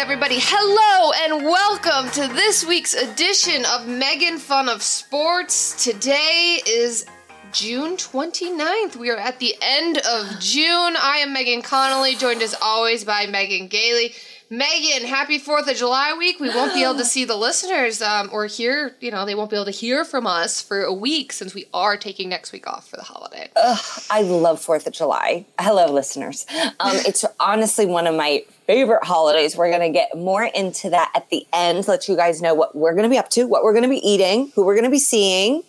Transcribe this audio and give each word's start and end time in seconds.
everybody. 0.00 0.38
Hello 0.40 1.12
and 1.26 1.44
welcome 1.44 2.10
to 2.12 2.26
this 2.32 2.64
week's 2.64 2.94
edition 2.94 3.66
of 3.66 3.86
Megan 3.86 4.38
Fun 4.38 4.70
of 4.70 4.82
Sports. 4.82 5.84
Today 5.84 6.58
is 6.66 7.04
June 7.52 7.98
29th. 7.98 8.96
We 8.96 9.10
are 9.10 9.18
at 9.18 9.38
the 9.40 9.54
end 9.60 9.98
of 9.98 10.40
June. 10.40 10.96
I 10.98 11.18
am 11.18 11.34
Megan 11.34 11.60
Connolly, 11.60 12.14
joined 12.14 12.40
as 12.40 12.56
always 12.62 13.04
by 13.04 13.26
Megan 13.26 13.68
Gailey. 13.68 14.14
Megan, 14.52 15.06
happy 15.06 15.38
4th 15.38 15.70
of 15.70 15.76
July 15.76 16.12
week. 16.18 16.40
We 16.40 16.48
won't 16.48 16.74
be 16.74 16.82
able 16.82 16.96
to 16.96 17.04
see 17.04 17.24
the 17.24 17.36
listeners 17.36 18.02
um, 18.02 18.28
or 18.32 18.46
hear, 18.46 18.96
you 18.98 19.12
know, 19.12 19.24
they 19.24 19.36
won't 19.36 19.48
be 19.48 19.54
able 19.54 19.66
to 19.66 19.70
hear 19.70 20.04
from 20.04 20.26
us 20.26 20.60
for 20.60 20.82
a 20.82 20.92
week 20.92 21.32
since 21.32 21.54
we 21.54 21.66
are 21.72 21.96
taking 21.96 22.28
next 22.28 22.50
week 22.50 22.66
off 22.66 22.88
for 22.88 22.96
the 22.96 23.04
holiday. 23.04 23.48
Ugh, 23.54 24.02
I 24.10 24.22
love 24.22 24.60
Fourth 24.60 24.88
of 24.88 24.92
July. 24.92 25.46
Hello, 25.60 25.86
listeners. 25.92 26.46
Um, 26.50 26.66
it's 26.80 27.24
honestly 27.38 27.86
one 27.86 28.08
of 28.08 28.16
my 28.16 28.42
favorite 28.66 29.04
holidays. 29.04 29.56
We're 29.56 29.70
going 29.70 29.92
to 29.92 29.96
get 29.96 30.18
more 30.18 30.42
into 30.42 30.90
that 30.90 31.12
at 31.14 31.30
the 31.30 31.46
end. 31.52 31.86
Let 31.86 32.08
you 32.08 32.16
guys 32.16 32.42
know 32.42 32.52
what 32.52 32.74
we're 32.74 32.94
going 32.94 33.04
to 33.04 33.08
be 33.08 33.18
up 33.18 33.30
to, 33.30 33.44
what 33.44 33.62
we're 33.62 33.72
going 33.72 33.84
to 33.84 33.88
be 33.88 34.04
eating, 34.04 34.50
who 34.56 34.64
we're 34.64 34.74
going 34.74 34.84
to 34.84 34.90
be 34.90 34.98
seeing. 34.98 35.62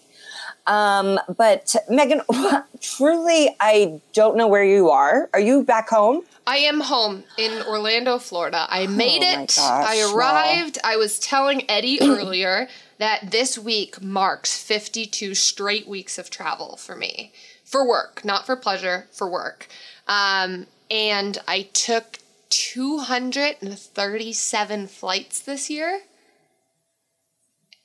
Um, 0.67 1.19
but 1.37 1.75
Megan, 1.89 2.21
truly, 2.81 3.55
I 3.59 4.01
don't 4.13 4.37
know 4.37 4.47
where 4.47 4.63
you 4.63 4.89
are. 4.89 5.29
Are 5.33 5.39
you 5.39 5.63
back 5.63 5.89
home? 5.89 6.21
I 6.47 6.57
am 6.57 6.79
home 6.81 7.23
in 7.37 7.61
Orlando, 7.63 8.17
Florida. 8.19 8.65
I 8.69 8.87
made 8.87 9.21
Oh 9.23 9.41
it. 9.43 9.53
gosh, 9.55 9.85
I 9.87 10.03
wow. 10.05 10.15
arrived. 10.15 10.77
I 10.83 10.97
was 10.97 11.19
telling 11.19 11.69
Eddie 11.69 12.01
earlier 12.05 12.67
that 12.97 13.31
this 13.31 13.57
week 13.57 14.01
marks 14.01 14.57
52 14.61 15.33
straight 15.35 15.87
weeks 15.87 16.17
of 16.17 16.29
travel 16.29 16.75
for 16.77 16.95
me. 16.95 17.31
For 17.65 17.87
work, 17.87 18.23
not 18.25 18.45
for 18.45 18.55
pleasure, 18.55 19.07
for 19.11 19.29
work. 19.29 19.67
Um, 20.07 20.67
and 20.89 21.37
I 21.47 21.63
took 21.73 22.17
237 22.49 24.87
flights 24.87 25.39
this 25.39 25.69
year. 25.69 26.01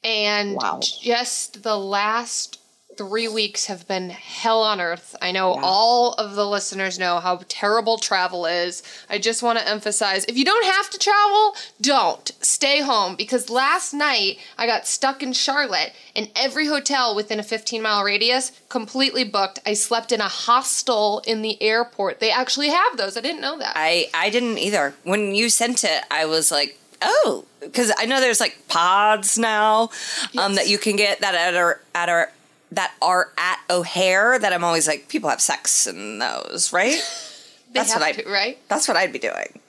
And 0.03 0.55
Wow. 0.57 0.81
just 0.83 1.63
the 1.63 1.77
last 1.79 2.59
three 2.97 3.29
weeks 3.29 3.67
have 3.67 3.87
been 3.87 4.11
hell 4.11 4.63
on 4.63 4.81
earth. 4.81 5.15
I 5.21 5.33
know 5.33 5.55
Yeah. 5.55 5.61
all 5.65 6.13
of 6.15 6.35
the 6.35 6.47
listeners 6.47 6.99
know 6.99 7.21
how 7.21 7.41
terrible 7.49 7.99
travel 7.99 8.47
is. 8.47 8.83
I 9.11 9.19
just 9.19 9.43
want 9.43 9.59
to 9.59 9.69
emphasize 9.69 10.25
if 10.27 10.37
you 10.37 10.45
don't 10.45 10.65
have 10.65 10.91
to 10.91 10.99
travel, 10.99 11.57
don't. 11.81 12.31
Stay 12.41 12.81
home 12.81 13.17
because 13.17 13.51
last 13.51 13.93
night 13.93 14.39
I 14.59 14.67
got 14.67 14.87
stuck 14.87 15.23
in 15.23 15.33
Charlotte 15.33 15.93
and 16.15 16.31
every 16.37 16.67
hotel 16.67 17.15
within 17.15 17.39
a 17.39 17.43
15 17.43 17.83
mile 17.83 18.03
radius 18.05 18.53
completely 18.69 19.25
booked. 19.25 19.59
I 19.67 19.75
slept 19.75 20.13
in 20.13 20.21
a 20.21 20.29
hostel 20.29 21.23
in 21.27 21.43
the 21.43 21.61
airport. 21.63 22.21
They 22.21 22.31
actually 22.31 22.69
have 22.71 22.97
those. 22.97 23.17
I 23.17 23.21
didn't 23.21 23.41
know 23.41 23.59
that. 23.59 23.73
I 23.77 24.09
I 24.15 24.31
didn't 24.31 24.59
either. 24.59 24.95
When 25.05 25.35
you 25.35 25.49
sent 25.51 25.85
it, 25.85 26.03
I 26.11 26.25
was 26.27 26.51
like, 26.51 26.79
oh, 27.03 27.45
because 27.61 27.93
I 27.99 28.07
know 28.07 28.21
there's 28.21 28.41
like 28.41 28.57
pods 28.69 29.39
now 29.39 29.83
um, 29.83 29.89
Yes. 30.33 30.55
that 30.57 30.69
you 30.69 30.79
can 30.79 30.97
get 30.97 31.21
that 31.21 31.35
at 31.35 31.55
our 31.55 31.81
at 31.95 32.09
our 32.09 32.31
that 32.73 32.93
are 33.03 33.33
at 33.39 33.59
O'Hare. 33.71 34.39
That 34.39 34.53
I'm 34.53 34.65
always 34.65 34.87
like, 34.87 35.09
people 35.09 35.31
have 35.31 35.41
sex 35.41 35.87
in 35.87 36.19
those, 36.19 36.73
right? 36.73 36.93
they 37.73 37.81
that's 37.81 37.93
have 37.93 38.01
what 38.03 38.09
I- 38.09 38.23
to, 38.23 38.29
right? 38.31 38.59
That's 38.69 38.89
what 38.89 38.97
I'd 38.97 39.13
be 39.13 39.19
doing 39.19 39.61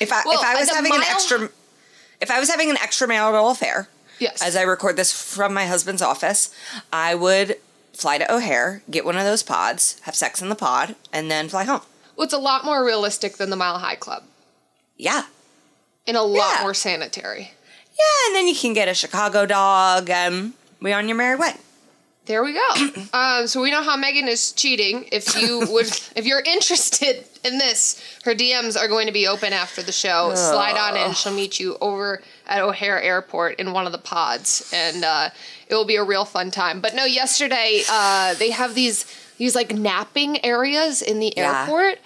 if 0.00 0.10
I 0.12 0.22
Well, 0.24 0.38
if 0.40 0.44
I 0.44 0.54
was 0.56 0.70
having 0.70 0.94
an 0.94 1.02
extra 1.02 1.50
if 2.20 2.30
I 2.30 2.40
was 2.40 2.48
having 2.48 2.70
an 2.70 2.76
extramarital 2.76 3.50
affair. 3.50 3.88
Yes. 4.18 4.40
As 4.42 4.56
I 4.56 4.62
record 4.62 4.96
this 4.96 5.12
from 5.12 5.52
my 5.52 5.66
husband's 5.66 6.00
office, 6.00 6.54
I 6.90 7.14
would 7.14 7.56
fly 7.92 8.16
to 8.16 8.34
O'Hare, 8.34 8.82
get 8.90 9.04
one 9.04 9.18
of 9.18 9.24
those 9.24 9.42
pods, 9.42 10.00
have 10.04 10.14
sex 10.14 10.40
in 10.40 10.48
the 10.48 10.54
pod, 10.54 10.96
and 11.12 11.30
then 11.30 11.50
fly 11.50 11.64
home. 11.64 11.82
well, 12.16 12.24
it's 12.24 12.32
a 12.32 12.38
lot 12.38 12.64
more 12.64 12.82
realistic 12.82 13.36
than 13.36 13.50
the 13.50 13.56
Mile 13.56 13.78
High 13.78 13.94
Club 13.96 14.22
Yeah. 14.96 15.24
and 16.06 16.16
a 16.16 16.22
lot 16.22 16.54
Yeah. 16.56 16.62
more 16.62 16.72
sanitary. 16.72 17.52
Yeah, 17.98 18.28
and 18.28 18.36
then 18.36 18.46
you 18.48 18.54
can 18.54 18.72
get 18.72 18.88
a 18.88 18.94
Chicago 18.94 19.44
dog. 19.44 20.08
Um, 20.08 20.54
we 20.80 20.94
on 20.94 21.08
your 21.08 21.16
merry 21.18 21.36
way. 21.36 21.56
There 22.26 22.42
we 22.42 22.52
go. 22.54 22.88
um, 23.12 23.46
so 23.46 23.62
we 23.62 23.70
know 23.70 23.82
how 23.82 23.96
Megan 23.96 24.26
is 24.28 24.52
cheating. 24.52 25.08
If 25.12 25.40
you 25.40 25.60
would, 25.70 25.86
if 26.16 26.26
you're 26.26 26.40
interested 26.40 27.24
in 27.44 27.58
this, 27.58 28.02
her 28.24 28.34
DMs 28.34 28.76
are 28.76 28.88
going 28.88 29.06
to 29.06 29.12
be 29.12 29.26
open 29.28 29.52
after 29.52 29.80
the 29.82 29.92
show. 29.92 30.34
Slide 30.34 30.76
on 30.76 30.96
in. 30.96 31.14
She'll 31.14 31.32
meet 31.32 31.60
you 31.60 31.76
over 31.80 32.20
at 32.46 32.60
O'Hare 32.62 33.00
Airport 33.00 33.60
in 33.60 33.72
one 33.72 33.86
of 33.86 33.92
the 33.92 33.98
pods, 33.98 34.68
and 34.74 35.04
uh, 35.04 35.30
it 35.68 35.74
will 35.74 35.84
be 35.86 35.96
a 35.96 36.04
real 36.04 36.24
fun 36.24 36.50
time. 36.50 36.80
But 36.80 36.94
no, 36.94 37.04
yesterday 37.04 37.82
uh, 37.88 38.34
they 38.34 38.50
have 38.50 38.74
these 38.74 39.06
these 39.38 39.54
like 39.54 39.72
napping 39.74 40.44
areas 40.44 41.02
in 41.02 41.20
the 41.20 41.32
Yeah. 41.36 41.62
airport. 41.62 41.98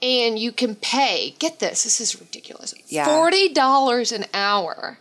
And 0.00 0.36
you 0.36 0.50
can 0.50 0.74
pay. 0.74 1.36
Get 1.38 1.60
this. 1.60 1.84
This 1.84 2.00
is 2.00 2.18
ridiculous. 2.20 2.74
Yeah. 2.88 3.04
Forty 3.04 3.52
dollars 3.52 4.10
an 4.10 4.24
hour 4.34 4.98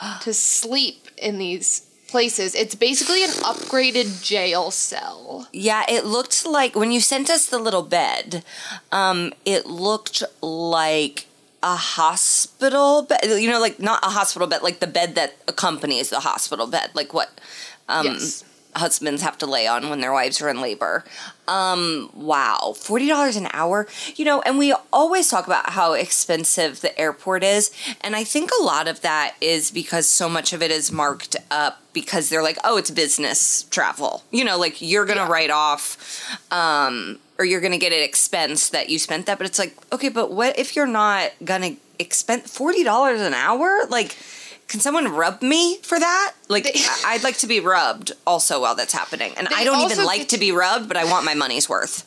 to 0.20 0.34
sleep 0.34 1.08
in 1.16 1.38
these 1.38 1.86
places. 2.12 2.54
It's 2.54 2.76
basically 2.76 3.24
an 3.24 3.30
upgraded 3.42 4.22
jail 4.22 4.70
cell. 4.70 5.48
Yeah, 5.52 5.84
it 5.88 6.04
looked 6.04 6.46
like 6.46 6.76
when 6.76 6.92
you 6.92 7.00
sent 7.00 7.28
us 7.28 7.46
the 7.46 7.58
little 7.58 7.82
bed, 7.82 8.44
um, 8.92 9.32
it 9.44 9.66
looked 9.66 10.22
like 10.40 11.26
a 11.62 11.74
hospital 11.74 13.02
bed. 13.02 13.20
You 13.24 13.50
know, 13.50 13.60
like 13.60 13.80
not 13.80 14.04
a 14.04 14.10
hospital 14.10 14.46
bed, 14.46 14.62
like 14.62 14.78
the 14.78 14.86
bed 14.86 15.16
that 15.16 15.34
accompanies 15.48 16.10
the 16.10 16.20
hospital 16.20 16.66
bed, 16.66 16.90
like 16.94 17.12
what 17.12 17.40
um, 17.88 18.06
Yes. 18.06 18.44
Husbands 18.74 19.22
have 19.22 19.36
to 19.38 19.46
lay 19.46 19.66
on 19.66 19.90
when 19.90 20.00
their 20.00 20.12
wives 20.12 20.40
are 20.40 20.48
in 20.48 20.60
labor. 20.60 21.04
Um, 21.48 22.10
wow, 22.14 22.74
forty 22.78 23.08
dollars 23.08 23.36
an 23.36 23.48
hour. 23.52 23.86
You 24.16 24.24
know, 24.24 24.40
and 24.42 24.58
we 24.58 24.74
always 24.92 25.28
talk 25.28 25.46
about 25.46 25.70
how 25.70 25.92
expensive 25.92 26.80
the 26.80 26.98
airport 26.98 27.42
is, 27.42 27.70
and 28.00 28.14
I 28.16 28.24
think 28.24 28.50
a 28.58 28.62
lot 28.62 28.88
of 28.88 29.00
that 29.02 29.34
is 29.40 29.70
because 29.70 30.08
so 30.08 30.28
much 30.28 30.52
of 30.52 30.62
it 30.62 30.70
is 30.70 30.92
marked 30.92 31.36
up 31.50 31.82
because 31.92 32.28
they're 32.28 32.42
like, 32.42 32.58
oh, 32.64 32.76
it's 32.78 32.90
business 32.90 33.64
travel. 33.64 34.22
You 34.30 34.44
know, 34.44 34.56
like 34.58 34.80
you're 34.80 35.04
gonna 35.04 35.20
Yeah. 35.22 35.28
write 35.28 35.50
off, 35.50 35.98
um, 36.50 37.18
or 37.38 37.44
you're 37.44 37.60
gonna 37.60 37.78
get 37.78 37.92
an 37.92 38.02
expense 38.02 38.68
that 38.70 38.88
you 38.88 38.98
spent 38.98 39.26
that. 39.26 39.36
But 39.38 39.46
it's 39.46 39.58
like, 39.58 39.76
okay, 39.92 40.08
but 40.08 40.30
what 40.30 40.58
if 40.58 40.76
you're 40.76 40.86
not 40.86 41.32
gonna 41.44 41.76
expend 41.98 42.44
forty 42.44 42.84
dollars 42.84 43.20
an 43.20 43.34
hour? 43.34 43.86
Like. 43.88 44.16
Can 44.72 44.80
someone 44.80 45.12
rub 45.12 45.42
me 45.42 45.76
for 45.82 46.00
that? 46.00 46.32
Like, 46.48 46.64
They- 46.64 46.80
I'd 47.04 47.22
like 47.22 47.36
to 47.38 47.46
be 47.46 47.60
rubbed 47.60 48.12
also 48.26 48.62
while 48.62 48.74
that's 48.74 48.94
happening. 48.94 49.34
And 49.36 49.46
I 49.54 49.64
don't 49.64 49.82
even 49.82 50.02
like 50.06 50.28
to 50.28 50.38
be 50.38 50.50
rubbed, 50.50 50.88
but 50.88 50.96
I 50.96 51.04
want 51.04 51.26
my 51.26 51.34
money's 51.34 51.68
worth. 51.68 52.04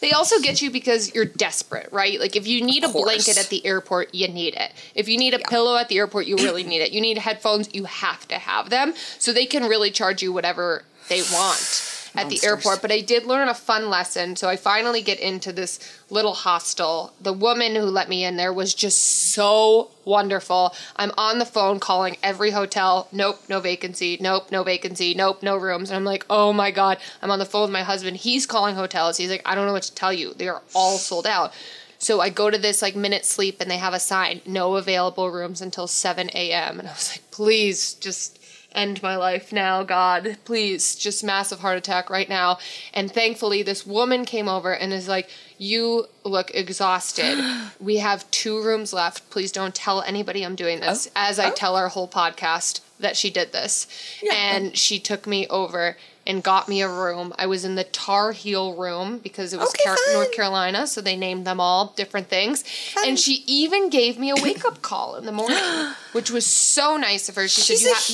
They 0.00 0.12
also 0.12 0.40
get 0.40 0.62
you 0.62 0.70
because 0.70 1.14
you're 1.14 1.26
desperate, 1.26 1.90
right? 1.92 2.18
Like 2.18 2.34
if 2.34 2.46
you 2.46 2.62
need 2.64 2.82
a 2.82 2.88
blanket 2.88 3.36
at 3.36 3.50
the 3.50 3.64
airport, 3.66 4.14
you 4.14 4.26
need 4.26 4.54
it. 4.54 4.72
If 4.94 5.06
you 5.06 5.18
need 5.18 5.34
a 5.34 5.38
pillow 5.38 5.76
at 5.76 5.90
the 5.90 5.98
airport, 5.98 6.24
you 6.26 6.36
really 6.36 6.64
need 6.64 6.80
it. 6.80 6.92
You 6.92 7.02
need 7.02 7.18
headphones, 7.18 7.68
you 7.74 7.84
have 7.84 8.26
to 8.28 8.38
have 8.38 8.70
them. 8.70 8.94
So 9.18 9.34
they 9.34 9.44
can 9.44 9.64
really 9.64 9.90
charge 9.90 10.22
you 10.22 10.32
whatever 10.32 10.84
they 11.10 11.20
want 11.30 11.87
at 12.14 12.28
the 12.28 12.40
airport. 12.44 12.82
But 12.82 12.92
I 12.92 13.00
did 13.00 13.24
learn 13.24 13.48
a 13.48 13.54
fun 13.54 13.90
lesson. 13.90 14.36
So 14.36 14.48
I 14.48 14.56
finally 14.56 15.02
get 15.02 15.18
into 15.20 15.52
this 15.52 15.78
little 16.10 16.34
hostel. 16.34 17.12
The 17.20 17.32
woman 17.32 17.74
who 17.74 17.82
let 17.82 18.08
me 18.08 18.24
in 18.24 18.36
there 18.36 18.52
was 18.52 18.74
just 18.74 18.98
so 19.32 19.90
wonderful. 20.04 20.74
I'm 20.96 21.12
on 21.18 21.38
the 21.38 21.44
phone 21.44 21.80
calling 21.80 22.16
every 22.22 22.50
hotel. 22.50 23.08
Nope, 23.12 23.40
no 23.48 23.60
vacancy. 23.60 24.18
Nope, 24.20 24.50
no 24.50 24.62
vacancy. 24.62 25.14
Nope, 25.14 25.42
no 25.42 25.56
rooms. 25.56 25.90
And 25.90 25.96
I'm 25.96 26.04
like, 26.04 26.24
oh 26.30 26.52
my 26.52 26.70
God. 26.70 26.98
I'm 27.22 27.30
on 27.30 27.38
the 27.38 27.44
phone 27.44 27.62
with 27.62 27.70
my 27.70 27.82
husband. 27.82 28.18
He's 28.18 28.46
calling 28.46 28.74
hotels. 28.74 29.16
He's 29.16 29.30
like, 29.30 29.42
I 29.44 29.54
don't 29.54 29.66
know 29.66 29.72
what 29.72 29.82
to 29.84 29.94
tell 29.94 30.12
you. 30.12 30.34
They 30.34 30.48
are 30.48 30.62
all 30.74 30.98
sold 30.98 31.26
out. 31.26 31.52
So 31.98 32.20
I 32.20 32.30
go 32.30 32.48
to 32.48 32.58
this 32.58 32.80
like 32.80 32.94
Minute 32.94 33.26
Suites 33.26 33.60
and 33.60 33.70
they 33.70 33.76
have 33.76 33.92
a 33.92 33.98
sign, 33.98 34.40
no 34.46 34.76
available 34.76 35.30
rooms 35.30 35.60
until 35.60 35.88
7 35.88 36.30
a.m. 36.32 36.78
And 36.78 36.88
I 36.88 36.92
was 36.92 37.10
like, 37.10 37.28
please 37.32 37.94
just 37.94 38.38
end 38.72 39.02
my 39.02 39.16
life 39.16 39.52
now, 39.52 39.82
God. 39.82 40.36
Please, 40.44 40.94
just 40.94 41.24
massive 41.24 41.60
heart 41.60 41.78
attack 41.78 42.10
right 42.10 42.28
now. 42.28 42.58
And 42.92 43.10
thankfully, 43.10 43.62
this 43.62 43.86
woman 43.86 44.24
came 44.24 44.48
over 44.48 44.74
and 44.74 44.92
is 44.92 45.08
like, 45.08 45.28
You 45.56 46.06
look 46.24 46.50
exhausted. 46.54 47.42
we 47.80 47.96
have 47.96 48.30
two 48.30 48.62
rooms 48.62 48.92
left. 48.92 49.28
Please 49.30 49.52
don't 49.52 49.74
tell 49.74 50.02
anybody 50.02 50.44
I'm 50.44 50.56
doing 50.56 50.80
this. 50.80 51.08
Oh. 51.08 51.12
As 51.16 51.38
I 51.38 51.50
oh. 51.50 51.54
tell 51.54 51.76
our 51.76 51.88
whole 51.88 52.08
podcast 52.08 52.80
that 53.00 53.16
she 53.16 53.30
did 53.30 53.52
this. 53.52 53.86
And 54.32 54.76
she 54.76 54.98
took 54.98 55.26
me 55.26 55.46
over 55.48 55.96
and 56.28 56.42
got 56.44 56.68
me 56.68 56.82
a 56.82 56.88
room. 56.88 57.32
I 57.38 57.46
was 57.46 57.64
in 57.64 57.74
the 57.74 57.82
Tar 57.84 58.30
Heel 58.32 58.74
room 58.76 59.18
because 59.18 59.52
it 59.52 59.58
was 59.58 59.70
Okay, 59.70 59.82
Car- 59.84 59.96
North 60.12 60.30
Carolina, 60.32 60.86
so 60.86 61.00
they 61.00 61.16
named 61.16 61.44
them 61.46 61.58
all 61.58 61.94
different 61.96 62.28
things. 62.28 62.62
And 63.04 63.18
she 63.18 63.42
even 63.48 63.90
gave 63.90 64.18
me 64.18 64.30
a 64.30 64.36
wake 64.36 64.64
up 64.64 64.82
call 64.82 65.16
in 65.16 65.24
the 65.26 65.32
morning, 65.32 65.58
which 66.12 66.30
was 66.30 66.46
so 66.46 66.96
nice 66.96 67.28
of 67.28 67.34
her. 67.34 67.48
She 67.48 67.62
She's 67.62 67.82
said, 67.82 67.92
a 67.92 67.94
ha- 67.94 68.12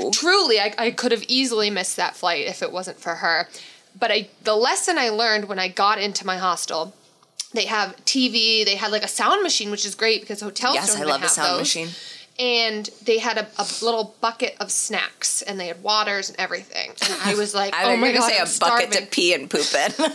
hero. 0.00 0.10
truly 0.10 0.58
I, 0.58 0.74
I 0.78 0.90
could 0.90 1.12
have 1.12 1.22
easily 1.28 1.70
missed 1.70 1.96
that 1.96 2.16
flight 2.16 2.46
if 2.46 2.62
it 2.62 2.72
wasn't 2.72 2.98
for 2.98 3.16
her 3.16 3.48
but 3.98 4.10
i 4.10 4.28
the 4.44 4.54
lesson 4.54 4.96
i 4.98 5.08
learned 5.08 5.48
when 5.48 5.58
i 5.58 5.66
got 5.68 5.98
into 5.98 6.24
my 6.26 6.36
hostel 6.36 6.94
they 7.52 7.64
have 7.64 7.96
tv 8.04 8.64
they 8.64 8.76
had 8.76 8.92
like 8.92 9.02
a 9.02 9.08
sound 9.08 9.42
machine 9.42 9.70
which 9.70 9.84
is 9.84 9.94
great 9.94 10.20
because 10.20 10.40
hotels 10.40 10.74
Yes, 10.74 10.92
don't 10.94 11.02
I 11.02 11.04
love 11.04 11.20
a 11.20 11.22
have 11.22 11.30
sound 11.30 11.52
those. 11.54 11.60
machine. 11.60 11.88
And 12.38 12.88
they 13.04 13.18
had 13.18 13.36
a, 13.38 13.46
a 13.58 13.66
little 13.82 14.14
bucket 14.20 14.56
of 14.60 14.70
snacks 14.70 15.42
and 15.42 15.58
they 15.58 15.66
had 15.66 15.82
waters 15.82 16.28
and 16.28 16.38
everything. 16.38 16.90
And 17.02 17.20
I 17.24 17.34
was 17.34 17.54
like, 17.54 17.74
I 17.74 17.92
oh 17.92 17.96
my 17.96 18.08
gonna 18.08 18.18
god, 18.20 18.28
say 18.30 18.36
I'm 18.36 18.42
a 18.42 18.58
bucket 18.60 18.92
starving. 18.92 18.92
to 18.92 19.06
pee 19.06 19.34
and 19.34 19.50
poop 19.50 19.66
in. 19.74 19.92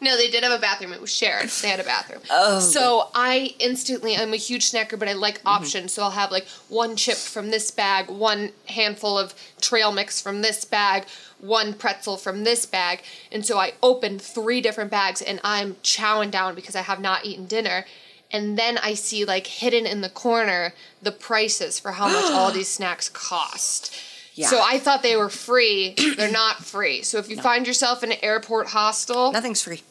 No, 0.00 0.16
they 0.16 0.30
did 0.30 0.44
have 0.44 0.52
a 0.52 0.60
bathroom. 0.60 0.92
It 0.92 1.00
was 1.00 1.12
shared. 1.12 1.48
They 1.48 1.68
had 1.68 1.80
a 1.80 1.84
bathroom. 1.84 2.20
Oh. 2.30 2.60
So 2.60 3.08
I 3.16 3.54
instantly, 3.58 4.16
I'm 4.16 4.32
a 4.32 4.36
huge 4.36 4.70
snacker, 4.70 4.96
but 4.96 5.08
I 5.08 5.12
like 5.14 5.38
Mm-hmm. 5.38 5.48
options. 5.48 5.92
So 5.92 6.04
I'll 6.04 6.10
have 6.12 6.30
like 6.30 6.46
one 6.68 6.94
chip 6.94 7.16
from 7.16 7.50
this 7.50 7.70
bag, 7.72 8.08
one 8.08 8.50
handful 8.66 9.18
of 9.18 9.34
trail 9.60 9.90
mix 9.90 10.20
from 10.20 10.40
this 10.42 10.64
bag, 10.64 11.04
one 11.40 11.74
pretzel 11.74 12.16
from 12.16 12.44
this 12.44 12.64
bag. 12.64 13.02
And 13.32 13.44
so 13.44 13.58
I 13.58 13.72
open 13.82 14.18
three 14.20 14.60
different 14.60 14.90
bags 14.92 15.20
and 15.20 15.40
I'm 15.42 15.74
chowing 15.82 16.30
down 16.30 16.54
because 16.54 16.76
I 16.76 16.82
have 16.82 17.00
not 17.00 17.24
eaten 17.26 17.46
dinner. 17.46 17.84
And 18.30 18.58
then 18.58 18.76
I 18.78 18.94
see 18.94 19.24
like 19.24 19.46
hidden 19.46 19.86
in 19.86 20.00
the 20.02 20.10
corner 20.10 20.74
the 21.02 21.12
prices 21.12 21.78
for 21.78 21.92
how 21.92 22.08
much 22.08 22.30
all 22.30 22.50
these 22.52 22.68
snacks 22.68 23.08
cost. 23.08 23.94
Yeah. 24.34 24.48
So 24.48 24.60
I 24.62 24.78
thought 24.78 25.02
they 25.02 25.16
were 25.16 25.30
free. 25.30 25.94
They're 26.16 26.30
not 26.30 26.64
free. 26.64 27.02
So 27.02 27.18
if 27.18 27.28
you 27.28 27.40
find 27.40 27.66
yourself 27.66 28.04
in 28.04 28.12
an 28.12 28.18
airport 28.22 28.68
hostel, 28.68 29.32
Nothing's 29.32 29.62
free. 29.62 29.82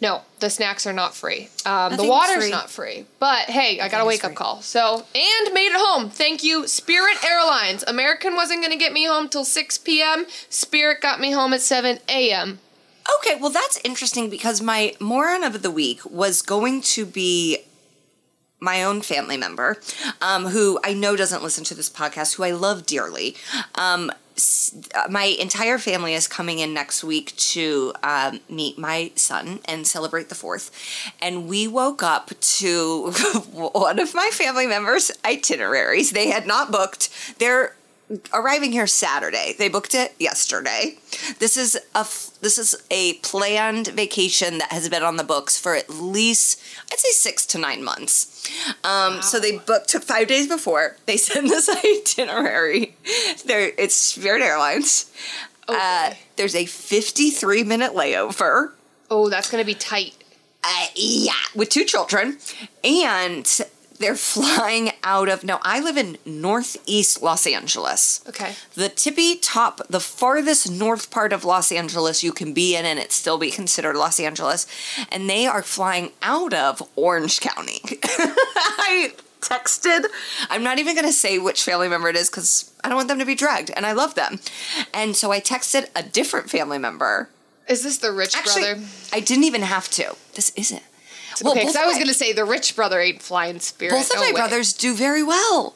no, 0.00 0.22
the 0.40 0.50
snacks 0.50 0.86
are 0.86 0.92
not 0.92 1.14
free. 1.14 1.48
Um, 1.64 1.96
the 1.96 2.04
water's 2.04 2.42
free. 2.44 2.50
not 2.50 2.68
free. 2.68 3.06
But 3.18 3.48
hey, 3.48 3.80
I 3.80 3.88
got 3.88 4.02
a 4.02 4.04
wake 4.04 4.24
up 4.24 4.34
call. 4.34 4.60
So, 4.60 4.96
and 5.14 5.54
made 5.54 5.68
it 5.68 5.76
home. 5.76 6.10
Thank 6.10 6.42
you, 6.44 6.66
Spirit 6.66 7.16
Airlines. 7.24 7.82
American 7.86 8.34
wasn't 8.34 8.60
going 8.60 8.72
to 8.72 8.78
get 8.78 8.92
me 8.92 9.06
home 9.06 9.28
till 9.30 9.44
6 9.44 9.78
p.m. 9.78 10.26
Spirit 10.50 11.00
got 11.00 11.18
me 11.20 11.30
home 11.30 11.54
at 11.54 11.62
7 11.62 11.98
a.m. 12.08 12.58
Okay, 13.18 13.36
well 13.40 13.50
that's 13.50 13.80
interesting 13.84 14.30
because 14.30 14.60
my 14.60 14.94
moron 15.00 15.44
of 15.44 15.62
the 15.62 15.70
week 15.70 16.00
was 16.04 16.42
going 16.42 16.80
to 16.82 17.04
be 17.06 17.58
my 18.60 18.84
own 18.84 19.02
family 19.02 19.36
member, 19.36 19.76
um, 20.20 20.46
who 20.46 20.78
I 20.84 20.94
know 20.94 21.16
doesn't 21.16 21.42
listen 21.42 21.64
to 21.64 21.74
this 21.74 21.90
podcast, 21.90 22.36
who 22.36 22.44
I 22.44 22.52
love 22.52 22.86
dearly. 22.86 23.34
Um, 23.74 24.12
uh, 24.94 25.08
my 25.10 25.24
entire 25.24 25.78
family 25.78 26.14
is 26.14 26.26
coming 26.26 26.58
in 26.58 26.72
next 26.72 27.04
week 27.04 27.36
to 27.36 27.92
um, 28.02 28.40
meet 28.48 28.78
my 28.78 29.10
son 29.14 29.60
and 29.66 29.86
celebrate 29.86 30.28
the 30.28 30.34
fourth. 30.34 30.70
And 31.20 31.48
we 31.48 31.66
woke 31.66 32.02
up 32.02 32.30
to 32.40 33.10
one 33.52 33.98
of 33.98 34.14
my 34.14 34.30
family 34.32 34.66
members' 34.66 35.10
itineraries. 35.24 36.12
They 36.12 36.28
had 36.28 36.46
not 36.46 36.70
booked. 36.70 37.10
They're 37.38 37.74
arriving 38.32 38.72
here 38.72 38.86
Saturday. 38.86 39.54
They 39.58 39.68
booked 39.68 39.94
it 39.94 40.14
yesterday. 40.18 40.96
This 41.38 41.56
is 41.56 41.76
a 41.94 42.06
this 42.40 42.58
is 42.58 42.74
a 42.90 43.14
planned 43.14 43.88
vacation 43.88 44.58
that 44.58 44.72
has 44.72 44.88
been 44.88 45.02
on 45.02 45.16
the 45.16 45.24
books 45.24 45.58
for 45.58 45.74
at 45.74 45.88
least 45.90 46.60
I'd 46.90 46.98
say 46.98 47.10
six 47.12 47.46
to 47.46 47.58
nine 47.58 47.82
months. 47.84 48.48
Um, 48.84 49.22
So 49.22 49.38
they 49.40 49.58
booked 49.58 49.88
took 49.88 50.02
five 50.02 50.28
days 50.28 50.48
before. 50.48 50.96
They 51.06 51.16
send 51.28 51.48
this 51.48 51.68
itinerary. 51.84 52.94
There, 53.46 53.72
it's 53.78 53.94
Spirit 53.94 54.42
Airlines. 54.42 55.10
Uh, 55.68 56.08
Okay. 56.10 56.18
there's 56.36 56.54
a 56.56 56.66
53 56.66 57.62
minute 57.62 57.92
layover. 57.92 58.72
Oh, 59.10 59.28
that's 59.28 59.50
going 59.50 59.62
to 59.62 59.66
be 59.66 59.74
tight. 59.74 60.14
Uh, 60.64 60.86
yeah, 60.94 61.32
with 61.54 61.68
two 61.68 61.84
children, 61.84 62.38
and 62.84 63.60
they're 64.02 64.14
flying 64.16 64.90
out 65.02 65.28
of. 65.28 65.44
Now, 65.44 65.60
I 65.62 65.80
live 65.80 65.96
in 65.96 66.18
northeast 66.24 67.22
Los 67.22 67.46
Angeles. 67.46 68.24
Okay. 68.28 68.54
The 68.74 68.88
tippy 68.88 69.36
top, 69.36 69.80
the 69.88 70.00
farthest 70.00 70.70
north 70.70 71.10
part 71.10 71.32
of 71.32 71.44
Los 71.44 71.72
Angeles 71.72 72.22
you 72.22 72.32
can 72.32 72.52
be 72.52 72.76
in, 72.76 72.84
and 72.84 72.98
it 72.98 73.12
still 73.12 73.38
be 73.38 73.50
considered 73.50 73.96
Los 73.96 74.20
Angeles. 74.20 74.66
And 75.10 75.28
they 75.28 75.46
are 75.46 75.62
flying 75.62 76.12
out 76.22 76.52
of 76.52 76.82
Orange 76.96 77.40
County. 77.40 77.80
I 77.84 79.12
texted, 79.40 80.06
I'm 80.48 80.62
not 80.62 80.78
even 80.78 80.94
going 80.94 81.06
to 81.06 81.12
say 81.12 81.38
which 81.38 81.62
family 81.62 81.88
member 81.88 82.08
it 82.08 82.16
is 82.16 82.30
because 82.30 82.72
I 82.82 82.88
don't 82.88 82.96
want 82.96 83.08
them 83.08 83.18
to 83.18 83.26
be 83.26 83.34
dragged, 83.34 83.70
and 83.74 83.84
I 83.84 83.92
love 83.92 84.14
them. 84.14 84.40
And 84.94 85.14
so 85.14 85.32
I 85.32 85.40
texted 85.40 85.88
a 85.94 86.02
different 86.02 86.48
family 86.48 86.78
member. 86.78 87.28
Is 87.68 87.82
this 87.82 87.98
the 87.98 88.12
rich 88.12 88.36
Actually, 88.36 88.62
brother? 88.62 88.86
I 89.12 89.20
didn't 89.20 89.44
even 89.44 89.62
have 89.62 89.88
to. 89.90 90.16
This 90.34 90.50
isn't. 90.56 90.82
Okay, 91.44 91.60
because 91.60 91.76
I 91.76 91.86
was 91.86 91.94
going 91.96 92.08
to 92.08 92.14
say 92.14 92.32
the 92.32 92.44
rich 92.44 92.74
brother 92.76 93.00
ain't 93.00 93.22
flying 93.22 93.60
Spirit. 93.60 93.92
both 93.92 94.10
of 94.10 94.16
No 94.16 94.20
my 94.22 94.26
way. 94.28 94.32
brothers 94.32 94.72
do 94.72 94.94
very 94.94 95.22
well. 95.22 95.74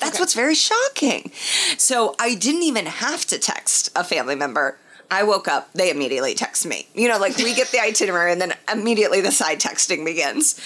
That's 0.00 0.12
Okay. 0.14 0.20
what's 0.22 0.34
very 0.34 0.54
shocking. 0.54 1.30
So 1.76 2.14
I 2.20 2.34
didn't 2.34 2.62
even 2.62 2.86
have 2.86 3.24
to 3.26 3.38
text 3.38 3.90
a 3.96 4.04
family 4.04 4.34
member. 4.36 4.78
I 5.10 5.22
woke 5.22 5.48
up, 5.48 5.72
they 5.72 5.90
immediately 5.90 6.34
text 6.34 6.66
me. 6.66 6.86
You 6.94 7.08
know, 7.08 7.18
like 7.18 7.36
we 7.38 7.54
get 7.54 7.68
the 7.68 7.80
itinerary 7.82 8.32
and 8.32 8.40
then 8.40 8.54
immediately 8.70 9.20
the 9.20 9.32
side 9.32 9.58
texting 9.58 10.04
begins. 10.04 10.60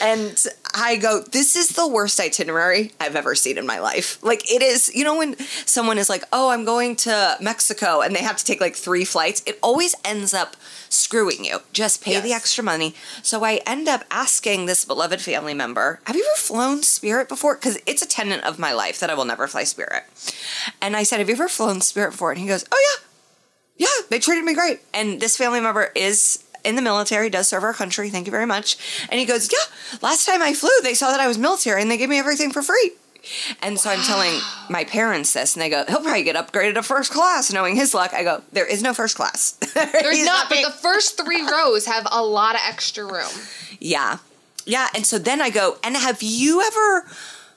And 0.00 0.44
I 0.74 0.96
go, 0.96 1.22
This 1.22 1.56
is 1.56 1.70
the 1.70 1.88
worst 1.88 2.20
itinerary 2.20 2.92
I've 3.00 3.16
ever 3.16 3.34
seen 3.34 3.58
in 3.58 3.66
my 3.66 3.80
life. 3.80 4.22
Like 4.22 4.50
it 4.50 4.62
is, 4.62 4.94
you 4.94 5.04
know, 5.04 5.18
when 5.18 5.36
someone 5.38 5.98
is 5.98 6.08
like, 6.08 6.24
Oh, 6.32 6.50
I'm 6.50 6.64
going 6.64 6.94
to 6.96 7.36
Mexico 7.40 8.00
and 8.00 8.14
they 8.14 8.22
have 8.22 8.36
to 8.36 8.44
take 8.44 8.60
like 8.60 8.76
three 8.76 9.04
flights, 9.04 9.42
it 9.46 9.58
always 9.62 9.94
ends 10.04 10.32
up 10.32 10.56
screwing 10.88 11.44
you. 11.44 11.58
Just 11.72 12.02
pay 12.02 12.20
the 12.20 12.32
extra 12.32 12.62
money. 12.62 12.94
So 13.22 13.44
I 13.44 13.60
end 13.66 13.88
up 13.88 14.04
asking 14.10 14.66
this 14.66 14.84
beloved 14.84 15.20
family 15.20 15.54
member, 15.54 16.00
Have 16.04 16.16
you 16.16 16.24
ever 16.24 16.38
flown 16.38 16.82
Spirit 16.82 17.28
before? 17.28 17.56
Because 17.56 17.78
it's 17.86 18.02
a 18.02 18.08
tenet 18.08 18.44
of 18.44 18.58
my 18.58 18.72
life 18.72 19.00
that 19.00 19.10
I 19.10 19.14
will 19.14 19.24
never 19.24 19.46
fly 19.48 19.64
Spirit. 19.64 20.04
And 20.80 20.96
I 20.96 21.02
said, 21.02 21.18
Have 21.18 21.28
you 21.28 21.34
ever 21.34 21.48
flown 21.48 21.80
Spirit 21.80 22.12
before? 22.12 22.30
And 22.30 22.40
he 22.40 22.46
goes, 22.46 22.64
Oh, 22.70 22.96
yeah. 22.96 23.07
Yeah, 23.78 23.86
they 24.10 24.18
treated 24.18 24.44
me 24.44 24.54
great. 24.54 24.80
And 24.92 25.20
this 25.20 25.36
family 25.36 25.60
member 25.60 25.90
is 25.94 26.44
in 26.64 26.76
the 26.76 26.82
military, 26.82 27.30
does 27.30 27.48
serve 27.48 27.62
our 27.62 27.72
country. 27.72 28.10
Thank 28.10 28.26
you 28.26 28.30
very 28.30 28.46
much. 28.46 28.76
And 29.10 29.18
he 29.18 29.24
goes, 29.26 29.48
Yeah, 29.50 29.98
last 30.02 30.26
time 30.26 30.42
I 30.42 30.52
flew, 30.52 30.70
they 30.82 30.94
saw 30.94 31.10
that 31.10 31.20
I 31.20 31.28
was 31.28 31.38
military 31.38 31.80
and 31.80 31.90
they 31.90 31.96
gave 31.96 32.08
me 32.08 32.18
everything 32.18 32.50
for 32.52 32.62
free. 32.62 32.92
And 33.62 33.78
so 33.78 33.90
I'm 33.90 34.00
telling 34.02 34.40
my 34.70 34.84
parents 34.84 35.32
this, 35.32 35.54
and 35.54 35.62
they 35.62 35.68
go, 35.68 35.84
He'll 35.88 36.00
probably 36.00 36.22
get 36.22 36.36
upgraded 36.36 36.74
to 36.74 36.82
first 36.82 37.12
class, 37.12 37.52
knowing 37.52 37.76
his 37.76 37.94
luck. 37.94 38.12
I 38.12 38.22
go, 38.24 38.42
There 38.52 38.66
is 38.66 38.82
no 38.82 38.92
first 38.94 39.16
class. 39.16 39.52
There's 39.74 40.16
He's 40.16 40.26
not, 40.26 40.48
but 40.48 40.64
the 40.64 40.70
first 40.70 41.20
three 41.22 41.42
rows 41.42 41.86
have 41.86 42.06
a 42.10 42.22
lot 42.22 42.54
of 42.54 42.60
extra 42.66 43.04
room. 43.04 43.30
Yeah. 43.80 44.18
Yeah. 44.66 44.88
And 44.94 45.06
so 45.06 45.18
then 45.18 45.40
I 45.40 45.50
go, 45.50 45.78
and 45.82 45.96
have 45.96 46.22
you 46.22 46.62
ever 46.62 47.02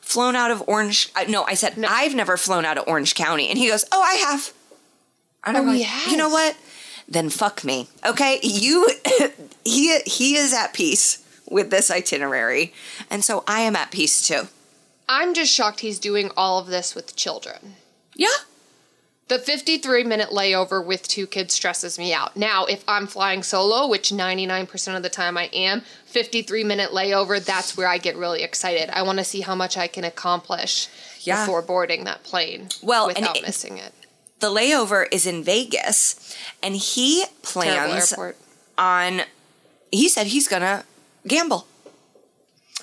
flown 0.02 0.36
out 0.36 0.52
of 0.52 0.64
Orange? 0.68 1.10
Uh, 1.16 1.26
no, 1.28 1.44
I 1.44 1.54
said, 1.54 1.78
no. 1.78 1.88
I've 1.90 2.16
never 2.16 2.38
flown 2.38 2.66
out 2.66 2.78
of 2.78 2.88
Orange 2.88 3.16
County. 3.16 3.50
And 3.50 3.58
he 3.58 3.68
goes, 3.68 3.86
Oh, 3.92 4.02
I 4.02 4.16
have. 4.16 4.54
And 5.44 5.58
I'm 5.58 5.68
Oh, 5.68 5.72
like, 5.72 5.82
he 5.86 6.12
You 6.12 6.18
know 6.18 6.30
what? 6.30 6.56
Then 7.08 7.30
fuck 7.30 7.64
me. 7.64 7.88
Okay. 8.06 8.40
You, 8.44 8.90
he, 9.66 10.00
he 10.06 10.36
is 10.36 10.54
at 10.54 10.74
peace 10.74 11.24
with 11.50 11.70
this 11.72 11.92
itinerary. 11.92 12.74
And 13.10 13.24
so 13.24 13.44
I 13.48 13.62
am 13.62 13.76
at 13.76 13.92
peace 13.92 14.26
too. 14.26 14.44
I'm 15.10 15.34
just 15.34 15.52
shocked 15.54 15.82
he's 15.82 16.00
doing 16.00 16.32
all 16.38 16.60
of 16.60 16.68
this 16.68 16.96
with 16.96 17.16
children. 17.16 17.76
Yeah. 18.16 18.28
The 19.28 19.40
53 19.40 20.04
minute 20.04 20.30
layover 20.30 20.86
with 20.86 21.08
two 21.08 21.26
kids 21.26 21.54
stresses 21.54 21.98
me 21.98 22.14
out. 22.14 22.36
Now, 22.38 22.66
if 22.66 22.84
I'm 22.88 23.08
flying 23.08 23.44
solo, 23.44 23.88
which 23.88 24.10
99% 24.12 24.96
of 24.96 25.04
the 25.04 25.10
time 25.10 25.38
I 25.38 25.46
am, 25.54 25.82
53 26.06 26.64
minute 26.66 26.92
layover, 26.92 27.44
that's 27.44 27.76
where 27.78 27.88
I 27.88 27.98
get 27.98 28.16
really 28.18 28.44
excited. 28.44 28.90
I 28.92 29.02
want 29.04 29.20
to 29.20 29.26
see 29.26 29.42
how 29.42 29.56
much 29.56 29.78
I 29.78 29.88
can 29.88 30.04
accomplish 30.04 30.88
Yeah. 31.22 31.46
before 31.46 31.62
boarding 31.62 32.04
that 32.06 32.24
plane 32.24 32.70
Well, 32.82 33.08
without 33.08 33.38
it- 33.38 33.44
missing 33.44 33.78
it. 33.78 33.94
The 34.42 34.50
layover 34.50 35.06
is 35.12 35.26
in 35.26 35.44
Vegas 35.44 36.36
and 36.62 36.76
he 36.76 37.24
plans 37.44 38.14
on, 38.78 39.22
he 39.92 40.10
said 40.10 40.28
he's 40.28 40.48
to 40.48 40.84
gamble. 41.28 41.68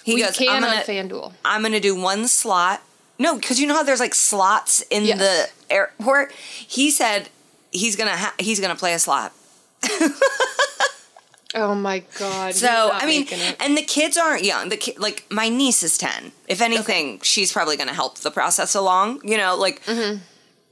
He 0.04 0.14
We 0.14 0.22
goes, 0.22 0.36
can 0.36 0.48
I'm 0.48 0.64
on 0.64 0.70
gonna, 0.70 0.82
FanDuel. 0.84 1.32
I'm 1.44 1.62
gonna 1.62 1.80
do 1.80 1.94
one 2.00 2.28
slot. 2.28 2.80
No, 3.18 3.34
because 3.36 3.60
you 3.60 3.66
know 3.66 3.74
how 3.74 3.82
there's 3.82 4.00
like 4.00 4.14
slots 4.14 4.80
in 4.82 5.04
Yes. 5.04 5.18
the 5.18 5.74
airport. 5.74 6.32
He 6.32 6.90
said 6.90 7.28
he's 7.72 7.96
gonna 7.96 8.16
ha- 8.16 8.34
he's 8.38 8.60
gonna 8.60 8.76
play 8.76 8.94
a 8.94 8.98
slot. 8.98 9.32
Oh 11.54 11.74
my 11.74 12.00
god. 12.18 12.54
So 12.54 12.90
I 12.92 13.06
mean, 13.06 13.26
and 13.58 13.74
the 13.74 13.82
kids 13.82 14.18
aren't 14.18 14.44
young. 14.44 14.68
The 14.68 14.76
ki- 14.76 14.96
like 14.98 15.24
my 15.30 15.48
niece 15.48 15.82
is 15.82 15.96
ten. 15.96 16.32
If 16.46 16.60
anything, 16.60 17.20
she's 17.22 17.50
probably 17.52 17.78
gonna 17.78 17.94
help 17.94 18.18
the 18.18 18.30
process 18.30 18.74
along. 18.74 19.22
You 19.24 19.38
know, 19.38 19.56
like. 19.56 19.82
Mm-hmm. 19.86 20.18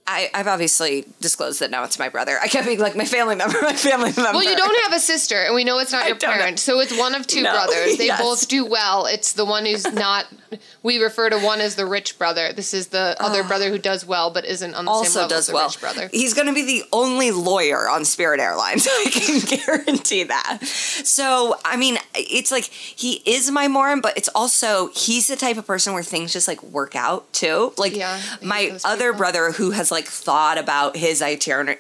I, 0.08 0.30
I've 0.34 0.46
obviously 0.46 1.04
disclosed 1.20 1.60
that 1.60 1.70
now 1.70 1.82
it's 1.84 1.98
my 1.98 2.08
brother. 2.08 2.38
I 2.40 2.48
kept 2.48 2.66
being 2.66 2.78
like 2.78 2.94
my 2.96 3.04
family 3.04 3.34
member, 3.34 3.58
my 3.62 3.72
family 3.75 4.12
member. 4.16 4.32
Well, 4.38 4.44
you 4.44 4.56
don't 4.56 4.82
have 4.84 4.92
a 4.92 5.00
sister, 5.00 5.36
and 5.42 5.54
we 5.54 5.64
know 5.64 5.78
it's 5.80 5.92
not 5.92 6.02
I 6.04 6.08
your 6.08 6.16
don't 6.16 6.30
have- 6.30 6.40
parent. 6.40 6.58
So 6.60 6.78
it's 6.80 6.96
one 6.96 7.14
of 7.14 7.26
two 7.26 7.42
No. 7.42 7.52
brothers. 7.52 7.96
They 7.98 8.06
Yes. 8.06 8.20
both 8.20 8.46
do 8.48 8.64
well. 8.64 9.06
It's 9.06 9.32
the 9.32 9.44
one 9.44 9.66
who's 9.66 9.84
not. 9.92 10.26
We 10.84 11.02
refer 11.02 11.28
to 11.30 11.38
one 11.38 11.60
as 11.60 11.75
the 11.75 11.86
rich 11.86 12.18
brother. 12.18 12.52
This 12.52 12.72
is 12.72 12.88
the 12.88 13.16
other 13.18 13.42
ah. 13.42 13.48
brother 13.48 13.68
who 13.70 13.78
does 13.78 14.06
well, 14.06 14.30
but 14.30 14.44
isn't 14.44 14.75
on 14.75 14.84
the 14.84 14.90
same 14.92 14.96
also 14.98 15.20
level 15.22 15.36
as 15.36 15.38
does 15.40 15.46
the 15.48 15.54
well. 15.54 15.66
rich 15.66 15.80
brother. 15.80 16.08
He's 16.12 16.34
going 16.34 16.46
to 16.46 16.54
be 16.54 16.62
the 16.64 16.84
only 16.92 17.32
lawyer 17.32 17.88
on 17.88 18.04
Spirit 18.04 18.38
Airlines. 18.38 18.86
I 18.88 19.06
can 19.10 19.40
guarantee 19.58 20.22
that. 20.25 20.58
So, 20.64 21.56
I 21.64 21.76
mean, 21.76 21.98
it's 22.14 22.52
like 22.52 22.64
he 22.64 23.22
is 23.26 23.50
my 23.50 23.66
moron, 23.66 24.00
but 24.00 24.16
it's 24.16 24.28
also 24.36 24.88
he's 24.94 25.26
the 25.26 25.36
type 25.36 25.56
of 25.56 25.66
person 25.66 25.94
where 25.94 26.04
things 26.04 26.32
just 26.32 26.46
like 26.46 26.62
work 26.62 26.94
out 26.94 27.32
too. 27.32 27.72
Like 27.76 27.96
Yeah, 27.96 28.20
my 28.42 28.78
other 28.84 29.06
people. 29.06 29.18
brother 29.18 29.50
who 29.52 29.72
has 29.72 29.90
like 29.90 29.96
like 29.97 30.07
thought 30.07 30.59
about 30.59 30.97
his 30.97 31.23
itinerary. 31.23 31.79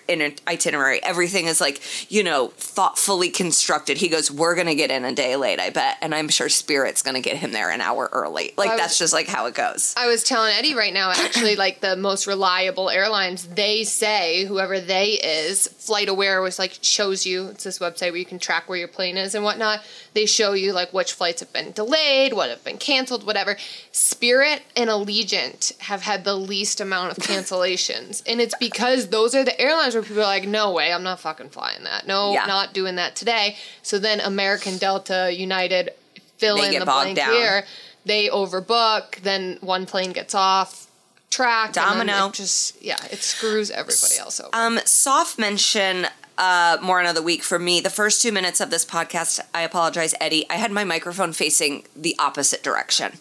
itinerary. 0.48 1.02
Everything 1.02 1.46
is 1.46 1.60
like, 1.60 1.80
you 2.10 2.22
know, 2.22 2.48
thoughtfully 2.56 3.28
constructed. 3.28 3.98
He 3.98 4.08
goes, 4.08 4.30
We're 4.30 4.54
going 4.54 4.66
to 4.68 4.74
get 4.74 4.90
in 4.90 5.04
a 5.04 5.14
day 5.14 5.36
late, 5.36 5.60
I 5.60 5.70
bet. 5.70 5.98
And 6.00 6.14
I'm 6.14 6.28
sure 6.28 6.48
Spirit's 6.48 7.02
going 7.02 7.14
to 7.14 7.20
get 7.20 7.36
him 7.36 7.52
there 7.52 7.70
an 7.70 7.80
hour 7.80 8.08
early. 8.12 8.54
Like, 8.56 8.70
I 8.70 8.76
that's 8.76 8.98
just 8.98 9.12
like 9.12 9.28
how 9.28 9.46
it 9.46 9.54
goes. 9.54 9.94
I 9.96 10.06
was 10.06 10.22
telling 10.22 10.54
Eddie 10.54 10.74
right 10.74 10.94
now, 10.94 11.10
actually, 11.10 11.56
like 11.56 11.80
the 11.80 11.96
most 11.96 12.26
reliable 12.26 12.88
airlines, 12.88 13.46
they 13.46 13.84
say 13.84 14.46
whoever 14.46 14.80
they 14.80 15.12
is, 15.12 15.68
FlightAware 15.86 16.42
was 16.42 16.58
like 16.58 16.78
shows 16.82 17.24
you. 17.26 17.46
It's 17.48 17.64
this 17.64 17.78
website 17.78 18.10
where 18.10 18.16
you 18.16 18.24
can 18.24 18.38
track 18.38 18.68
where 18.68 18.78
your 18.78 18.88
plane 18.88 19.16
is 19.16 19.34
and 19.34 19.44
whatnot. 19.44 19.80
They 20.14 20.26
show 20.26 20.52
you 20.52 20.72
like 20.72 20.92
which 20.92 21.12
flights 21.12 21.40
have 21.40 21.52
been 21.52 21.72
delayed, 21.72 22.32
what 22.32 22.50
have 22.50 22.64
been 22.64 22.78
canceled, 22.78 23.24
whatever. 23.26 23.56
Spirit 23.92 24.62
and 24.76 24.90
Allegiant 24.90 25.78
have 25.80 26.02
had 26.02 26.24
the 26.24 26.34
least 26.36 26.80
amount 26.80 27.12
of 27.12 27.16
cancellations, 27.24 28.22
and 28.26 28.40
it's 28.40 28.54
because 28.58 29.08
those 29.08 29.34
are 29.34 29.44
the 29.44 29.58
airlines 29.60 29.94
where 29.94 30.02
people 30.02 30.20
are 30.22 30.26
like, 30.26 30.46
"No 30.48 30.72
way, 30.72 30.92
I'm 30.92 31.02
not 31.02 31.20
fucking 31.20 31.50
flying 31.50 31.84
that. 31.84 32.06
No, 32.06 32.32
Yeah. 32.32 32.46
not 32.46 32.72
doing 32.74 32.96
that 32.96 33.14
today." 33.16 33.56
So 33.82 33.98
then 33.98 34.20
American, 34.20 34.78
Delta, 34.78 35.30
United, 35.32 35.90
fill 36.38 36.58
They 36.58 36.74
in 36.74 36.80
the 36.80 36.84
blank 36.86 37.16
down. 37.16 37.32
here 37.32 37.64
they 38.04 38.28
overbook, 38.28 39.16
then 39.22 39.58
one 39.60 39.84
plane 39.84 40.12
gets 40.12 40.32
off 40.32 40.85
track. 41.30 41.72
Domino. 41.72 42.30
just 42.30 42.80
yeah, 42.82 42.96
it 43.10 43.22
screws 43.22 43.70
everybody 43.70 44.16
else 44.18 44.40
over. 44.40 44.50
Um, 44.52 44.78
soft 44.84 45.38
mention 45.38 46.06
uh, 46.38 46.78
more 46.82 47.00
another 47.00 47.22
week 47.22 47.42
for 47.42 47.58
me. 47.58 47.80
The 47.80 47.90
first 47.90 48.22
two 48.22 48.32
minutes 48.32 48.60
of 48.60 48.70
this 48.70 48.84
podcast, 48.84 49.40
I 49.54 49.62
apologize, 49.62 50.14
Eddie. 50.20 50.48
I 50.50 50.54
had 50.54 50.70
my 50.70 50.84
microphone 50.84 51.32
facing 51.32 51.84
the 51.94 52.14
opposite 52.18 52.62
direction. 52.62 53.12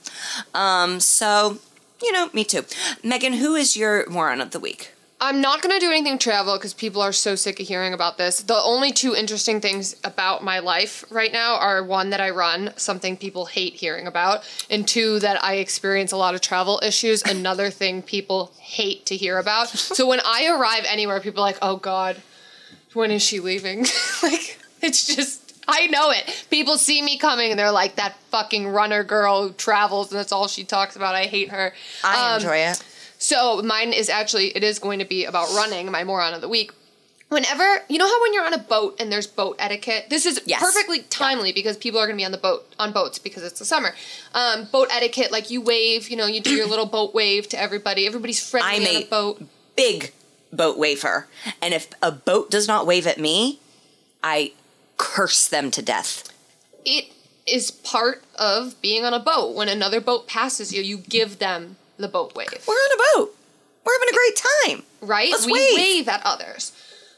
Um, 0.54 1.00
so, 1.00 1.60
you 2.02 2.12
know, 2.12 2.30
me 2.34 2.44
too. 2.44 2.66
Megan, 3.04 3.34
who 3.34 3.56
is 3.56 3.78
your 3.78 4.10
moron 4.10 4.42
of 4.42 4.52
the 4.52 4.60
week? 4.60 4.92
I'm 5.26 5.42
not 5.42 5.64
gonna 5.64 5.80
do 5.80 5.90
anything 5.90 6.20
travel 6.20 6.56
because 6.56 6.76
people 6.76 7.02
are 7.02 7.12
so 7.12 7.34
sick 7.36 7.60
of 7.60 7.68
hearing 7.68 7.94
about 7.94 8.20
this. 8.20 8.42
The 8.44 8.54
only 8.62 8.92
two 8.92 9.16
interesting 9.16 9.60
things 9.60 9.96
about 10.04 10.44
my 10.44 10.60
life 10.60 11.04
right 11.10 11.34
now 11.34 11.56
are 11.56 11.84
one 11.84 12.12
that 12.12 12.22
I 12.22 12.30
run, 12.30 12.72
something 12.78 13.18
people 13.18 13.48
hate 13.48 13.74
hearing 13.74 14.06
about, 14.06 14.44
and 14.70 14.88
two 14.88 15.18
that 15.20 15.44
I 15.44 15.56
experience 15.56 16.12
a 16.12 16.18
lot 16.18 16.36
of 16.36 16.42
travel 16.42 16.80
issues, 16.84 17.24
another 17.24 17.72
thing 17.72 18.04
people 18.04 18.54
hate 18.60 19.08
to 19.08 19.16
hear 19.18 19.40
about. 19.40 19.70
So 19.70 20.06
when 20.08 20.20
I 20.24 20.46
arrive 20.48 20.86
anywhere, 20.88 21.20
people 21.20 21.42
are 21.44 21.48
like, 21.48 21.58
"Oh 21.60 21.78
God, 21.78 22.22
when 22.94 23.10
is 23.10 23.24
she 23.24 23.40
leaving?" 23.40 23.80
like 24.24 24.60
it's 24.82 25.08
just. 25.16 25.42
I 25.68 25.88
know 25.88 26.12
it. 26.12 26.46
People 26.52 26.78
see 26.78 27.02
me 27.02 27.18
coming 27.18 27.50
and 27.50 27.60
they're 27.60 27.72
like, 27.72 27.96
that 27.96 28.16
fucking 28.30 28.68
runner 28.68 29.04
girl 29.04 29.48
who 29.48 29.54
travels 29.54 30.12
and 30.12 30.20
that's 30.20 30.32
all 30.32 30.48
she 30.48 30.64
talks 30.64 30.96
about. 30.96 31.16
I 31.16 31.24
hate 31.26 31.50
her. 31.50 31.74
I 32.04 32.34
Um, 32.34 32.36
enjoy 32.36 32.58
it. 32.58 32.84
So 33.26 33.62
mine 33.64 33.92
is 33.94 34.08
actually 34.10 34.48
it 34.56 34.64
is 34.64 34.80
going 34.80 35.00
to 35.00 35.06
be 35.06 35.26
about 35.26 35.48
running, 35.56 35.90
my 35.92 36.04
moron 36.04 36.34
of 36.34 36.42
the 36.42 36.50
week. 36.50 36.72
Whenever 37.30 37.82
you 37.90 37.98
know 37.98 38.08
how 38.08 38.22
when 38.22 38.34
you're 38.34 38.46
on 38.46 38.54
a 38.54 38.60
boat 38.60 38.98
and 39.00 39.12
there's 39.12 39.26
boat 39.26 39.56
etiquette, 39.58 40.06
this 40.12 40.26
is 40.28 40.40
Yes. 40.46 40.62
perfectly 40.62 41.00
timely 41.10 41.52
because 41.52 41.76
people 41.76 42.00
are 42.00 42.06
going 42.06 42.16
to 42.18 42.22
be 42.22 42.26
on 42.26 42.32
the 42.32 42.38
boat 42.38 42.62
on 42.78 42.92
boats 42.94 43.18
because 43.18 43.42
it's 43.44 43.58
the 43.60 43.66
summer. 43.66 43.96
Um, 44.36 44.66
boat 44.72 44.90
etiquette, 44.92 45.32
like 45.32 45.50
you 45.50 45.60
wave, 45.60 46.08
you 46.10 46.18
know, 46.18 46.28
you 46.28 46.40
do 46.40 46.54
your 46.54 46.68
little 46.68 46.86
boat 46.86 47.16
wave 47.16 47.50
to 47.50 47.60
everybody. 47.60 48.06
Everybody's 48.06 48.48
friendly 48.48 48.76
I'm 48.88 48.96
on 48.96 49.02
a 49.02 49.06
a 49.06 49.10
boat. 49.10 49.42
big 49.76 50.14
boat 50.54 50.78
waver. 50.78 51.28
And 51.64 51.74
if 51.74 51.88
a 52.02 52.12
boat 52.12 52.52
does 52.52 52.68
not 52.68 52.86
wave 52.86 53.08
at 53.08 53.18
me, 53.20 53.60
I 54.24 54.54
curse 54.98 55.48
them 55.48 55.72
to 55.72 55.82
death. 55.82 56.30
It 56.86 57.06
is 57.48 57.72
part 57.72 58.24
of 58.38 58.80
being 58.82 59.04
on 59.04 59.14
a 59.16 59.20
boat. 59.20 59.56
When 59.56 59.68
another 59.68 60.00
boat 60.00 60.28
passes 60.28 60.72
you, 60.72 60.82
you 60.84 60.98
give 60.98 61.40
them 61.40 61.78
the 61.98 62.08
boat 62.08 62.36
wave. 62.36 62.48
We're 62.68 62.74
on 62.74 63.00
a 63.00 63.20
boat. 63.20 63.36
We're 63.86 63.94
having 63.94 64.10
a 64.10 64.18
great 64.18 64.42
time. 64.78 64.84
right? 65.02 65.32
Let's 65.32 65.46
we 65.46 65.54
wave. 65.54 65.76
wave. 65.76 66.08
at 66.10 66.22
others. 66.26 66.72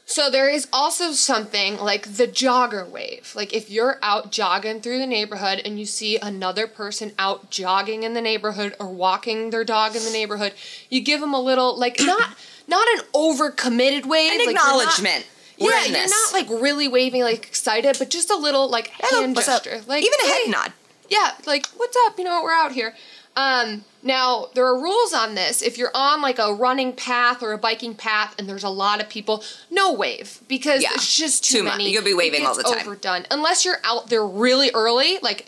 So 0.04 0.30
there 0.30 0.48
is 0.48 0.66
also 0.72 1.12
something 1.12 1.76
like 1.78 2.14
the 2.16 2.26
jogger 2.26 2.88
wave. 2.88 3.32
Like 3.36 3.52
if 3.52 3.68
you're 3.70 3.98
out 4.02 4.32
jogging 4.32 4.80
through 4.80 4.98
the 5.00 5.06
neighborhood 5.06 5.60
and 5.64 5.78
you 5.78 5.84
see 5.84 6.16
another 6.18 6.66
person 6.66 7.12
out 7.18 7.50
jogging 7.50 8.04
in 8.04 8.14
the 8.14 8.22
neighborhood 8.22 8.74
or 8.80 8.88
walking 8.88 9.50
their 9.50 9.64
dog 9.64 9.94
in 9.96 10.04
the 10.04 10.10
neighborhood, 10.10 10.54
you 10.88 11.02
give 11.02 11.20
them 11.20 11.34
a 11.34 11.40
little 11.40 11.78
like 11.78 11.98
not 12.00 12.36
not 12.66 12.86
an 12.96 13.04
overcommitted 13.14 14.06
wave, 14.06 14.32
An 14.32 14.46
like, 14.46 14.54
not- 14.54 14.64
acknowledgement. 14.80 15.26
Yeah, 15.58 15.84
you're 15.86 16.08
not 16.08 16.32
like 16.32 16.48
really 16.48 16.86
waving 16.86 17.22
like 17.22 17.44
excited, 17.46 17.96
but 17.98 18.10
just 18.10 18.30
a 18.30 18.36
little 18.36 18.68
like 18.70 18.92
Hello, 18.98 19.22
hand 19.22 19.36
up? 19.36 19.44
gesture, 19.44 19.80
like 19.88 20.04
Even 20.04 20.18
a 20.24 20.26
head 20.28 20.42
"Hey." 20.44 20.50
nod. 20.50 20.72
Yeah, 21.10 21.32
like 21.46 21.66
what's 21.76 21.96
up? 22.06 22.16
You 22.16 22.24
know, 22.24 22.42
we're 22.42 22.52
out 22.52 22.72
here. 22.72 22.94
Um, 23.38 23.84
now 24.02 24.46
there 24.54 24.66
are 24.66 24.74
rules 24.80 25.12
on 25.14 25.36
this. 25.36 25.62
If 25.62 25.78
you're 25.78 25.92
on 25.94 26.20
like 26.22 26.40
a 26.40 26.52
running 26.52 26.92
path 26.92 27.40
or 27.42 27.52
a 27.52 27.58
biking 27.58 27.94
path, 27.94 28.34
and 28.38 28.48
there's 28.48 28.64
a 28.64 28.68
lot 28.68 29.00
of 29.00 29.08
people, 29.08 29.44
no 29.70 29.92
wave 29.92 30.40
because 30.48 30.82
Yeah, 30.82 30.90
it's 30.94 31.16
just 31.16 31.44
too, 31.44 31.58
too 31.58 31.62
much. 31.64 31.78
many. 31.78 31.92
You'll 31.92 32.02
be 32.02 32.14
waving 32.14 32.44
all 32.44 32.56
the 32.56 32.64
time. 32.64 32.80
Overdone 32.80 33.26
unless 33.30 33.64
you're 33.64 33.78
out 33.84 34.08
there 34.10 34.26
really 34.26 34.70
early, 34.74 35.18
like 35.22 35.46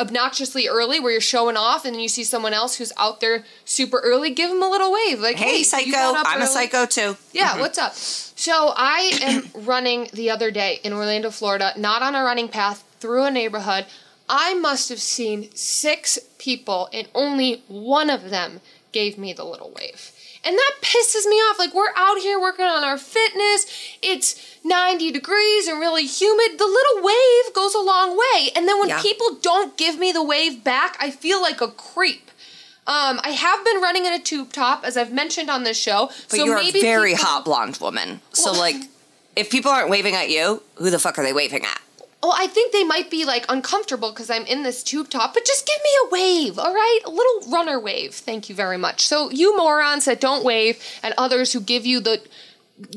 obnoxiously 0.00 0.68
early, 0.68 1.00
where 1.00 1.12
you're 1.12 1.20
showing 1.20 1.56
off, 1.56 1.84
and 1.84 1.94
then 1.94 2.00
you 2.00 2.08
see 2.08 2.24
someone 2.24 2.54
else 2.54 2.76
who's 2.76 2.92
out 2.96 3.20
there 3.20 3.44
super 3.64 3.98
early. 3.98 4.30
Give 4.30 4.48
them 4.50 4.62
a 4.62 4.68
little 4.68 4.92
wave, 4.92 5.20
like 5.20 5.36
Hey, 5.36 5.58
you 5.58 5.64
psycho. 5.64 6.14
I'm 6.24 6.40
a 6.40 6.46
psycho 6.46 6.86
too. 6.86 7.16
Yeah, 7.32 7.58
what's 7.60 7.78
up? 7.78 7.94
So 7.94 8.72
I 8.76 9.18
am 9.22 9.50
running 9.66 10.08
the 10.12 10.30
other 10.30 10.50
day 10.50 10.80
in 10.82 10.92
Orlando, 10.92 11.30
Florida, 11.30 11.72
not 11.76 12.00
on 12.02 12.14
a 12.14 12.22
running 12.22 12.48
path, 12.48 12.84
through 13.00 13.24
a 13.24 13.30
neighborhood. 13.30 13.86
I 14.28 14.54
must 14.54 14.88
have 14.88 15.00
seen 15.00 15.50
six 15.54 16.18
people, 16.38 16.88
and 16.92 17.08
only 17.14 17.62
one 17.68 18.10
of 18.10 18.30
them 18.30 18.60
gave 18.92 19.18
me 19.18 19.32
the 19.32 19.44
little 19.44 19.70
wave. 19.70 20.12
And 20.44 20.56
that 20.56 20.72
pisses 20.82 21.26
me 21.26 21.36
off. 21.36 21.58
Like, 21.58 21.74
we're 21.74 21.92
out 21.96 22.18
here 22.18 22.40
working 22.40 22.64
on 22.64 22.84
our 22.84 22.96
fitness. 22.96 23.66
It's 24.02 24.56
90 24.64 25.10
degrees 25.10 25.66
and 25.66 25.80
really 25.80 26.06
humid. 26.06 26.58
The 26.58 26.64
little 26.66 27.02
wave 27.02 27.54
goes 27.54 27.74
a 27.74 27.80
long 27.80 28.16
way. 28.16 28.50
And 28.54 28.68
then 28.68 28.78
when 28.78 28.88
Yeah. 28.88 29.02
people 29.02 29.34
don't 29.42 29.76
give 29.76 29.98
me 29.98 30.12
the 30.12 30.22
wave 30.22 30.62
back, 30.62 30.96
I 31.00 31.10
feel 31.10 31.42
like 31.42 31.60
a 31.60 31.68
creep. 31.68 32.30
Um, 32.86 33.20
I 33.22 33.30
have 33.32 33.64
been 33.64 33.80
running 33.82 34.06
in 34.06 34.12
a 34.14 34.18
tube 34.18 34.52
top, 34.52 34.84
as 34.84 34.96
I've 34.96 35.12
mentioned 35.12 35.50
on 35.50 35.64
this 35.64 35.76
show. 35.76 36.06
But 36.30 36.36
so 36.38 36.44
you're 36.44 36.56
a 36.58 36.70
very 36.70 37.12
people- 37.12 37.26
hot 37.26 37.44
blonde 37.44 37.76
woman. 37.78 38.22
So 38.32 38.52
Well- 38.52 38.60
like 38.60 38.76
if 39.36 39.50
people 39.50 39.70
aren't 39.70 39.90
waving 39.90 40.14
at 40.14 40.30
you, 40.30 40.62
who 40.76 40.88
the 40.88 40.98
fuck 40.98 41.18
are 41.18 41.24
they 41.24 41.32
waving 41.34 41.64
at? 41.66 41.80
Oh, 42.20 42.34
I 42.36 42.48
think 42.48 42.72
they 42.72 42.82
might 42.82 43.10
be 43.10 43.24
like 43.24 43.44
uncomfortable 43.48 44.10
because 44.10 44.28
I'm 44.28 44.44
in 44.46 44.64
this 44.64 44.82
tube 44.82 45.08
top, 45.08 45.34
but 45.34 45.44
just 45.44 45.66
give 45.66 45.78
me 45.82 45.90
a 46.04 46.10
wave, 46.10 46.58
all 46.58 46.74
right? 46.74 47.00
A 47.04 47.10
little 47.10 47.50
runner 47.52 47.78
wave. 47.78 48.12
Thank 48.12 48.48
you 48.48 48.56
very 48.56 48.76
much. 48.76 49.06
So, 49.06 49.30
you 49.30 49.56
morons 49.56 50.06
that 50.06 50.20
don't 50.20 50.44
wave 50.44 50.82
and 51.02 51.14
others 51.16 51.52
who 51.52 51.60
give 51.60 51.86
you 51.86 52.00
the 52.00 52.20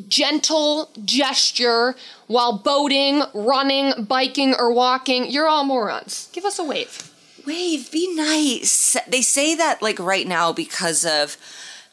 gentle 0.08 0.90
gesture 1.06 1.96
while 2.28 2.58
boating, 2.58 3.24
running, 3.34 4.06
biking, 4.06 4.56
or 4.56 4.74
walking, 4.74 5.30
you're 5.30 5.48
all 5.48 5.64
morons. 5.64 6.30
Give 6.34 6.46
us 6.46 6.60
a 6.60 6.64
wave. 6.64 7.12
Wave, 7.46 7.92
be 7.92 8.14
nice. 8.16 8.96
They 9.08 9.22
say 9.22 9.56
that 9.56 9.82
like 9.82 10.00
right 10.00 10.28
now 10.28 10.54
because 10.54 11.06
of 11.06 11.38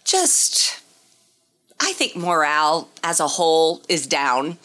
just 0.04 0.80
I 1.80 1.92
think 1.92 2.16
morale 2.16 2.88
as 3.04 3.20
a 3.20 3.28
whole 3.28 3.82
is 3.88 4.06
down. 4.06 4.58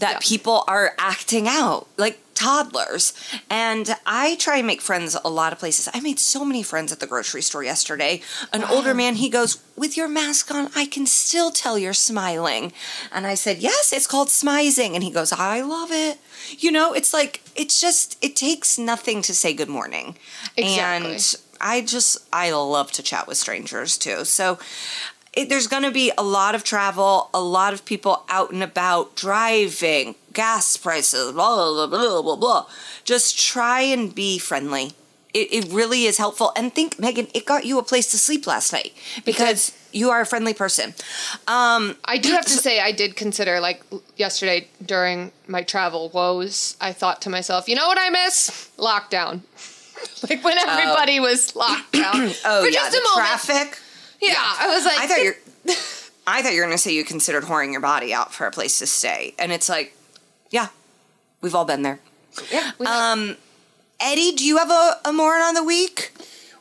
That 0.00 0.12
Yeah. 0.12 0.18
people 0.22 0.64
are 0.68 0.94
acting 0.98 1.48
out 1.48 1.86
like 1.96 2.20
toddlers. 2.34 3.12
And 3.50 3.96
I 4.06 4.36
try 4.36 4.58
and 4.58 4.66
make 4.66 4.80
friends 4.80 5.16
a 5.24 5.28
lot 5.28 5.52
of 5.52 5.58
places. 5.58 5.88
I 5.92 5.98
made 6.00 6.20
so 6.20 6.44
many 6.44 6.62
friends 6.62 6.92
at 6.92 7.00
the 7.00 7.06
grocery 7.06 7.42
store 7.42 7.64
yesterday. 7.64 8.20
An 8.52 8.62
older 8.64 8.94
man, 8.94 9.16
he 9.16 9.28
goes, 9.28 9.58
With 9.76 9.96
your 9.96 10.08
mask 10.08 10.52
on, 10.54 10.70
I 10.76 10.86
can 10.86 11.06
still 11.06 11.50
tell 11.50 11.78
you're 11.78 11.94
smiling. 11.94 12.72
And 13.12 13.26
I 13.26 13.34
said, 13.34 13.58
Yes, 13.58 13.92
it's 13.92 14.06
called 14.06 14.28
smizing. 14.28 14.94
And 14.94 15.02
he 15.02 15.10
goes, 15.10 15.32
I 15.32 15.62
love 15.62 15.90
it. 15.90 16.18
You 16.58 16.70
know, 16.70 16.92
it's 16.92 17.12
like, 17.12 17.40
it's 17.56 17.80
just, 17.80 18.16
it 18.22 18.36
takes 18.36 18.78
nothing 18.78 19.20
to 19.22 19.34
say 19.34 19.52
good 19.52 19.68
morning. 19.68 20.16
Exactly. 20.56 21.12
And 21.14 21.36
I 21.60 21.80
just, 21.80 22.18
I 22.32 22.52
love 22.52 22.92
to 22.92 23.02
chat 23.02 23.26
with 23.26 23.36
strangers 23.36 23.98
too. 23.98 24.24
So, 24.24 24.58
it, 25.38 25.48
there's 25.48 25.68
going 25.68 25.84
to 25.84 25.92
be 25.92 26.10
a 26.18 26.22
lot 26.24 26.56
of 26.56 26.64
travel, 26.64 27.30
a 27.32 27.40
lot 27.40 27.72
of 27.72 27.84
people 27.84 28.24
out 28.28 28.50
and 28.50 28.60
about 28.60 29.14
driving, 29.14 30.16
gas 30.32 30.76
prices, 30.76 31.30
blah, 31.30 31.54
blah, 31.54 31.86
blah, 31.86 31.98
blah, 31.98 32.22
blah, 32.22 32.36
blah. 32.36 32.66
Just 33.04 33.38
try 33.38 33.82
and 33.82 34.12
be 34.12 34.38
friendly. 34.38 34.94
It, 35.32 35.52
it 35.52 35.72
really 35.72 36.06
is 36.06 36.18
helpful. 36.18 36.50
And 36.56 36.74
think, 36.74 36.98
Megan, 36.98 37.28
it 37.34 37.46
got 37.46 37.64
you 37.64 37.78
a 37.78 37.84
place 37.84 38.10
to 38.10 38.18
sleep 38.18 38.48
last 38.48 38.72
night 38.72 38.92
because 39.24 39.72
you 39.92 40.10
are 40.10 40.20
a 40.20 40.26
friendly 40.26 40.54
person. 40.54 40.94
Um, 41.46 41.96
I 42.04 42.18
do 42.20 42.30
have 42.32 42.46
to 42.46 42.50
say, 42.50 42.80
I 42.80 42.90
did 42.90 43.14
consider, 43.14 43.60
like, 43.60 43.84
yesterday 44.16 44.66
during 44.84 45.30
my 45.46 45.62
travel 45.62 46.08
woes, 46.08 46.76
I 46.80 46.92
thought 46.92 47.22
to 47.22 47.30
myself, 47.30 47.68
you 47.68 47.76
know 47.76 47.86
what 47.86 47.98
I 47.98 48.10
miss? 48.10 48.70
Lockdown. 48.76 49.42
like, 50.28 50.42
when 50.42 50.58
everybody 50.58 51.20
was 51.20 51.54
locked 51.54 51.92
down. 51.92 52.32
oh, 52.44 52.62
For 52.64 52.68
yeah, 52.68 52.72
just 52.72 52.92
the 52.92 52.98
a 52.98 53.02
moment. 53.04 53.44
traffic. 53.46 53.78
Yeah, 54.20 54.34
I 54.36 54.66
was 54.74 54.84
like, 54.84 54.98
I 54.98 55.06
thought 55.06 55.22
you're. 55.22 55.34
I 56.26 56.42
thought 56.42 56.52
you 56.52 56.60
were 56.60 56.66
going 56.66 56.76
to 56.76 56.82
say 56.82 56.92
you 56.92 57.04
considered 57.04 57.44
whoring 57.44 57.72
your 57.72 57.80
body 57.80 58.12
out 58.12 58.34
for 58.34 58.46
a 58.46 58.50
place 58.50 58.78
to 58.80 58.86
stay, 58.86 59.34
and 59.38 59.50
it's 59.52 59.68
like, 59.68 59.96
yeah, 60.50 60.68
we've 61.40 61.54
all 61.54 61.64
been 61.64 61.82
there. 61.82 62.00
yeah, 62.52 62.72
Um, 62.86 63.36
Eddie, 64.00 64.32
do 64.32 64.44
you 64.44 64.58
have 64.58 64.70
a, 64.70 64.98
a 65.06 65.12
moron 65.12 65.40
on 65.42 65.54
the 65.54 65.64
week? 65.64 66.12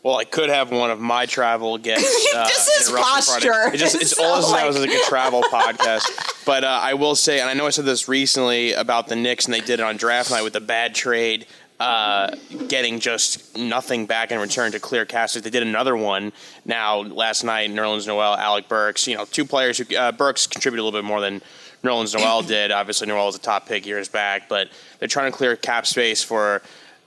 Well, 0.04 0.18
I 0.18 0.24
could 0.24 0.50
have 0.50 0.72
one 0.72 0.90
of 0.90 1.00
my 1.02 1.26
travel 1.26 1.78
guests. 1.78 2.06
Uh, 2.36 2.46
This 2.48 2.68
is 2.68 2.88
interrupt 2.90 3.26
Friday. 3.26 3.48
posture. 3.50 3.74
It 3.74 3.78
just, 3.78 3.96
it's 3.96 4.12
So, 4.18 4.24
all 4.24 4.38
this 4.38 4.50
like- 4.52 4.70
is 4.70 4.80
like 4.80 4.90
a 4.92 5.04
travel 5.10 5.42
podcast. 5.44 6.46
But 6.46 6.64
uh, 6.64 6.68
I 6.82 6.94
will 6.94 7.16
say, 7.16 7.40
and 7.42 7.50
I 7.50 7.54
know 7.54 7.66
I 7.68 7.72
said 7.72 7.84
this 7.86 8.08
recently 8.08 8.72
about 8.74 9.08
the 9.08 9.16
Knicks, 9.18 9.46
and 9.46 9.54
they 9.54 9.60
did 9.60 9.80
it 9.80 9.82
on 9.82 9.98
draft 9.98 10.32
night 10.32 10.44
with 10.44 10.56
a 10.56 10.62
bad 10.62 10.96
trade, 10.96 11.46
uh, 11.80 12.36
getting 12.68 13.00
just 13.00 13.56
nothing 13.58 14.06
back 14.06 14.32
in 14.32 14.40
return 14.40 14.72
to 14.72 14.80
clear 14.80 15.06
Cassidy. 15.06 15.44
They 15.44 15.50
did 15.50 15.68
another 15.68 15.96
one 15.96 16.34
now 16.66 17.02
last 17.02 17.44
night. 17.44 17.70
Nerlens 17.70 18.08
Noel, 18.08 18.36
Alec 18.36 18.68
Burks. 18.68 19.08
You 19.08 19.18
know, 19.18 19.26
two 19.26 19.46
players 19.46 19.78
who 19.78 19.96
uh, 19.96 20.12
Burks 20.12 20.48
contributed 20.48 20.82
a 20.82 20.84
little 20.84 21.00
bit 21.00 21.06
more 21.06 21.22
than 21.22 21.42
Nerlens 21.84 22.16
Noel 22.18 22.42
did. 22.48 22.72
Obviously, 22.72 23.08
Noel 23.08 23.28
was 23.28 23.36
a 23.36 23.40
top 23.40 23.68
pick 23.68 23.86
years 23.86 24.08
back, 24.08 24.50
but 24.50 24.70
they're 25.00 25.08
trying 25.08 25.32
to 25.32 25.38
clear 25.38 25.56
cap 25.56 25.86
space 25.86 26.24
for. 26.24 26.62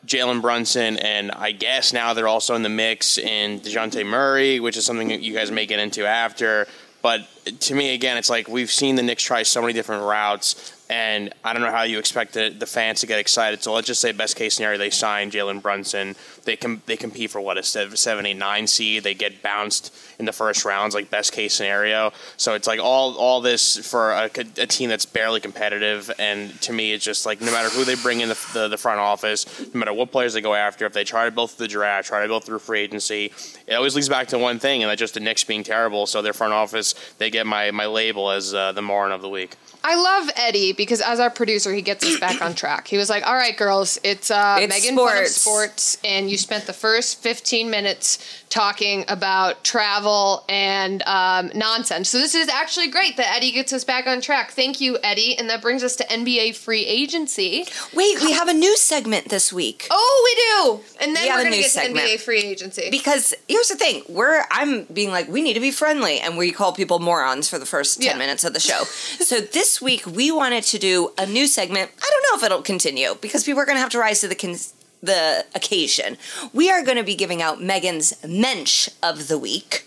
Jalen 0.06 0.40
Brunson, 0.40 0.96
and 0.96 1.30
I 1.30 1.52
guess 1.52 1.92
now 1.92 2.14
they're 2.14 2.26
also 2.26 2.54
in 2.54 2.62
the 2.62 2.70
mix 2.70 3.18
in 3.18 3.60
Dejounte 3.60 4.04
Murray, 4.06 4.58
which 4.58 4.78
is 4.78 4.86
something 4.86 5.08
that 5.08 5.20
you 5.20 5.34
guys 5.34 5.50
may 5.50 5.66
get 5.66 5.78
into 5.78 6.06
after. 6.06 6.66
But 7.02 7.28
to 7.60 7.74
me, 7.74 7.94
again, 7.94 8.16
it's 8.16 8.30
like 8.30 8.48
we've 8.48 8.70
seen 8.70 8.96
the 8.96 9.02
Knicks 9.02 9.22
try 9.22 9.42
so 9.42 9.60
many 9.60 9.72
different 9.72 10.04
routes, 10.04 10.72
and 10.90 11.32
I 11.44 11.52
don't 11.52 11.62
know 11.62 11.70
how 11.70 11.84
you 11.84 12.00
expect 12.00 12.34
the, 12.34 12.48
the 12.50 12.66
fans 12.66 13.00
to 13.00 13.06
get 13.06 13.20
excited. 13.20 13.62
So 13.62 13.72
let's 13.72 13.86
just 13.86 14.00
say, 14.00 14.10
best 14.10 14.34
case 14.34 14.54
scenario, 14.54 14.76
they 14.76 14.90
sign 14.90 15.30
Jalen 15.30 15.62
Brunson. 15.62 16.16
They 16.44 16.56
can 16.56 16.82
they 16.86 16.96
compete 16.96 17.30
for 17.30 17.40
what 17.40 17.56
a 17.56 17.62
seven, 17.62 18.26
eight, 18.26 18.36
nine 18.36 18.66
seed. 18.66 19.04
They 19.04 19.14
get 19.14 19.40
bounced 19.40 19.94
in 20.18 20.24
the 20.24 20.32
first 20.32 20.64
rounds, 20.64 20.96
like 20.96 21.08
best 21.08 21.32
case 21.32 21.54
scenario. 21.54 22.12
So 22.36 22.54
it's 22.54 22.66
like 22.66 22.80
all 22.80 23.16
all 23.18 23.40
this 23.40 23.88
for 23.88 24.10
a, 24.10 24.24
a 24.24 24.66
team 24.66 24.88
that's 24.88 25.06
barely 25.06 25.38
competitive. 25.38 26.10
And 26.18 26.60
to 26.62 26.72
me, 26.72 26.92
it's 26.92 27.04
just 27.04 27.24
like 27.24 27.40
no 27.40 27.52
matter 27.52 27.68
who 27.68 27.84
they 27.84 27.94
bring 27.94 28.20
in 28.20 28.28
the, 28.28 28.48
the, 28.52 28.66
the 28.66 28.76
front 28.76 28.98
office, 28.98 29.46
no 29.72 29.78
matter 29.78 29.92
what 29.92 30.10
players 30.10 30.34
they 30.34 30.40
go 30.40 30.54
after, 30.54 30.86
if 30.86 30.92
they 30.92 31.04
try 31.04 31.24
to 31.24 31.30
build 31.30 31.52
through 31.52 31.68
the 31.68 31.72
draft, 31.72 32.08
try 32.08 32.20
to 32.22 32.26
build 32.26 32.42
through 32.42 32.58
free 32.58 32.80
agency, 32.80 33.32
it 33.68 33.74
always 33.74 33.94
leads 33.94 34.08
back 34.08 34.26
to 34.28 34.38
one 34.38 34.58
thing, 34.58 34.82
and 34.82 34.90
that's 34.90 34.98
just 34.98 35.14
the 35.14 35.20
Knicks 35.20 35.44
being 35.44 35.62
terrible. 35.62 36.06
So 36.06 36.20
their 36.20 36.32
front 36.32 36.52
office, 36.52 36.96
they 37.18 37.30
get 37.30 37.46
my 37.46 37.70
my 37.70 37.86
label 37.86 38.32
as 38.32 38.52
uh, 38.52 38.72
the 38.72 38.82
moron 38.82 39.12
of 39.12 39.22
the 39.22 39.28
week. 39.28 39.54
I 39.82 39.94
love 39.94 40.30
Eddie 40.36 40.74
because 40.80 41.02
as 41.02 41.20
our 41.20 41.28
producer, 41.28 41.74
he 41.74 41.82
gets 41.82 42.02
us 42.06 42.18
back 42.18 42.40
on 42.40 42.54
track. 42.54 42.88
He 42.88 42.96
was 42.96 43.10
like, 43.10 43.26
"All 43.26 43.34
right, 43.34 43.54
girls, 43.54 43.98
it's, 44.02 44.30
uh, 44.30 44.56
It's 44.58 44.72
Megan 44.74 44.96
fun 44.96 45.18
of 45.18 45.26
sports." 45.26 45.34
sports, 45.34 45.98
and 46.02 46.30
you 46.30 46.38
spent 46.38 46.64
the 46.66 46.72
first 46.72 47.20
fifteen 47.22 47.68
minutes 47.68 48.39
talking 48.50 49.04
about 49.08 49.62
travel 49.64 50.44
and 50.48 51.02
um, 51.06 51.50
nonsense. 51.54 52.08
So 52.08 52.18
this 52.18 52.34
is 52.34 52.48
actually 52.48 52.88
great 52.88 53.16
that 53.16 53.32
Eddie 53.36 53.52
gets 53.52 53.72
us 53.72 53.84
back 53.84 54.06
on 54.08 54.20
track. 54.20 54.50
Thank 54.50 54.80
you, 54.80 54.98
Eddie, 55.02 55.38
and 55.38 55.48
that 55.48 55.62
brings 55.62 55.82
us 55.84 55.94
to 55.96 56.04
NBA 56.04 56.56
free 56.56 56.84
agency. 56.84 57.64
Wait, 57.94 58.20
we 58.20 58.32
have 58.32 58.48
a 58.48 58.52
new 58.52 58.76
segment 58.76 59.28
this 59.28 59.52
week. 59.52 59.86
Oh, 59.90 60.22
we 60.24 60.34
do, 60.82 61.04
and 61.04 61.16
then 61.16 61.24
we 61.24 61.30
we're 61.30 61.44
gonna 61.44 61.56
get 61.62 61.70
segment. 61.70 62.04
to 62.06 62.12
NBA 62.14 62.20
free 62.20 62.42
agency. 62.42 62.90
Because 62.90 63.32
here's 63.48 63.68
the 63.68 63.76
thing, 63.76 64.02
we're 64.08 64.42
I'm 64.50 64.84
being 64.84 65.10
like 65.10 65.28
we 65.28 65.42
need 65.42 65.54
to 65.54 65.60
be 65.60 65.70
friendly, 65.70 66.18
and 66.18 66.36
we 66.36 66.50
call 66.50 66.72
people 66.72 66.98
morons 66.98 67.48
for 67.48 67.58
the 67.58 67.66
first 67.66 68.02
ten 68.02 68.12
Yeah. 68.12 68.18
minutes 68.18 68.42
of 68.44 68.52
the 68.52 68.60
show. 68.60 68.82
so 68.84 69.40
this 69.40 69.80
week 69.80 70.04
we 70.06 70.32
wanted 70.32 70.64
to 70.64 70.78
do 70.78 71.12
a 71.16 71.24
new 71.26 71.46
segment. 71.46 71.90
I 72.02 72.10
don't 72.10 72.24
know 72.32 72.38
if 72.38 72.44
it'll 72.50 72.62
continue 72.62 73.14
because 73.20 73.44
people 73.44 73.60
are 73.60 73.64
going 73.66 73.76
to 73.76 73.80
have 73.80 73.90
to 73.90 73.98
rise 73.98 74.20
to 74.22 74.28
the 74.28 74.34
con- 74.34 74.56
the 75.02 75.46
occasion. 75.54 76.16
We 76.52 76.70
are 76.70 76.84
going 76.84 76.96
to 76.96 77.04
be 77.04 77.14
giving 77.14 77.42
out 77.42 77.62
Megan's 77.62 78.14
Mensch 78.26 78.88
of 79.02 79.28
the 79.28 79.38
week. 79.38 79.86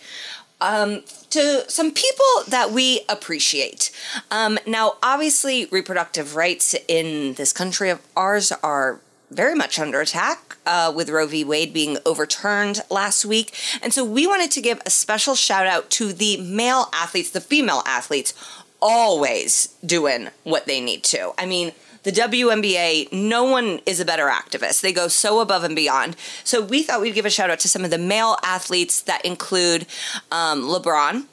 Um, 0.62 1.02
to 1.32 1.70
some 1.70 1.92
people 1.92 2.26
that 2.48 2.72
we 2.72 3.02
appreciate. 3.10 3.92
Um, 4.32 4.58
now, 4.66 4.94
obviously, 5.04 5.66
reproductive 5.66 6.36
rights 6.36 6.76
in 6.88 7.34
this 7.34 7.52
country 7.52 7.90
of 7.90 8.00
ours 8.16 8.52
are 8.64 9.02
very 9.30 9.56
much 9.56 9.80
under 9.80 10.00
attack 10.00 10.58
uh, 10.66 10.94
with 10.96 11.10
Roe 11.10 11.28
v. 11.28 11.44
Wade 11.44 11.74
being 11.74 11.98
overturned 12.06 12.82
last 12.90 13.26
week. 13.26 13.54
And 13.82 13.94
so 13.94 14.06
we 14.06 14.28
wanted 14.28 14.52
to 14.52 14.62
give 14.62 14.82
a 14.86 14.90
special 14.90 15.36
shout 15.36 15.68
out 15.68 15.90
to 15.92 16.14
the 16.14 16.38
male 16.38 16.90
athletes, 16.94 17.32
the 17.32 17.42
female 17.42 17.84
athletes, 17.86 18.34
always 18.82 19.76
doing 19.86 20.30
what 20.44 20.66
they 20.66 20.80
need 20.80 21.04
to. 21.06 21.34
I 21.38 21.46
mean, 21.46 21.72
the 22.04 22.12
WNBA, 22.12 23.12
no 23.12 23.44
one 23.44 23.80
is 23.86 24.00
a 24.00 24.06
better 24.06 24.28
activist. 24.28 24.82
They 24.82 24.94
go 24.94 25.08
so 25.08 25.40
above 25.40 25.64
and 25.64 25.76
beyond. 25.76 26.16
So 26.44 26.62
we 26.62 26.84
thought 26.84 27.02
we'd 27.02 27.16
give 27.16 27.26
a 27.26 27.30
shout 27.30 27.50
out 27.50 27.60
to 27.62 27.70
some 27.70 27.84
of 27.84 27.92
the 27.92 27.98
male 27.98 28.38
athletes 28.44 29.02
that 29.02 29.24
include 29.26 29.86
um, 30.32 30.64
LeBron. 30.64 31.26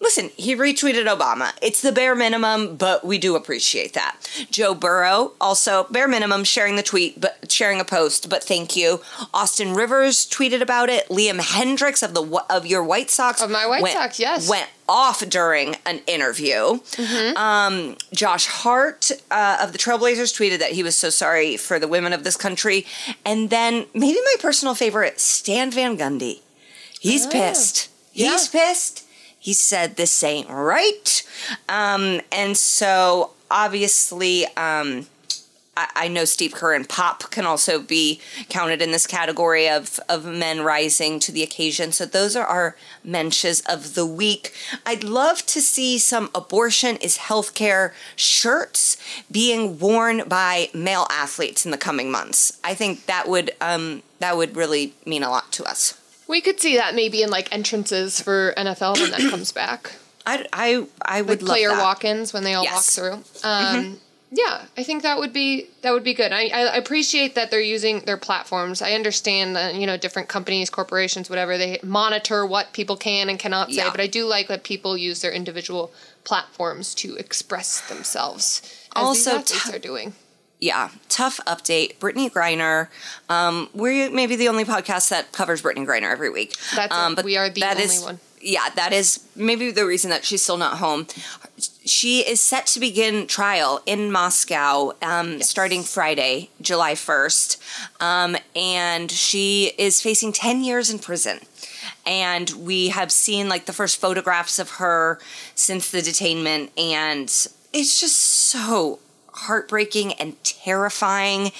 Listen, 0.00 0.30
he 0.36 0.54
retweeted 0.54 1.06
Obama. 1.06 1.52
It's 1.60 1.82
the 1.82 1.90
bare 1.90 2.14
minimum, 2.14 2.76
but 2.76 3.04
we 3.04 3.18
do 3.18 3.34
appreciate 3.34 3.94
that. 3.94 4.16
Joe 4.48 4.72
Burrow, 4.72 5.32
also 5.40 5.84
bare 5.90 6.06
minimum, 6.06 6.44
sharing 6.44 6.76
the 6.76 6.84
tweet, 6.84 7.20
but 7.20 7.50
sharing 7.50 7.80
a 7.80 7.84
post, 7.84 8.30
but 8.30 8.44
thank 8.44 8.76
you. 8.76 9.00
Austin 9.34 9.74
Rivers 9.74 10.24
tweeted 10.24 10.60
about 10.62 10.88
it. 10.88 11.08
Liam 11.08 11.40
Hendriks 11.40 12.04
of 12.04 12.14
the 12.14 12.44
of 12.48 12.64
your 12.64 12.84
White 12.84 13.10
Sox 13.10 13.42
Of 13.42 13.50
my 13.50 13.66
White 13.66 13.82
went- 13.82 13.94
Sox, 13.94 14.20
yes. 14.20 14.48
went 14.48 14.68
off 14.88 15.28
during 15.28 15.74
an 15.84 16.00
interview. 16.06 16.78
Um, 17.36 17.96
Josh 18.14 18.46
Hart 18.46 19.10
uh, 19.32 19.58
of 19.60 19.72
the 19.72 19.78
Trailblazers 19.78 20.32
tweeted 20.32 20.60
that 20.60 20.72
he 20.72 20.82
was 20.84 20.96
so 20.96 21.10
sorry 21.10 21.56
for 21.56 21.78
the 21.80 21.88
women 21.88 22.12
of 22.12 22.22
this 22.22 22.36
country. 22.36 22.86
And 23.26 23.50
then 23.50 23.86
maybe 23.94 24.18
my 24.24 24.34
personal 24.40 24.74
favorite, 24.76 25.18
Stan 25.18 25.72
Van 25.72 25.98
Gundy. 25.98 26.40
He's 27.00 27.26
pissed. 27.26 27.90
He's 28.12 28.48
pissed. 28.48 29.04
He 29.48 29.54
said 29.54 29.96
this 29.96 30.22
ain't 30.22 30.50
right. 30.50 31.22
Um, 31.70 32.20
and 32.30 32.54
so 32.54 33.30
obviously, 33.50 34.44
um, 34.58 35.06
I, 35.74 35.88
I 35.96 36.08
know 36.08 36.26
Steve 36.26 36.52
Kerr 36.52 36.74
and 36.74 36.86
Pop 36.86 37.30
can 37.30 37.46
also 37.46 37.80
be 37.80 38.20
counted 38.50 38.82
in 38.82 38.90
this 38.90 39.06
category 39.06 39.66
of, 39.66 39.98
of 40.06 40.26
men 40.26 40.60
rising 40.60 41.18
to 41.20 41.32
the 41.32 41.42
occasion. 41.42 41.92
So 41.92 42.04
those 42.04 42.36
are 42.36 42.44
our 42.44 42.76
mensches 43.02 43.66
of 43.66 43.94
the 43.94 44.04
week. 44.04 44.52
I'd 44.84 45.02
love 45.02 45.46
to 45.46 45.62
see 45.62 45.96
some 45.96 46.28
abortion 46.34 46.96
is 46.96 47.16
healthcare 47.16 47.92
shirts 48.16 48.98
being 49.30 49.78
worn 49.78 50.28
by 50.28 50.68
male 50.74 51.06
athletes 51.10 51.64
in 51.64 51.70
the 51.70 51.78
coming 51.78 52.10
months. 52.10 52.60
I 52.62 52.74
think 52.74 53.06
that 53.06 53.26
would 53.26 53.52
um, 53.62 54.02
that 54.18 54.36
would 54.36 54.56
really 54.56 54.92
mean 55.06 55.22
a 55.22 55.30
lot 55.30 55.50
to 55.52 55.64
us. 55.64 55.98
We 56.28 56.40
could 56.40 56.60
see 56.60 56.76
that 56.76 56.94
maybe 56.94 57.22
in 57.22 57.30
like 57.30 57.52
entrances 57.52 58.20
for 58.20 58.52
NFL 58.56 58.94
when 59.00 59.10
that 59.10 59.30
comes 59.30 59.50
back. 59.52 59.92
I, 60.26 60.44
I, 60.52 60.86
I 61.02 61.22
would 61.22 61.42
like 61.42 61.48
player 61.48 61.70
that. 61.70 61.80
walk-ins 61.82 62.32
when 62.34 62.44
they 62.44 62.52
all 62.54 62.62
Yes. 62.64 62.74
walk 62.98 63.22
through. 63.42 63.48
Um, 63.48 63.98
Yeah, 64.30 64.66
I 64.76 64.82
think 64.82 65.02
that 65.04 65.16
would 65.18 65.32
be 65.32 65.68
that 65.80 65.92
would 65.92 66.04
be 66.04 66.12
good. 66.12 66.32
I, 66.34 66.48
I 66.48 66.76
appreciate 66.76 67.34
that 67.34 67.50
they're 67.50 67.62
using 67.62 68.00
their 68.00 68.18
platforms. 68.18 68.82
I 68.82 68.92
understand 68.92 69.56
that 69.56 69.74
you 69.74 69.86
know 69.86 69.96
different 69.96 70.28
companies, 70.28 70.68
corporations, 70.68 71.30
whatever 71.30 71.56
they 71.56 71.78
monitor 71.82 72.44
what 72.44 72.74
people 72.74 72.98
can 72.98 73.30
and 73.30 73.38
cannot 73.38 73.70
say. 73.70 73.76
Yeah. 73.76 73.90
But 73.90 74.00
I 74.02 74.06
do 74.06 74.26
like 74.26 74.48
that 74.48 74.64
people 74.64 74.98
use 74.98 75.22
their 75.22 75.32
individual 75.32 75.90
platforms 76.24 76.94
to 76.96 77.16
express 77.16 77.80
themselves. 77.88 78.60
As 78.94 79.02
Also, 79.02 79.30
these 79.38 79.50
athletes 79.52 79.70
t- 79.70 79.76
are 79.76 79.78
doing. 79.78 80.12
Yeah, 80.60 80.90
tough 81.08 81.38
update. 81.46 81.98
Brittney 81.98 82.30
Griner. 82.30 82.88
Um, 83.28 83.68
we're 83.74 84.10
maybe 84.10 84.34
the 84.36 84.48
only 84.48 84.64
podcast 84.64 85.08
that 85.10 85.30
covers 85.32 85.62
Brittney 85.62 85.86
Griner 85.86 86.10
every 86.10 86.30
week. 86.30 86.56
That's 86.74 86.92
um, 86.92 87.16
We 87.24 87.36
are 87.36 87.48
the 87.48 87.64
only 87.64 87.82
is- 87.84 88.02
one. 88.02 88.20
Yeah, 88.40 88.68
that 88.76 88.92
is 88.92 89.26
maybe 89.34 89.72
the 89.72 89.84
reason 89.84 90.10
that 90.10 90.24
she's 90.24 90.42
still 90.42 90.56
not 90.58 90.78
home. 90.78 91.08
She 91.84 92.20
is 92.20 92.40
set 92.40 92.66
to 92.68 92.78
begin 92.78 93.26
trial 93.26 93.82
in 93.84 94.12
Moscow 94.12 94.92
um, 95.02 95.42
starting 95.42 95.82
Friday, 95.82 96.50
July 96.60 96.92
1st. 96.92 97.56
Um, 98.00 98.36
and 98.54 99.10
she 99.10 99.72
is 99.76 100.00
facing 100.00 100.32
10 100.32 100.62
years 100.62 100.88
in 100.88 101.00
prison. 101.00 101.40
And 102.06 102.50
we 102.50 102.90
have 102.90 103.10
seen 103.10 103.48
like 103.48 103.66
the 103.66 103.72
first 103.72 104.00
photographs 104.00 104.60
of 104.60 104.70
her 104.72 105.18
since 105.56 105.90
the 105.90 105.98
detainment. 105.98 106.70
And 106.78 107.24
it's 107.72 108.00
just 108.00 108.20
so 108.20 109.00
heartbreaking 109.46 110.12
and 110.14 110.42
terrifying 110.44 111.52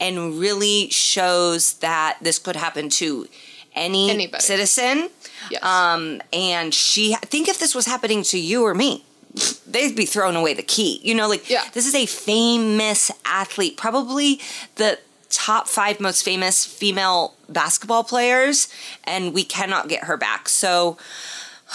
and 0.00 0.38
really 0.38 0.88
shows 0.90 1.74
that 1.74 2.18
this 2.22 2.38
could 2.38 2.56
happen 2.56 2.88
to 2.88 3.28
any 3.74 4.10
Anybody. 4.10 4.42
citizen. 4.42 5.10
Yes. 5.50 5.62
Um, 5.62 6.22
and 6.32 6.72
she, 6.72 7.14
think 7.16 7.48
if 7.48 7.58
this 7.58 7.74
was 7.74 7.86
happening 7.86 8.22
to 8.24 8.38
you 8.38 8.62
or 8.64 8.74
me, 8.74 9.04
they'd 9.66 9.94
be 9.94 10.06
throwing 10.06 10.34
away 10.34 10.54
the 10.54 10.62
key. 10.62 10.98
You 11.02 11.14
know, 11.14 11.28
like 11.28 11.48
Yeah. 11.50 11.64
this 11.74 11.86
is 11.86 11.94
a 11.94 12.06
famous 12.06 13.10
athlete, 13.26 13.76
probably 13.76 14.40
the 14.76 14.98
top 15.28 15.68
five 15.68 16.00
most 16.00 16.22
famous 16.22 16.64
female 16.64 17.34
basketball 17.48 18.02
players, 18.04 18.68
and 19.04 19.34
we 19.34 19.44
cannot 19.44 19.88
get 19.88 20.04
her 20.04 20.16
back. 20.16 20.48
So 20.48 20.96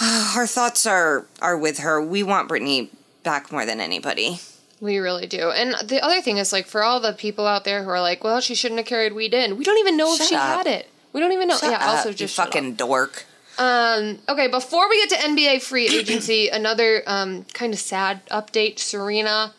our 0.36 0.46
thoughts 0.46 0.86
are 0.86 1.26
are 1.40 1.56
with 1.56 1.78
her. 1.78 2.02
We 2.02 2.22
want 2.24 2.48
Brittney 2.48 2.88
back 3.22 3.52
more 3.52 3.64
than 3.64 3.78
anybody. 3.80 4.40
We 4.82 4.98
really 4.98 5.28
do. 5.28 5.52
And 5.52 5.76
the 5.88 6.04
other 6.04 6.20
thing 6.20 6.38
is 6.38 6.52
like 6.52 6.66
for 6.66 6.82
all 6.82 6.98
the 6.98 7.12
people 7.12 7.46
out 7.46 7.62
there 7.62 7.84
who 7.84 7.90
are 7.90 8.00
like, 8.00 8.24
well, 8.24 8.40
she 8.40 8.56
shouldn't 8.56 8.80
have 8.80 8.86
carried 8.86 9.12
weed 9.12 9.32
in. 9.32 9.56
We 9.56 9.62
don't 9.62 9.78
even 9.78 9.96
know 9.96 10.10
Shut 10.16 10.22
if 10.22 10.26
she 10.26 10.34
up. 10.34 10.42
had 10.42 10.66
it. 10.66 10.90
We 11.12 11.20
don't 11.20 11.30
even 11.30 11.46
know. 11.46 11.56
Shut 11.56 11.70
yeah, 11.70 11.76
up, 11.76 11.98
also 11.98 12.12
just 12.12 12.34
fucking 12.34 12.74
dork. 12.74 13.24
Um, 13.58 14.18
okay, 14.28 14.48
before 14.48 14.88
we 14.88 14.96
get 15.06 15.10
to 15.10 15.28
NBA 15.28 15.62
free 15.62 15.86
agency, 15.86 16.48
another 16.52 17.04
um, 17.06 17.44
kind 17.52 17.72
of 17.72 17.78
sad 17.78 18.26
update. 18.26 18.80
Serena 18.80 19.54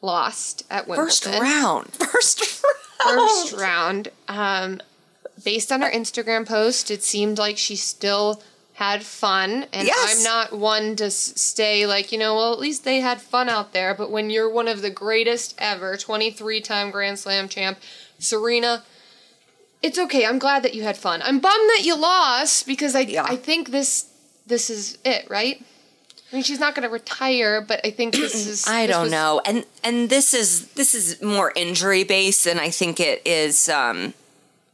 lost 0.00 0.62
at 0.70 0.86
Wimbledon. 0.86 1.06
First 1.06 1.26
round. 1.26 1.92
First 1.94 2.62
round. 3.04 3.18
First 3.18 3.52
round. 3.54 4.08
Um, 4.28 4.80
based 5.44 5.72
on 5.72 5.82
her 5.82 5.90
Instagram 5.90 6.46
post, 6.46 6.88
it 6.88 7.02
seemed 7.02 7.36
like 7.36 7.58
she 7.58 7.74
still 7.74 8.40
had 8.78 9.02
fun. 9.02 9.66
And 9.72 9.88
Yes. 9.88 10.18
I'm 10.18 10.22
not 10.22 10.52
one 10.52 10.94
to 10.96 11.10
stay 11.10 11.84
like, 11.84 12.12
you 12.12 12.18
know, 12.18 12.36
well, 12.36 12.52
at 12.52 12.60
least 12.60 12.84
they 12.84 13.00
had 13.00 13.20
fun 13.20 13.48
out 13.48 13.72
there. 13.72 13.92
But 13.92 14.10
when 14.12 14.30
you're 14.30 14.48
one 14.48 14.68
of 14.68 14.82
the 14.82 14.90
greatest 14.90 15.56
ever, 15.58 15.96
23 15.96 16.60
time 16.60 16.92
Grand 16.92 17.18
Slam 17.18 17.48
champ, 17.48 17.78
Serena, 18.20 18.84
it's 19.82 19.98
okay. 19.98 20.24
I'm 20.24 20.38
glad 20.38 20.62
that 20.62 20.74
you 20.74 20.84
had 20.84 20.96
fun. 20.96 21.22
I'm 21.22 21.40
bummed 21.40 21.70
that 21.70 21.80
you 21.84 21.96
lost 21.96 22.66
because 22.68 22.94
I, 22.94 23.00
Yeah. 23.00 23.24
I 23.24 23.34
think 23.34 23.70
this 23.70 24.06
this 24.46 24.70
is 24.70 24.96
it, 25.04 25.28
right? 25.28 25.60
I 26.32 26.36
mean, 26.36 26.42
she's 26.44 26.60
not 26.60 26.74
going 26.74 26.82
to 26.86 26.92
retire, 26.92 27.60
but 27.60 27.80
I 27.84 27.90
think 27.90 28.14
this 28.14 28.34
is. 28.46 28.64
I 28.68 28.86
this 28.86 28.94
don't 28.94 29.02
was- 29.04 29.10
know. 29.12 29.40
And 29.44 29.64
and 29.82 30.08
this 30.08 30.34
is 30.34 30.68
this 30.74 30.94
is 30.94 31.20
more 31.20 31.52
injury 31.56 32.04
based 32.04 32.44
than 32.44 32.60
I 32.60 32.70
think 32.70 33.00
it 33.00 33.22
is 33.26 33.68
um 33.68 34.14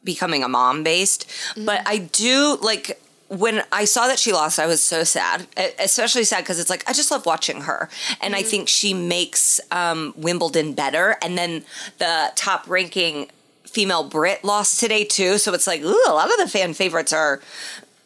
becoming 0.03 0.45
a 0.45 0.49
mom 0.49 0.83
based. 0.85 1.25
But 1.57 1.81
I 1.87 1.97
do 1.97 2.59
like 2.61 3.01
when 3.29 3.63
I 3.73 3.85
saw 3.85 4.07
that 4.07 4.19
she 4.19 4.33
lost, 4.33 4.59
I 4.59 4.67
was 4.67 4.83
so 4.83 5.03
sad, 5.05 5.47
especially 5.79 6.25
sad 6.25 6.41
because 6.41 6.59
it's 6.59 6.71
like 6.71 6.89
I 6.89 6.93
just 6.93 7.11
love 7.11 7.27
watching 7.27 7.63
her, 7.63 7.89
and 8.21 8.35
I 8.35 8.43
think 8.43 8.69
she 8.69 8.95
makes 8.95 9.61
um, 9.71 10.15
Wimbledon 10.17 10.75
better. 10.75 11.17
And 11.23 11.37
then 11.37 11.65
the 11.99 12.33
top 12.37 12.69
ranking 12.69 13.31
female 13.65 14.05
Brit 14.05 14.45
lost 14.45 14.79
today 14.79 15.05
too, 15.05 15.39
so 15.39 15.53
it's 15.55 15.67
like 15.67 15.83
ooh, 15.83 16.03
a 16.07 16.13
lot 16.13 16.31
of 16.31 16.39
the 16.39 16.49
fan 16.49 16.75
favorites 16.75 17.13
are 17.13 17.41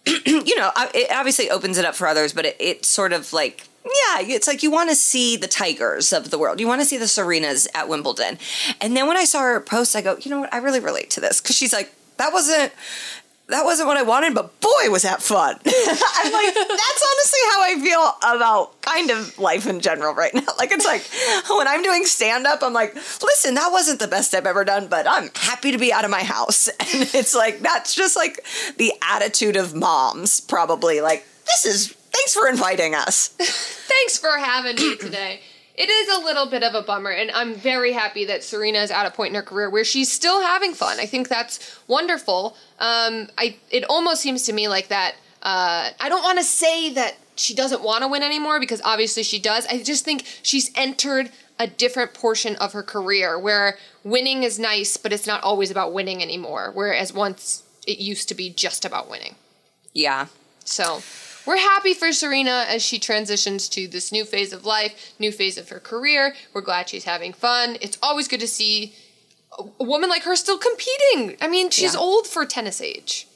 you 0.26 0.57
know, 0.57 0.70
it 0.94 1.11
obviously 1.11 1.50
opens 1.50 1.78
it 1.78 1.85
up 1.85 1.94
for 1.94 2.07
others, 2.07 2.33
but 2.33 2.46
it, 2.46 2.57
it 2.59 2.85
sort 2.85 3.12
of 3.12 3.33
like, 3.33 3.64
yeah, 3.85 4.20
it's 4.20 4.46
like 4.46 4.62
you 4.62 4.70
want 4.70 4.90
to 4.90 4.96
see 4.96 5.37
the 5.37 5.46
Tigers 5.46 6.12
of 6.12 6.31
the 6.31 6.38
world. 6.38 6.61
You 6.61 6.66
want 6.66 6.81
to 6.81 6.87
see 6.87 6.96
the 6.96 7.07
Serenas 7.07 7.66
at 7.74 7.88
Wimbledon. 7.88 8.38
And 8.81 8.96
then 8.96 9.07
when 9.07 9.16
I 9.16 9.24
saw 9.24 9.40
her 9.40 9.61
post, 9.61 9.96
I 9.96 10.02
go, 10.02 10.16
you 10.18 10.31
know 10.31 10.40
what? 10.40 10.52
I 10.52 10.59
really 10.59 10.81
relate 10.81 11.11
to 11.11 11.20
this 11.20 11.40
because 11.40 11.57
she's 11.57 11.72
like, 11.72 11.92
that 12.16 12.33
wasn't. 12.33 12.72
That 13.48 13.64
wasn't 13.64 13.88
what 13.88 13.96
I 13.96 14.02
wanted, 14.02 14.34
but 14.34 14.61
boy, 14.61 14.90
was 14.90 15.02
that 15.02 15.22
fun. 15.22 15.54
I'm 15.66 16.32
like, 16.32 16.54
that's 16.54 17.06
honestly 17.11 17.40
how 17.50 17.62
I 17.62 17.80
feel 17.82 18.37
about 18.37 18.82
kind 18.82 19.11
of 19.11 19.38
life 19.38 19.66
in 19.66 19.80
general 19.80 20.14
right 20.14 20.34
now. 20.34 20.42
Like, 20.58 20.70
it's 20.70 20.84
like 20.84 21.02
when 21.48 21.66
I'm 21.66 21.82
doing 21.82 22.04
stand 22.04 22.46
up, 22.46 22.62
I'm 22.62 22.74
like, 22.74 22.94
listen, 22.94 23.54
that 23.54 23.72
wasn't 23.72 24.00
the 24.00 24.08
best 24.08 24.34
I've 24.34 24.44
ever 24.44 24.64
done, 24.64 24.88
but 24.88 25.06
I'm 25.08 25.30
happy 25.34 25.72
to 25.72 25.78
be 25.78 25.92
out 25.92 26.04
of 26.04 26.11
my 26.11 26.22
house. 26.22 26.68
And 26.94 27.08
it's 27.14 27.34
like, 27.34 27.61
that's 27.61 27.94
just 27.94 28.16
like 28.16 28.44
the 28.78 28.92
attitude 29.02 29.56
of 29.56 29.74
moms, 29.74 30.40
probably. 30.40 31.00
Like, 31.02 31.26
this 31.44 31.66
is, 31.66 31.88
thanks 31.88 32.34
for 32.34 32.48
inviting 32.48 32.94
us. 32.94 33.28
Thanks 33.38 34.18
for 34.18 34.37
having 34.38 34.76
me 34.76 34.96
today. 34.96 35.40
It 35.78 35.88
is 35.88 36.08
a 36.08 36.24
little 36.24 36.46
bit 36.46 36.64
of 36.64 36.74
a 36.74 36.82
bummer, 36.82 37.10
and 37.10 37.30
I'm 37.30 37.54
very 37.54 37.92
happy 37.92 38.24
that 38.24 38.42
Serena 38.42 38.80
is 38.80 38.90
at 38.90 39.06
a 39.06 39.12
point 39.12 39.28
in 39.28 39.36
her 39.36 39.42
career 39.42 39.70
where 39.70 39.84
she's 39.84 40.10
still 40.10 40.42
having 40.42 40.74
fun. 40.74 40.98
I 40.98 41.06
think 41.06 41.28
that's 41.28 41.78
wonderful. 41.86 42.56
Um, 42.80 43.28
I 43.38 43.58
it 43.70 43.84
almost 43.88 44.20
seems 44.20 44.42
to 44.46 44.52
me 44.52 44.66
like 44.66 44.88
that. 44.88 45.14
Uh, 45.40 45.90
I 46.00 46.08
don't 46.08 46.24
want 46.24 46.38
to 46.38 46.44
say 46.44 46.92
that 46.94 47.14
she 47.36 47.54
doesn't 47.54 47.80
want 47.80 48.02
to 48.02 48.08
win 48.08 48.24
anymore 48.24 48.58
because 48.58 48.82
obviously 48.84 49.22
she 49.22 49.38
does. 49.38 49.66
I 49.66 49.80
just 49.80 50.04
think 50.04 50.24
she's 50.42 50.72
entered 50.74 51.30
a 51.60 51.68
different 51.68 52.12
portion 52.12 52.56
of 52.56 52.72
her 52.72 52.82
career 52.82 53.38
where 53.38 53.78
winning 54.02 54.42
is 54.42 54.58
nice, 54.58 54.96
but 54.96 55.12
it's 55.12 55.28
not 55.28 55.44
always 55.44 55.70
about 55.70 55.92
winning 55.92 56.20
anymore. 56.20 56.72
Whereas 56.74 57.12
once 57.12 57.62
it 57.86 57.98
used 57.98 58.28
to 58.30 58.34
be 58.34 58.50
just 58.50 58.84
about 58.84 59.08
winning. 59.08 59.36
Yeah. 59.92 60.26
So 60.64 61.02
we're 61.48 61.56
happy 61.56 61.94
for 61.94 62.12
Serena 62.12 62.66
as 62.68 62.82
she 62.82 62.98
transitions 62.98 63.68
to 63.70 63.88
this 63.88 64.12
new 64.12 64.24
phase 64.24 64.52
of 64.52 64.64
life, 64.66 65.14
new 65.18 65.32
phase 65.32 65.56
of 65.58 65.68
her 65.70 65.80
career. 65.80 66.34
We're 66.52 66.61
glad 66.61 66.88
she's 66.90 67.04
having 67.04 67.32
fun. 67.32 67.78
It's 67.80 67.96
always 68.02 68.28
good 68.28 68.40
to 68.40 68.46
see 68.46 68.92
a- 69.58 69.82
woman 69.82 70.11
like 70.11 70.24
her 70.24 70.37
still 70.37 70.58
competing. 70.58 71.37
I 71.40 71.48
mean, 71.48 71.70
she's 71.70 71.94
Yeah. 71.94 72.00
old 72.00 72.26
for 72.26 72.44
tennis 72.44 72.80
age. 72.82 73.26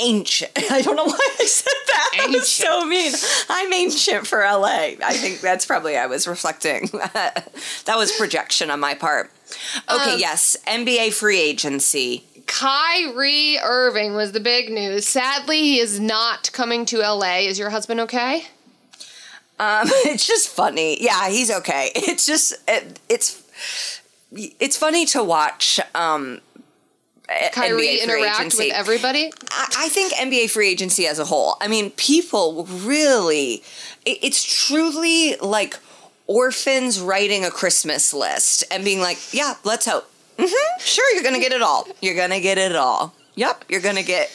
Ancient. 0.00 0.52
I 0.70 0.80
don't 0.80 0.96
know 0.96 1.04
why 1.04 1.18
I 1.38 1.44
said 1.44 1.72
that. 1.88 2.10
That 2.16 2.30
was 2.30 2.50
so 2.50 2.86
mean. 2.86 3.12
I'm 3.50 3.70
ancient 3.74 4.26
for 4.26 4.38
LA. 4.40 4.94
I 5.04 5.12
think 5.12 5.40
that's 5.42 5.66
probably 5.66 5.98
I 5.98 6.06
was 6.06 6.26
reflecting. 6.26 6.86
that 7.12 7.50
was 7.96 8.10
projection 8.12 8.70
on 8.70 8.80
my 8.80 8.94
part. 8.94 9.30
Okay, 9.92 10.14
Um, 10.14 10.18
yes. 10.18 10.56
NBA 10.66 11.12
free 11.12 11.38
agency. 11.38 12.24
Kyrie 12.58 13.58
Irving 13.62 14.14
was 14.14 14.32
the 14.32 14.40
big 14.40 14.70
news. 14.70 15.06
Sadly, 15.06 15.60
he 15.60 15.78
is 15.80 15.98
not 15.98 16.52
coming 16.52 16.84
to 16.86 16.98
LA. 16.98 17.38
Is 17.38 17.58
your 17.58 17.70
husband 17.70 18.00
okay? 18.00 18.44
Um, 19.58 19.86
it's 20.04 20.26
just 20.26 20.48
funny. 20.48 21.02
Yeah, 21.02 21.28
he's 21.30 21.50
okay. 21.50 21.90
It's 21.96 22.26
just 22.26 22.54
it, 22.68 23.00
it's 23.08 23.42
it's 24.60 24.76
funny 24.76 25.06
to 25.06 25.24
watch 25.24 25.80
um 25.94 26.40
Kyrie 27.52 27.86
NBA 27.98 28.02
interact 28.02 28.40
agency. 28.40 28.64
with 28.68 28.74
everybody. 28.74 29.32
I 29.50 29.66
I 29.78 29.88
think 29.88 30.12
NBA 30.12 30.50
free 30.50 30.68
agency 30.68 31.06
as 31.06 31.18
a 31.18 31.24
whole. 31.24 31.56
I 31.60 31.68
mean, 31.68 31.90
people 31.92 32.64
really, 32.66 33.62
it- 34.04 34.18
it's 34.22 34.44
truly 34.66 35.36
like 35.36 35.78
orphans 36.26 37.00
writing 37.00 37.44
a 37.44 37.50
Christmas 37.50 38.12
list 38.12 38.64
and 38.70 38.84
being 38.84 39.00
like, 39.00 39.18
yeah, 39.32 39.54
let's 39.64 39.86
hope. 39.86 40.06
Hmm 40.44 40.80
sure, 40.80 41.14
you're 41.14 41.22
going 41.22 41.34
to 41.34 41.40
get 41.40 41.52
it 41.52 41.62
all. 41.62 41.86
You're 42.00 42.14
going 42.16 42.30
to 42.30 42.40
get 42.40 42.58
it 42.58 42.74
all. 42.76 43.14
Yep, 43.34 43.64
you're 43.68 43.80
going 43.80 43.96
to 43.96 44.02
get 44.02 44.30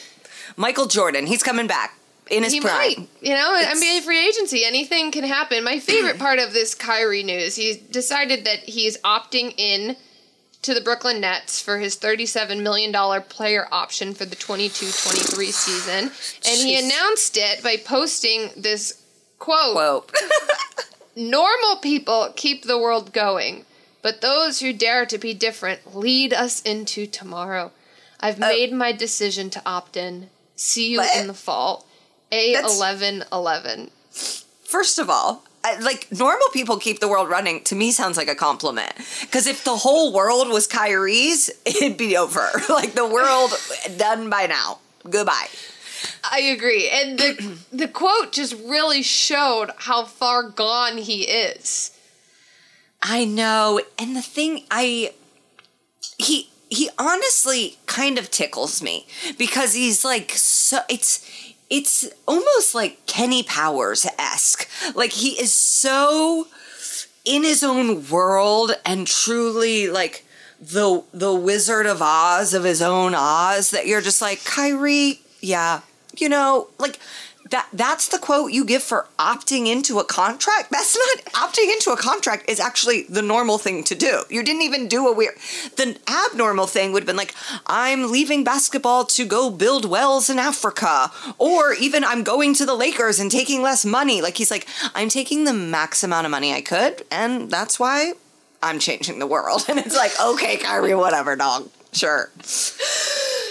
Michael 0.56 0.86
Jordan. 0.86 1.26
He's 1.26 1.42
coming 1.42 1.66
back 1.66 1.96
in 2.30 2.42
his 2.42 2.52
He 2.52 2.60
prime. 2.60 2.76
might. 2.76 2.98
You 3.20 3.34
know, 3.34 3.54
It's- 3.56 3.82
NBA 3.82 4.02
free 4.02 4.26
agency, 4.28 4.64
anything 4.64 5.10
can 5.10 5.24
happen. 5.24 5.62
My 5.64 5.78
favorite 5.78 6.18
part 6.26 6.38
of 6.38 6.52
this 6.52 6.74
Kyrie 6.74 7.22
news, 7.22 7.56
he 7.56 7.82
decided 7.90 8.44
that 8.44 8.60
he's 8.60 8.98
opting 8.98 9.54
in 9.58 9.96
to 10.62 10.74
the 10.74 10.80
Brooklyn 10.80 11.20
Nets 11.20 11.62
for 11.62 11.78
his 11.78 11.96
$37 11.96 12.60
million 12.62 12.92
player 13.28 13.68
option 13.70 14.12
for 14.12 14.24
the 14.24 14.34
22-23 14.34 15.44
season. 15.52 16.10
And 16.44 16.60
he 16.68 16.76
announced 16.84 17.36
it 17.36 17.62
by 17.62 17.76
posting 17.76 18.50
this 18.56 19.00
quote, 19.38 19.74
Quote. 19.74 20.12
Normal 21.16 21.76
people 21.80 22.32
keep 22.36 22.64
the 22.64 22.78
world 22.78 23.12
going, 23.12 23.64
but 24.08 24.22
those 24.22 24.60
who 24.60 24.72
dare 24.72 25.04
to 25.04 25.18
be 25.18 25.34
different 25.34 25.94
lead 25.94 26.32
us 26.32 26.62
into 26.62 27.06
tomorrow. 27.06 27.72
I've 28.18 28.38
oh. 28.42 28.48
made 28.48 28.72
my 28.72 28.90
decision 28.90 29.50
to 29.50 29.62
opt 29.66 29.98
in. 29.98 30.30
See 30.56 30.92
you 30.92 31.02
in 31.14 31.26
the 31.26 31.34
fall. 31.34 31.84
A 32.32 32.54
That's- 32.54 32.74
eleven 32.74 33.24
eleven. 33.30 33.90
First 34.64 34.98
of 34.98 35.10
all, 35.10 35.44
I, 35.62 35.78
like 35.80 36.08
normal 36.10 36.48
people 36.54 36.78
keep 36.78 37.00
the 37.00 37.08
world 37.08 37.28
running 37.28 37.62
to 37.64 37.74
me 37.74 37.92
sounds 37.92 38.16
like 38.16 38.28
a 38.28 38.34
compliment 38.34 38.94
because 39.20 39.46
if 39.46 39.62
the 39.62 39.76
whole 39.76 40.10
world 40.10 40.48
was 40.48 40.66
Kyrie's, 40.66 41.50
it'd 41.66 41.98
be 41.98 42.16
over. 42.16 42.48
like 42.70 42.94
the 42.94 43.06
world 43.06 43.52
done 43.98 44.30
by 44.30 44.46
now. 44.46 44.78
Goodbye. 45.04 45.48
I 46.24 46.40
agree, 46.40 46.88
and 46.88 47.18
the 47.18 47.58
the 47.76 47.88
quote 47.88 48.32
just 48.32 48.54
really 48.64 49.02
showed 49.02 49.70
how 49.76 50.06
far 50.06 50.44
gone 50.44 50.96
he 50.96 51.24
is. 51.24 51.90
I 53.02 53.24
know. 53.24 53.80
And 53.98 54.16
the 54.16 54.22
thing 54.22 54.64
I 54.70 55.12
he 56.18 56.50
he 56.70 56.90
honestly 56.98 57.78
kind 57.86 58.18
of 58.18 58.30
tickles 58.30 58.82
me 58.82 59.06
because 59.38 59.74
he's 59.74 60.04
like 60.04 60.32
so 60.32 60.80
it's 60.88 61.24
it's 61.70 62.08
almost 62.26 62.74
like 62.74 63.04
Kenny 63.06 63.42
Powers 63.42 64.06
esque. 64.18 64.68
Like 64.94 65.12
he 65.12 65.40
is 65.40 65.52
so 65.52 66.48
in 67.24 67.42
his 67.42 67.62
own 67.62 68.08
world 68.08 68.72
and 68.84 69.06
truly 69.06 69.88
like 69.88 70.24
the 70.60 71.04
the 71.12 71.34
Wizard 71.34 71.86
of 71.86 72.02
Oz 72.02 72.54
of 72.54 72.64
his 72.64 72.82
own 72.82 73.14
Oz 73.14 73.70
that 73.70 73.86
you're 73.86 74.00
just 74.00 74.20
like 74.20 74.44
Kyrie, 74.44 75.20
yeah, 75.40 75.82
you 76.16 76.28
know, 76.28 76.68
like 76.78 76.98
that 77.50 77.68
that's 77.72 78.08
the 78.08 78.18
quote 78.18 78.52
you 78.52 78.64
give 78.64 78.82
for 78.82 79.06
opting 79.18 79.66
into 79.66 79.98
a 79.98 80.04
contract. 80.04 80.70
That's 80.70 80.96
not 80.96 81.32
opting 81.34 81.72
into 81.72 81.90
a 81.90 81.96
contract 81.96 82.48
is 82.48 82.60
actually 82.60 83.02
the 83.04 83.22
normal 83.22 83.58
thing 83.58 83.84
to 83.84 83.94
do. 83.94 84.22
You 84.28 84.42
didn't 84.42 84.62
even 84.62 84.88
do 84.88 85.06
a 85.08 85.12
weird 85.12 85.34
the 85.76 85.98
abnormal 86.08 86.66
thing 86.66 86.92
would 86.92 87.02
have 87.02 87.06
been 87.06 87.16
like, 87.16 87.34
I'm 87.66 88.10
leaving 88.10 88.44
basketball 88.44 89.04
to 89.06 89.24
go 89.24 89.50
build 89.50 89.84
wells 89.84 90.28
in 90.28 90.38
Africa. 90.38 91.10
Or 91.38 91.72
even 91.74 92.04
I'm 92.04 92.22
going 92.22 92.54
to 92.54 92.66
the 92.66 92.74
Lakers 92.74 93.18
and 93.18 93.30
taking 93.30 93.62
less 93.62 93.84
money. 93.84 94.20
Like 94.20 94.36
he's 94.36 94.50
like, 94.50 94.66
I'm 94.94 95.08
taking 95.08 95.44
the 95.44 95.52
max 95.52 96.02
amount 96.02 96.26
of 96.26 96.30
money 96.30 96.52
I 96.52 96.60
could, 96.60 97.02
and 97.10 97.50
that's 97.50 97.78
why 97.78 98.14
I'm 98.62 98.78
changing 98.78 99.18
the 99.18 99.26
world. 99.26 99.64
And 99.68 99.78
it's 99.78 99.96
like, 99.96 100.12
okay, 100.20 100.56
Kyrie, 100.56 100.94
whatever, 100.94 101.36
dog. 101.36 101.68
Sure. 101.92 102.30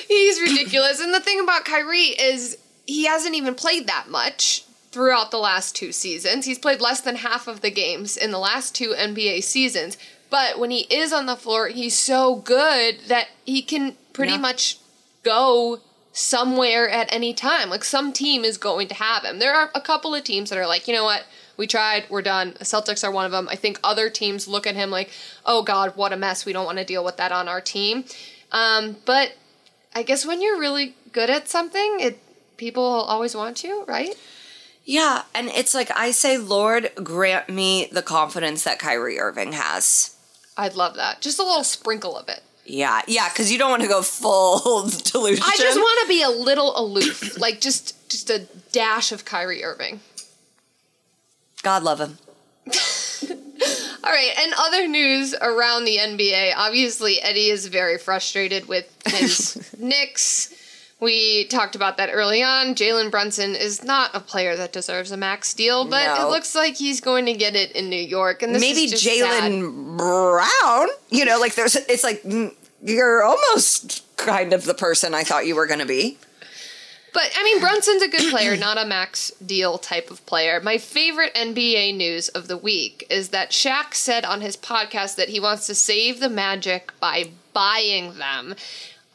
He's 0.07 0.41
ridiculous. 0.41 0.99
and 0.99 1.13
the 1.13 1.19
thing 1.19 1.39
about 1.39 1.63
Kyrie 1.63 2.15
is 2.19 2.57
he 2.87 3.05
hasn't 3.05 3.35
even 3.35 3.53
played 3.53 3.85
that 3.87 4.07
much 4.09 4.63
throughout 4.91 5.29
the 5.29 5.37
last 5.37 5.75
two 5.75 5.91
seasons. 5.91 6.45
He's 6.45 6.57
played 6.57 6.81
less 6.81 7.01
than 7.01 7.17
half 7.17 7.47
of 7.47 7.61
the 7.61 7.69
games 7.69 8.17
in 8.17 8.31
the 8.31 8.39
last 8.39 8.73
two 8.73 8.95
NBA 8.97 9.43
seasons. 9.43 9.97
But 10.29 10.57
when 10.57 10.71
he 10.71 10.81
is 10.89 11.13
on 11.13 11.25
the 11.27 11.35
floor, 11.35 11.67
he's 11.67 11.95
so 11.97 12.35
good 12.37 13.01
that 13.07 13.27
he 13.45 13.61
can 13.61 13.95
pretty 14.13 14.33
Yeah. 14.33 14.39
much 14.39 14.77
go 15.23 15.81
somewhere 16.13 16.89
at 16.89 17.13
any 17.13 17.33
time. 17.33 17.69
Like 17.69 17.83
some 17.83 18.11
team 18.11 18.43
is 18.43 18.57
going 18.57 18.87
to 18.87 18.95
have 18.95 19.23
him. 19.23 19.37
There 19.39 19.53
are 19.53 19.69
a 19.75 19.81
couple 19.81 20.15
of 20.15 20.23
teams 20.23 20.49
that 20.49 20.57
are 20.57 20.65
like, 20.67 20.87
you 20.87 20.93
know 20.93 21.03
what? 21.03 21.25
We 21.57 21.67
tried, 21.67 22.05
we're 22.09 22.21
done. 22.21 22.55
The 22.57 22.65
Celtics 22.65 23.03
are 23.03 23.11
one 23.11 23.25
of 23.25 23.31
them. 23.31 23.47
I 23.49 23.55
think 23.55 23.79
other 23.83 24.09
teams 24.09 24.47
look 24.47 24.65
at 24.67 24.75
him 24.75 24.89
like, 24.89 25.09
oh 25.45 25.61
God, 25.63 25.93
what 25.95 26.13
a 26.13 26.17
mess. 26.17 26.45
We 26.45 26.53
don't 26.53 26.65
want 26.65 26.77
to 26.79 26.85
deal 26.85 27.03
with 27.03 27.17
that 27.17 27.31
on 27.31 27.47
our 27.47 27.61
team. 27.61 28.05
Um, 28.51 28.97
but 29.05 29.33
I 29.93 30.03
guess 30.03 30.25
when 30.25 30.41
you're 30.41 30.59
really 30.59 30.95
good 31.11 31.29
at 31.29 31.47
something, 31.47 31.97
it 31.99 32.19
people 32.57 32.83
always 32.83 33.35
want 33.35 33.57
to, 33.57 33.83
right? 33.87 34.15
Yeah, 34.83 35.23
and 35.35 35.49
it's 35.49 35.73
like 35.73 35.91
I 35.95 36.11
say, 36.11 36.37
Lord, 36.37 36.91
grant 36.95 37.49
me 37.49 37.89
the 37.91 38.01
confidence 38.01 38.63
that 38.63 38.79
Kyrie 38.79 39.19
Irving 39.19 39.51
has. 39.53 40.15
I'd 40.55 40.75
love 40.75 40.95
that. 40.95 41.21
Just 41.21 41.39
a 41.39 41.43
little 41.43 41.63
sprinkle 41.63 42.17
of 42.17 42.29
it. 42.29 42.41
Yeah, 42.65 43.01
yeah, 43.07 43.29
because 43.29 43.51
you 43.51 43.57
don't 43.57 43.69
want 43.69 43.81
to 43.83 43.87
go 43.87 44.01
full 44.01 44.89
delusion. 45.03 45.43
I 45.45 45.55
just 45.57 45.77
want 45.77 46.01
to 46.03 46.07
be 46.07 46.21
a 46.21 46.29
little 46.29 46.77
aloof, 46.77 47.37
like 47.39 47.61
just 47.61 48.09
just 48.09 48.29
a 48.29 48.47
dash 48.71 49.11
of 49.11 49.25
Kyrie 49.25 49.63
Irving. 49.63 49.99
God 51.63 51.83
love 51.83 51.99
him. 51.99 52.17
All 54.03 54.13
right, 54.13 54.31
and 54.39 54.53
other 54.57 54.87
news 54.87 55.33
around 55.41 55.85
the 55.85 55.97
NBA. 55.97 56.53
Obviously, 56.55 57.19
Eddie 57.21 57.49
is 57.49 57.67
very 57.67 57.97
frustrated 57.97 58.67
with 58.67 58.85
his 59.05 59.73
Knicks. 59.79 60.53
We 60.99 61.45
talked 61.45 61.75
about 61.75 61.97
that 61.97 62.09
early 62.11 62.41
on. 62.41 62.73
Jalen 62.73 63.11
Brunson 63.11 63.53
is 63.55 63.83
not 63.83 64.09
a 64.15 64.19
player 64.19 64.55
that 64.55 64.73
deserves 64.73 65.11
a 65.11 65.17
max 65.17 65.53
deal, 65.53 65.85
but 65.85 66.03
No. 66.05 66.27
it 66.27 66.31
looks 66.31 66.55
like 66.55 66.75
he's 66.75 67.01
going 67.01 67.27
to 67.27 67.33
get 67.33 67.55
it 67.55 67.71
in 67.73 67.89
New 67.89 67.95
York. 68.01 68.41
And 68.41 68.55
this 68.55 68.61
Maybe 68.61 68.85
is 68.85 68.91
just 68.91 69.03
sad. 69.03 69.51
Jalen 69.51 69.97
Brown. 69.97 70.87
You 71.09 71.25
know, 71.25 71.39
like 71.39 71.53
there's, 71.53 71.75
it's 71.75 72.03
like 72.03 72.23
mm, 72.23 72.51
you're 72.81 73.23
almost 73.23 74.03
kind 74.17 74.53
of 74.53 74.65
the 74.65 74.73
person 74.73 75.13
I 75.13 75.23
thought 75.23 75.45
you 75.45 75.55
were 75.55 75.67
going 75.67 75.79
to 75.81 75.85
be. 75.85 76.17
But 77.13 77.31
I 77.37 77.43
mean, 77.43 77.59
Brunson's 77.59 78.01
a 78.01 78.07
good 78.09 78.31
player, 78.31 78.57
not 78.59 78.79
a 78.79 78.85
max 78.85 79.31
deal 79.45 79.77
type 79.77 80.09
of 80.09 80.25
player. 80.25 80.59
My 80.61 80.79
favorite 80.79 81.33
NBA 81.35 81.95
news 81.95 82.29
of 82.29 82.47
the 82.47 82.57
week 82.57 83.05
is 83.09 83.29
that 83.29 83.51
Shaq 83.51 83.93
said 83.93 84.25
on 84.25 84.41
his 84.41 84.57
podcast 84.57 85.15
that 85.15 85.29
he 85.29 85.39
wants 85.39 85.67
to 85.67 85.75
save 85.75 86.19
the 86.19 86.29
Magic 86.29 86.91
by 86.99 87.29
buying 87.53 88.17
them. 88.17 88.55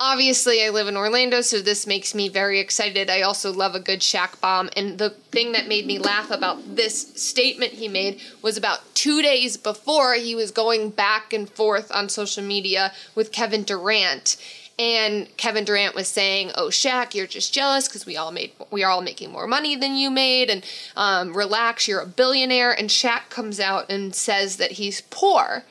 Obviously, 0.05 0.65
I 0.65 0.71
live 0.71 0.89
in 0.89 0.97
Orlando, 0.97 1.43
so 1.43 1.61
this 1.61 1.87
makes 1.87 2.13
me 2.13 2.29
very 2.29 2.59
excited. 2.59 3.09
I 3.09 3.23
also 3.23 3.53
love 3.53 3.77
a 3.77 3.79
good 3.79 4.01
Shaq 4.01 4.41
bomb. 4.41 4.69
And 4.77 4.99
the 4.99 5.11
thing 5.11 5.53
that 5.53 5.69
made 5.69 5.87
me 5.87 6.01
laugh 6.01 6.29
about 6.29 6.75
this 6.75 7.13
statement 7.15 7.75
he 7.75 7.87
made 7.87 8.21
was 8.43 8.57
about 8.57 8.97
two 8.97 9.23
days 9.23 9.57
before 9.57 10.15
he 10.15 10.35
was 10.35 10.51
going 10.51 10.91
back 10.91 11.33
and 11.33 11.49
forth 11.49 11.93
on 11.95 12.09
social 12.09 12.43
media 12.43 12.93
with 13.15 13.31
Kevin 13.31 13.63
Durant. 13.63 14.39
And 14.77 15.29
Kevin 15.37 15.65
Durant 15.65 15.95
was 15.95 16.09
saying, 16.09 16.51
"Oh, 16.57 16.67
Shaq, 16.67 17.15
you're 17.15 17.29
just 17.29 17.55
jealous 17.55 17.87
because 17.87 18.05
we 18.05 18.17
all 18.17 18.33
made 18.33 18.51
we 18.73 18.83
are 18.83 18.91
all 18.91 19.03
making 19.03 19.31
more 19.31 19.47
money 19.47 19.77
than 19.77 19.95
you 19.95 20.11
made, 20.11 20.51
and 20.51 20.65
um, 20.97 21.37
relax, 21.37 21.87
you're 21.87 22.01
a 22.01 22.07
billionaire." 22.07 22.73
And 22.73 22.89
Shaq 22.91 23.29
comes 23.29 23.61
out 23.61 23.89
and 23.89 24.17
says 24.17 24.57
that 24.57 24.73
he's 24.73 25.03
poor, 25.03 25.63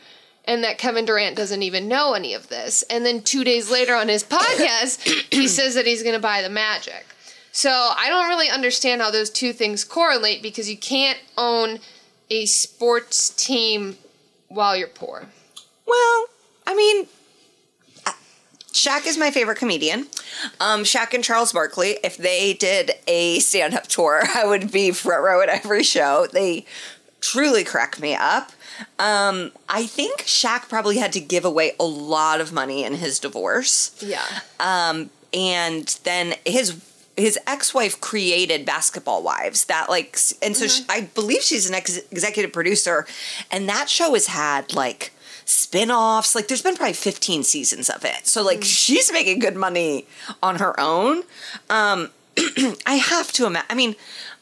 and 0.46 0.64
that 0.64 0.78
Kevin 0.78 1.06
Durant 1.06 1.36
doesn't 1.36 1.64
even 1.64 1.88
know 1.88 2.14
any 2.14 2.34
of 2.34 2.50
this. 2.50 2.84
And 2.84 3.06
then 3.06 3.22
two 3.22 3.44
days 3.44 3.70
later 3.70 3.96
on 3.96 4.08
his 4.08 4.24
podcast, 4.24 5.02
he 5.32 5.48
says 5.48 5.76
that 5.76 5.86
he's 5.86 6.04
going 6.04 6.16
to 6.16 6.22
buy 6.22 6.42
the 6.42 6.50
Magic. 6.50 7.06
So 7.52 7.70
I 7.70 8.08
don't 8.08 8.30
really 8.30 8.50
understand 8.50 9.02
how 9.02 9.12
those 9.12 9.30
two 9.30 9.54
things 9.54 9.84
correlate 9.84 10.42
because 10.42 10.70
you 10.70 10.78
can't 10.78 11.20
own 11.38 11.80
a 12.30 12.46
sports 12.46 13.30
team 13.30 13.98
while 14.48 14.76
you're 14.76 14.88
poor. 14.88 15.28
Well, 15.86 16.26
I 16.66 16.74
mean, 16.76 17.08
Shaq 18.72 19.06
is 19.06 19.18
my 19.18 19.32
favorite 19.32 19.58
comedian. 19.58 20.08
Um, 20.62 20.84
Shaq 20.84 21.14
and 21.14 21.24
Charles 21.24 21.52
Barkley, 21.52 21.98
if 22.04 22.16
they 22.16 22.54
did 22.54 22.92
a 23.06 23.40
stand 23.40 23.74
up 23.74 23.88
tour, 23.88 24.24
I 24.36 24.46
would 24.46 24.72
be 24.72 24.92
front 24.92 25.24
row 25.24 25.42
at 25.42 25.50
every 25.50 25.84
show. 25.84 26.28
They 26.32 26.66
truly 27.20 27.64
crack 27.64 28.00
me 28.00 28.16
up. 28.16 28.52
Um, 29.00 29.52
I 29.70 29.86
think 29.86 30.22
Shaq 30.22 30.70
probably 30.70 30.98
had 30.98 31.14
to 31.14 31.20
give 31.20 31.46
away 31.46 31.74
a 31.80 31.86
lot 31.86 32.42
of 32.42 32.52
money 32.52 32.84
in 32.84 32.96
his 32.96 33.20
divorce. 33.20 33.96
Yeah. 34.02 34.26
Um, 34.60 35.10
and 35.34 36.00
then 36.04 36.36
his 36.46 36.80
his 37.18 37.38
ex-wife 37.46 38.00
created 38.02 38.66
basketball 38.66 39.22
wives 39.22 39.66
that 39.66 39.90
like 39.90 40.18
and 40.42 40.56
so 40.56 40.68
she, 40.68 40.84
i 40.90 41.02
believe 41.02 41.42
she's 41.42 41.68
an 41.68 41.76
ex- 41.76 42.00
executive 42.10 42.54
producer 42.54 43.06
and 43.52 43.68
that 43.68 43.90
show 43.90 44.14
has 44.14 44.28
had 44.28 44.74
like 44.74 45.12
spin-offs 45.46 46.34
like 46.36 46.48
there's 46.48 46.62
been 46.62 46.76
probably 46.76 46.94
15 46.94 47.44
seasons 47.44 47.90
of 47.90 48.06
it 48.06 48.28
so 48.28 48.42
like 48.42 48.64
she's 48.64 49.12
making 49.12 49.40
good 49.40 49.56
money 49.56 50.06
on 50.42 50.58
her 50.58 50.78
own 50.80 51.24
um 51.70 52.10
i 52.86 52.96
have 52.96 53.32
to 53.34 53.46
imagine 53.46 53.68
i 53.70 53.76
mean 53.76 53.96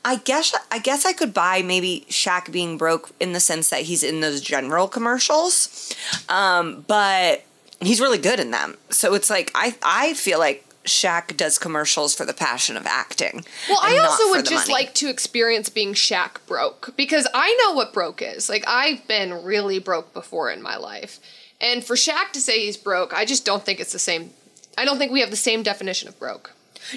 i 0.10 0.15
guess 0.17 0.56
i 0.72 0.80
guess 0.80 1.06
i 1.06 1.13
could 1.13 1.34
buy 1.34 1.62
maybe 1.62 2.06
Shaq 2.10 2.52
being 2.52 2.78
broke 2.78 3.12
in 3.19 3.34
the 3.34 3.39
sense 3.39 3.69
that 3.69 3.82
he's 3.84 4.04
in 4.04 4.22
those 4.22 4.41
general 4.41 4.88
commercials 4.88 5.93
um 6.30 6.84
but 6.88 7.43
he's 7.82 8.02
really 8.02 8.17
good 8.17 8.39
in 8.39 8.52
them. 8.52 8.78
So 8.89 9.13
it's 9.13 9.30
like 9.30 9.52
I 9.56 9.76
I 9.84 10.13
feel 10.13 10.39
like 10.39 10.65
Shaq 10.86 11.38
does 11.38 11.58
commercials 11.58 12.15
for 12.15 12.26
the 12.26 12.34
passion 12.34 12.78
of 12.78 12.86
acting. 12.86 13.45
Well, 13.67 13.80
I 13.82 13.98
also 14.00 14.30
would 14.30 14.45
just 14.45 14.69
money. 14.69 14.86
like 14.86 14.93
to 14.95 15.10
experience 15.10 15.69
being 15.69 15.93
Shaq 15.93 16.38
broke 16.48 16.93
because 16.95 17.28
I 17.34 17.56
know 17.63 17.74
what 17.74 17.93
broke 17.93 18.22
is. 18.22 18.50
Like 18.50 18.63
I've 18.67 19.08
been 19.08 19.43
really 19.43 19.80
broke 19.80 20.13
before 20.13 20.50
in 20.52 20.62
my 20.62 20.78
life. 20.78 21.19
And 21.62 21.84
for 21.84 21.95
Shaq 21.95 22.32
to 22.34 22.41
say 22.41 22.65
he's 22.65 22.78
broke, 22.78 23.13
I 23.13 23.26
just 23.26 23.45
don't 23.45 23.63
think 23.63 23.80
it's 23.80 23.91
the 23.91 24.00
same. 24.00 24.32
I 24.78 24.86
don't 24.86 24.98
think 24.98 25.12
we 25.12 25.19
have 25.19 25.30
the 25.30 25.36
same 25.36 25.62
definition 25.62 26.08
of 26.08 26.17
broke. 26.17 26.54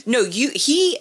No, 0.07 0.21
you 0.21 0.51
he 0.55 0.99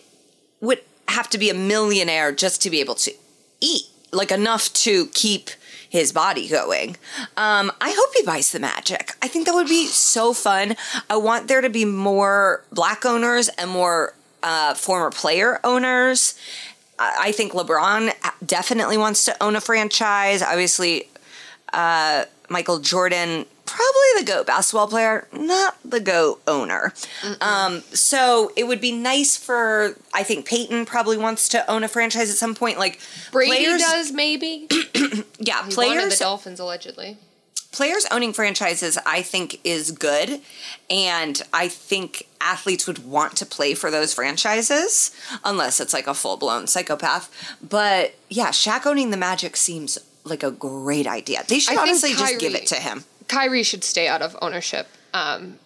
would 0.60 0.82
have 1.08 1.30
to 1.30 1.38
be 1.38 1.50
a 1.50 1.54
millionaire 1.54 2.32
just 2.32 2.62
to 2.64 2.70
be 2.70 2.80
able 2.80 2.96
to 2.96 3.12
eat, 3.60 3.84
like 4.12 4.32
enough 4.32 4.72
to 4.74 5.08
keep 5.08 5.50
his 5.90 6.14
body 6.14 6.48
going. 6.48 6.96
Um, 7.36 7.72
I 7.82 7.94
hope 7.96 8.14
he 8.16 8.24
buys 8.24 8.52
the 8.52 8.60
magic. 8.60 9.12
I 9.22 9.28
think 9.28 9.46
that 9.46 9.54
would 9.54 9.68
be 9.68 9.88
so 9.88 10.34
fun. 10.34 10.78
I 11.10 11.18
want 11.18 11.50
there 11.50 11.60
to 11.60 11.70
be 11.70 11.84
more 11.84 12.64
black 12.72 13.06
owners 13.06 13.50
and 13.50 13.70
more 13.70 14.14
uh, 14.42 14.74
former 14.74 15.12
player 15.12 15.60
owners. 15.64 16.36
I 16.98 17.32
think 17.32 17.54
LeBron 17.54 18.14
definitely 18.46 18.98
wants 18.98 19.26
to 19.26 19.44
own 19.44 19.56
a 19.56 19.62
franchise. 19.62 20.42
Obviously, 20.42 21.10
uh, 21.74 22.26
Michael 22.48 22.80
Jordan, 22.80 23.46
probably 23.72 24.20
the 24.20 24.26
GOAT 24.26 24.46
basketball 24.46 24.88
player, 24.88 25.28
not 25.34 25.78
the 25.84 26.00
GOAT 26.00 26.42
owner. 26.48 26.94
Um, 27.40 27.82
so 27.94 28.52
it 28.56 28.66
would 28.68 28.82
be 28.82 28.92
nice 28.92 29.38
for, 29.38 29.96
I 30.14 30.24
think 30.24 30.46
Peyton 30.46 30.86
probably 30.86 31.18
wants 31.18 31.48
to 31.50 31.70
own 31.72 31.84
a 31.84 31.88
franchise 31.88 32.30
at 32.30 32.38
some 32.38 32.54
point. 32.56 32.78
Like 32.78 33.00
Brady 33.32 33.52
players, 33.64 33.82
does 33.82 34.12
maybe. 34.12 34.68
yeah, 35.40 35.68
He 35.68 35.70
wanted 35.70 35.70
the 35.70 35.74
players, 35.74 36.20
Dolphins 36.20 36.60
allegedly. 36.60 37.18
players 37.72 38.06
owning 38.12 38.34
franchises, 38.34 38.98
I 39.06 39.22
think 39.22 39.60
is 39.64 39.92
good. 39.92 40.42
And 40.90 41.42
I 41.54 41.68
think 41.70 42.28
athletes 42.42 42.86
would 42.88 43.06
want 43.06 43.38
to 43.38 43.46
play 43.46 43.74
for 43.74 43.90
those 43.90 44.14
franchises 44.14 45.12
unless 45.46 45.80
it's 45.80 45.94
like 45.94 46.08
a 46.08 46.14
full 46.14 46.38
blown 46.38 46.68
psychopath. 46.68 47.30
But 47.62 48.16
yeah, 48.30 48.50
Shaq 48.50 48.86
owning 48.86 49.12
the 49.12 49.18
Magic 49.18 49.56
seems 49.56 49.98
like 50.24 50.44
a 50.44 50.52
great 50.52 51.08
idea. 51.08 51.44
They 51.48 51.60
should 51.60 51.78
I 51.78 51.82
honestly 51.82 52.12
just 52.14 52.40
give 52.40 52.54
it 52.54 52.68
to 52.68 52.76
him. 52.76 53.06
Kyrie 53.32 53.64
should 53.64 53.84
stay 53.86 54.10
out 54.10 54.22
of 54.22 54.36
ownership. 54.42 54.88
Um, 55.14 55.58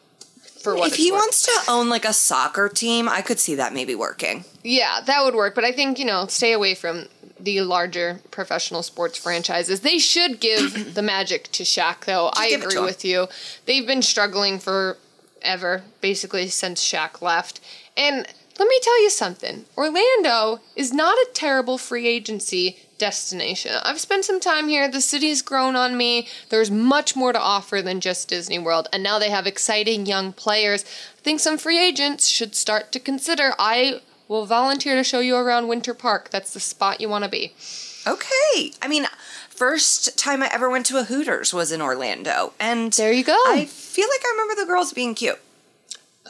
for 0.61 0.75
what 0.75 0.91
if 0.91 0.97
he 0.97 1.11
worth. 1.11 1.21
wants 1.21 1.45
to 1.45 1.71
own 1.71 1.89
like 1.89 2.05
a 2.05 2.13
soccer 2.13 2.69
team, 2.69 3.09
I 3.09 3.21
could 3.21 3.39
see 3.39 3.55
that 3.55 3.73
maybe 3.73 3.95
working. 3.95 4.45
Yeah, 4.63 5.01
that 5.05 5.23
would 5.23 5.33
work. 5.33 5.55
But 5.55 5.63
I 5.63 5.71
think, 5.71 5.97
you 5.97 6.05
know, 6.05 6.27
stay 6.27 6.53
away 6.53 6.75
from 6.75 7.07
the 7.39 7.61
larger 7.61 8.21
professional 8.29 8.83
sports 8.83 9.17
franchises. 9.17 9.81
They 9.81 9.97
should 9.97 10.39
give 10.39 10.93
the 10.93 11.01
magic 11.01 11.51
to 11.53 11.63
Shaq, 11.63 12.05
though. 12.05 12.29
I 12.33 12.47
it 12.47 12.61
to 12.61 12.67
agree 12.67 12.81
with 12.81 13.03
you. 13.03 13.27
They've 13.65 13.85
been 13.85 14.03
struggling 14.03 14.59
forever, 14.59 15.83
basically 16.01 16.47
since 16.49 16.83
Shaq 16.83 17.21
left. 17.21 17.59
And 17.97 18.27
let 18.59 18.67
me 18.67 18.79
tell 18.81 19.01
you 19.01 19.09
something 19.09 19.65
Orlando 19.75 20.61
is 20.75 20.93
not 20.93 21.17
a 21.17 21.29
terrible 21.33 21.77
free 21.77 22.07
agency 22.07 22.77
destination. 22.97 23.73
I've 23.83 23.99
spent 23.99 24.25
some 24.25 24.39
time 24.39 24.67
here. 24.67 24.87
The 24.87 25.01
city's 25.01 25.41
grown 25.41 25.75
on 25.75 25.97
me. 25.97 26.27
There's 26.49 26.71
much 26.71 27.15
more 27.15 27.33
to 27.33 27.39
offer 27.39 27.81
than 27.81 28.01
just 28.01 28.29
Disney 28.29 28.59
World. 28.59 28.87
And 28.93 29.03
now 29.03 29.19
they 29.19 29.29
have 29.29 29.47
exciting 29.47 30.05
young 30.05 30.33
players. 30.33 30.83
I 30.83 31.21
think 31.21 31.39
some 31.39 31.57
free 31.57 31.79
agents 31.79 32.27
should 32.27 32.55
start 32.55 32.91
to 32.93 32.99
consider. 32.99 33.53
I 33.59 34.01
will 34.27 34.45
volunteer 34.45 34.95
to 34.95 35.03
show 35.03 35.19
you 35.19 35.35
around 35.35 35.67
Winter 35.67 35.93
Park. 35.93 36.29
That's 36.29 36.53
the 36.53 36.59
spot 36.59 37.01
you 37.01 37.09
want 37.09 37.23
to 37.23 37.29
be. 37.29 37.53
Okay. 38.07 38.71
I 38.81 38.87
mean, 38.87 39.05
first 39.49 40.17
time 40.17 40.43
I 40.43 40.49
ever 40.51 40.69
went 40.69 40.85
to 40.87 40.97
a 40.97 41.03
Hooters 41.03 41.53
was 41.53 41.71
in 41.71 41.81
Orlando. 41.81 42.53
And 42.59 42.93
There 42.93 43.11
you 43.11 43.23
go. 43.23 43.37
I 43.47 43.65
feel 43.65 44.07
like 44.07 44.21
I 44.23 44.31
remember 44.31 44.61
the 44.61 44.67
girls 44.67 44.93
being 44.93 45.15
cute. 45.15 45.39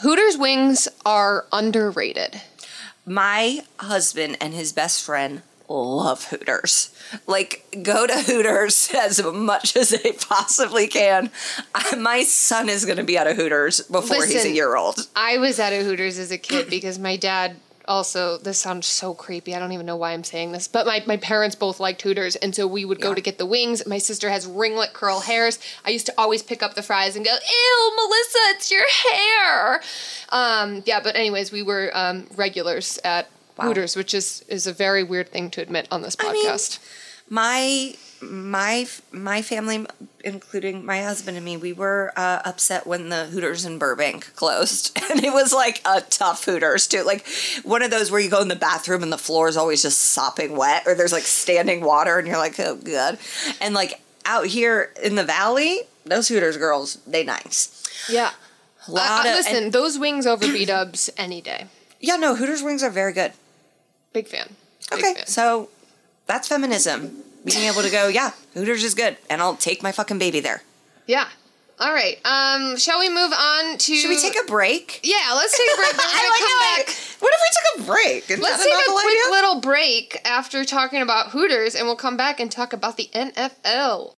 Hooters 0.02 0.38
wings 0.38 0.88
are 1.06 1.46
underrated. 1.52 2.42
My 3.06 3.62
husband 3.80 4.38
and 4.42 4.54
his 4.54 4.74
best 4.74 5.04
friend 5.04 5.42
love 5.70 6.26
Hooters. 6.26 6.92
Like, 7.28 7.66
go 7.84 8.06
to 8.08 8.14
Hooters 8.22 8.92
as 8.96 9.24
much 9.24 9.76
as 9.76 9.90
they 9.90 10.12
possibly 10.14 10.88
can. 10.88 11.30
I, 11.74 11.96
my 11.96 12.24
son 12.24 12.70
is 12.70 12.86
going 12.86 12.98
to 12.98 13.04
be 13.04 13.18
at 13.18 13.28
a 13.28 13.34
Hooters 13.34 13.82
before 13.82 14.26
he's 14.26 14.46
a 14.46 14.52
year 14.52 14.76
old. 14.76 15.08
I 15.16 15.38
was 15.38 15.60
at 15.60 15.74
a 15.74 15.84
Hooters 15.84 16.18
as 16.20 16.32
a 16.32 16.38
kid 16.38 16.70
because 16.70 17.00
my 17.00 17.16
dad 17.18 17.58
also 17.88 18.40
this 18.40 18.58
sounds 18.58 18.88
so 18.88 19.14
creepy. 19.14 19.54
I 19.56 19.60
don't 19.60 19.72
even 19.72 19.86
know 19.86 19.96
why 19.96 20.12
I'm 20.14 20.24
saying 20.24 20.52
this, 20.54 20.68
but 20.68 20.88
my, 20.88 21.04
my 21.06 21.18
parents 21.18 21.56
both 21.56 21.80
liked 21.80 22.02
Hooters, 22.02 22.36
and 22.36 22.56
so 22.56 22.66
we 22.66 22.84
would 22.84 23.00
go 23.00 23.10
Yeah. 23.10 23.16
to 23.16 23.22
get 23.22 23.38
the 23.38 23.46
wings. 23.46 23.86
My 23.86 24.00
sister 24.00 24.32
has 24.32 24.48
ringlet 24.48 24.94
curl 24.94 25.20
hairs. 25.20 25.60
I 25.86 25.92
used 25.92 26.08
to 26.08 26.14
always 26.18 26.42
pick 26.42 26.64
up 26.64 26.74
the 26.74 26.82
fries 26.82 27.16
and 27.16 27.24
go, 27.24 27.32
"Ew, 27.32 27.92
Melissa, 27.96 28.40
it's 28.58 28.72
your 28.72 28.86
hair." 28.90 29.82
Um, 30.30 30.82
yeah, 30.88 31.00
but 31.00 31.16
anyways, 31.16 31.52
we 31.52 31.62
were 31.62 31.92
um, 31.94 32.26
regulars 32.36 32.98
at 33.04 33.30
Hooters, 33.60 33.96
which 33.96 34.14
is 34.14 34.44
is 34.48 34.68
a 34.68 34.74
very 34.74 35.04
weird 35.04 35.30
thing 35.30 35.50
to 35.52 35.62
admit 35.62 35.88
on 35.92 36.02
this 36.02 36.16
I 36.20 36.32
mean, 36.34 36.46
podcast. 36.48 36.80
my 37.30 37.96
my 38.22 38.88
my 39.12 39.42
family 39.42 39.86
including 40.24 40.86
my 40.86 41.02
husband 41.04 41.38
and 41.38 41.46
me 41.46 41.58
we 41.58 41.72
were 41.74 42.12
uh, 42.16 42.42
upset 42.46 42.88
when 42.88 43.10
the 43.10 43.26
hooters 43.26 43.66
in 43.66 43.78
burbank 43.78 44.34
closed 44.36 44.98
and 45.12 45.24
it 45.24 45.32
was 45.34 45.54
like 45.54 45.82
a 45.86 46.02
tough 46.02 46.44
hooters 46.46 46.88
too 46.88 47.04
like 47.04 47.26
one 47.64 47.84
of 47.84 47.92
those 47.92 48.10
where 48.10 48.20
you 48.22 48.30
go 48.30 48.42
in 48.42 48.48
the 48.48 48.56
bathroom 48.56 49.04
and 49.04 49.12
the 49.12 49.18
floor 49.18 49.48
is 49.48 49.58
always 49.58 49.82
just 49.84 50.00
sopping 50.00 50.56
wet 50.58 50.84
or 50.88 50.96
there's 50.96 51.12
like 51.12 51.24
standing 51.24 51.82
water 51.82 52.18
and 52.18 52.28
you're 52.28 52.38
like 52.38 52.60
oh 52.60 52.76
god 52.78 53.20
and 53.62 53.76
like 53.76 54.02
out 54.26 54.48
here 54.48 54.92
in 55.04 55.16
the 55.16 55.24
valley 55.24 55.82
those 56.06 56.28
hooters 56.30 56.58
girls 56.58 56.96
they 57.06 57.24
nice 57.24 57.84
yeah. 58.10 58.32
a 58.88 58.92
lot 58.92 59.26
I- 59.26 59.30
I- 59.30 59.32
of 59.32 59.36
listen, 59.38 59.64
and- 59.66 59.74
those 59.74 60.00
wings 60.00 60.26
over 60.26 60.48
B 60.52 60.66
Dubs 60.66 61.10
any 61.18 61.42
day. 61.42 61.66
yeah 62.00 62.16
no 62.16 62.34
hooters 62.36 62.64
wings 62.64 62.82
are 62.82 62.90
very 62.90 63.14
good 63.14 63.34
Big 64.16 64.28
fan. 64.28 64.56
Big 64.90 65.00
okay 65.00 65.14
fan. 65.14 65.28
so 65.28 65.70
that's 66.26 66.48
feminism 66.48 67.18
being 67.46 67.66
able 67.72 67.82
to 67.84 67.92
go 67.92 68.08
yeah 68.08 68.32
hooters 68.56 68.84
is 68.84 68.96
good 68.96 69.18
and 69.30 69.42
i'll 69.42 69.56
take 69.56 69.84
my 69.84 69.92
fucking 69.92 70.18
baby 70.18 70.40
there 70.40 70.64
Yeah. 71.06 71.28
All 71.78 71.92
right. 71.94 72.18
Um, 72.24 72.78
shall 72.78 73.00
we 73.00 73.10
move 73.10 73.34
on 73.34 73.78
to? 73.78 73.96
should 73.96 74.08
we 74.10 74.18
take 74.18 74.38
a 74.42 74.48
break 74.48 75.02
Yeah, 75.04 75.34
let's 75.36 75.52
take 75.58 75.68
a 75.74 75.76
break. 75.76 75.92
We're 75.92 75.98
gonna 76.24 76.40
come 76.40 76.60
back. 76.78 76.88
What 77.20 77.34
if 77.36 77.42
we 77.44 77.50
took 77.58 77.68
a 77.76 77.92
break? 77.92 78.32
Is 78.32 78.40
Let's 78.40 78.64
take 78.64 78.74
a 78.74 78.92
quick 78.92 79.06
idea? 79.06 79.32
little 79.32 79.60
break 79.60 80.22
after 80.24 80.64
talking 80.64 81.02
about 81.02 81.32
Hooters, 81.32 81.76
and 81.76 81.86
we'll 81.86 81.98
come 81.98 82.16
back 82.16 82.40
and 82.40 82.50
talk 82.50 82.72
about 82.72 82.96
the 82.96 83.10
NFL. 83.14 84.14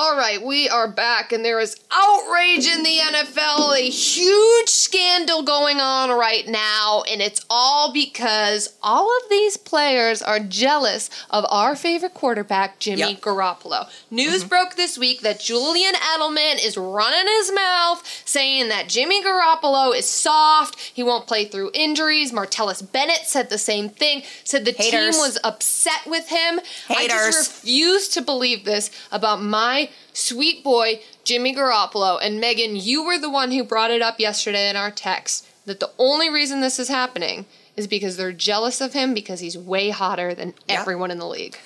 All 0.00 0.16
right, 0.16 0.40
we 0.40 0.68
are 0.68 0.86
back, 0.86 1.32
and 1.32 1.44
there 1.44 1.58
is 1.58 1.74
outrage 1.90 2.68
in 2.68 2.84
the 2.84 2.98
NFL, 2.98 3.76
a 3.76 3.90
huge 3.90 4.68
scandal 4.68 5.42
going 5.42 5.80
on 5.80 6.10
right 6.16 6.46
now, 6.46 7.02
and 7.10 7.20
it's 7.20 7.44
all 7.50 7.92
because 7.92 8.76
all 8.80 9.06
of 9.16 9.28
these 9.28 9.56
players 9.56 10.22
are 10.22 10.38
jealous 10.38 11.10
of 11.30 11.44
our 11.50 11.74
favorite 11.74 12.14
quarterback, 12.14 12.78
Jimmy 12.78 13.00
Yep. 13.14 13.20
Garoppolo. 13.22 13.88
News 14.08 14.42
Mm-hmm. 14.42 14.48
broke 14.48 14.76
this 14.76 14.96
week 14.96 15.22
that 15.22 15.40
Julian 15.40 15.94
Edelman 15.94 16.64
is 16.64 16.76
running 16.76 17.26
his 17.26 17.52
mouth 17.52 18.22
saying 18.24 18.68
that 18.68 18.88
Jimmy 18.88 19.20
Garoppolo 19.24 19.96
is 19.96 20.08
soft, 20.08 20.78
he 20.94 21.02
won't 21.02 21.26
play 21.26 21.44
through 21.44 21.72
injuries. 21.74 22.30
Martellus 22.30 22.82
Bennett 22.92 23.26
said 23.26 23.50
the 23.50 23.58
same 23.58 23.88
thing, 23.88 24.22
said 24.44 24.64
the 24.64 24.70
Haters. 24.70 25.16
team 25.16 25.20
was 25.20 25.40
upset 25.42 26.06
with 26.06 26.28
him. 26.28 26.60
Haters. 26.86 26.96
I 26.96 27.06
just 27.08 27.52
refuse 27.64 28.06
to 28.10 28.22
believe 28.22 28.64
this 28.64 28.92
about 29.10 29.42
my 29.42 29.86
sweet 30.12 30.62
boy, 30.64 31.00
Jimmy 31.24 31.54
Garoppolo. 31.54 32.18
And 32.22 32.40
Megan, 32.40 32.76
you 32.76 33.04
were 33.04 33.18
the 33.18 33.30
one 33.30 33.52
who 33.52 33.64
brought 33.64 33.90
it 33.90 34.02
up 34.02 34.18
yesterday 34.20 34.68
in 34.68 34.76
our 34.76 34.90
text 34.90 35.46
that 35.66 35.80
the 35.80 35.90
only 35.98 36.30
reason 36.30 36.60
this 36.60 36.78
is 36.78 36.88
happening 36.88 37.46
is 37.76 37.86
because 37.86 38.16
they're 38.16 38.32
jealous 38.32 38.80
of 38.80 38.92
him 38.92 39.14
because 39.14 39.40
he's 39.40 39.56
way 39.56 39.90
hotter 39.90 40.34
than 40.34 40.54
Yep. 40.68 40.80
everyone 40.80 41.10
in 41.10 41.18
the 41.18 41.26
league. 41.26 41.56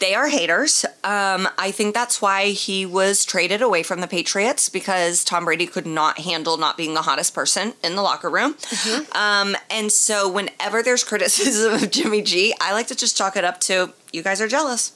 They 0.00 0.14
are 0.14 0.28
haters. 0.28 0.84
Um, 1.04 1.48
I 1.56 1.70
think 1.70 1.94
that's 1.94 2.20
why 2.20 2.46
he 2.48 2.84
was 2.84 3.24
traded 3.24 3.62
away 3.62 3.84
from 3.84 4.00
the 4.00 4.08
Patriots 4.08 4.68
because 4.68 5.22
Tom 5.22 5.44
Brady 5.44 5.66
could 5.66 5.86
not 5.86 6.18
handle 6.18 6.56
not 6.56 6.76
being 6.76 6.94
the 6.94 7.02
hottest 7.02 7.32
person 7.32 7.74
in 7.84 7.94
the 7.94 8.02
locker 8.02 8.28
room. 8.28 8.54
Mm-hmm. 8.54 9.16
Um, 9.16 9.56
and 9.70 9.92
so 9.92 10.28
whenever 10.28 10.82
there's 10.82 11.04
criticism 11.04 11.74
of 11.74 11.90
Jimmy 11.92 12.22
G, 12.22 12.52
I 12.60 12.72
like 12.72 12.88
to 12.88 12.96
just 12.96 13.16
chalk 13.16 13.36
it 13.36 13.44
up 13.44 13.60
to 13.60 13.92
you 14.12 14.22
guys 14.22 14.40
are 14.40 14.48
jealous. 14.48 14.92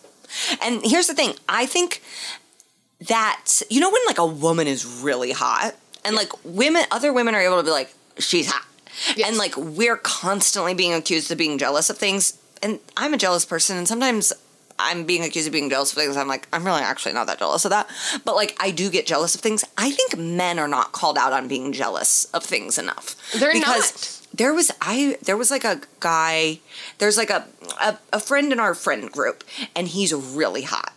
And 0.61 0.83
here's 0.85 1.07
the 1.07 1.15
thing 1.15 1.35
I 1.49 1.65
think 1.65 2.03
that, 3.01 3.63
you 3.71 3.81
know, 3.81 3.91
when 3.91 4.03
like 4.07 4.19
a 4.19 4.27
woman 4.27 4.67
is 4.67 4.85
really 5.03 5.33
hot 5.33 5.75
and 6.05 6.17
like 6.17 6.33
women, 6.45 6.85
other 6.91 7.13
women 7.13 7.35
are 7.35 7.41
able 7.41 7.57
to 7.59 7.63
be 7.63 7.71
like, 7.71 7.95
she's 8.19 8.51
hot. 8.51 8.67
Yes. 9.17 9.29
And 9.29 9.39
like 9.39 9.57
we're 9.57 9.97
constantly 9.97 10.75
being 10.75 10.93
accused 10.93 11.31
of 11.31 11.39
being 11.39 11.59
jealous 11.59 11.91
of 11.91 11.99
things. 11.99 12.39
And 12.63 12.81
I'm 12.97 13.15
a 13.15 13.19
jealous 13.19 13.45
person. 13.45 13.77
And 13.77 13.87
sometimes 13.87 14.33
I'm 14.81 15.05
being 15.05 15.25
accused 15.25 15.47
of 15.47 15.53
being 15.53 15.71
jealous 15.71 15.93
of 15.93 15.99
things. 15.99 16.17
I'm 16.17 16.29
like, 16.29 16.49
I'm 16.53 16.65
really 16.65 16.83
actually 16.83 17.13
not 17.13 17.27
that 17.29 17.39
jealous 17.39 17.65
of 17.65 17.71
that. 17.71 17.89
But 18.25 18.35
like, 18.35 18.57
I 18.61 18.71
do 18.73 18.91
get 18.91 19.07
jealous 19.07 19.35
of 19.35 19.41
things. 19.41 19.65
I 19.77 19.91
think 19.91 20.17
men 20.17 20.59
are 20.59 20.69
not 20.69 20.93
called 20.93 21.19
out 21.19 21.33
on 21.33 21.47
being 21.49 21.73
jealous 21.73 22.25
of 22.27 22.45
things 22.45 22.79
enough. 22.79 23.15
They're 23.33 23.53
because 23.53 24.27
There 24.35 24.53
was 24.53 24.71
I 24.81 25.17
there 25.23 25.37
was 25.37 25.51
like 25.51 25.65
a 25.65 25.81
guy 26.01 26.61
there's 26.99 27.17
like 27.17 27.31
a, 27.31 27.47
a 27.81 27.99
a 28.13 28.21
friend 28.21 28.53
in 28.53 28.61
our 28.61 28.75
friend 28.75 29.11
group 29.11 29.43
and 29.75 29.89
he's 29.89 30.13
really 30.13 30.63
hot. 30.63 30.93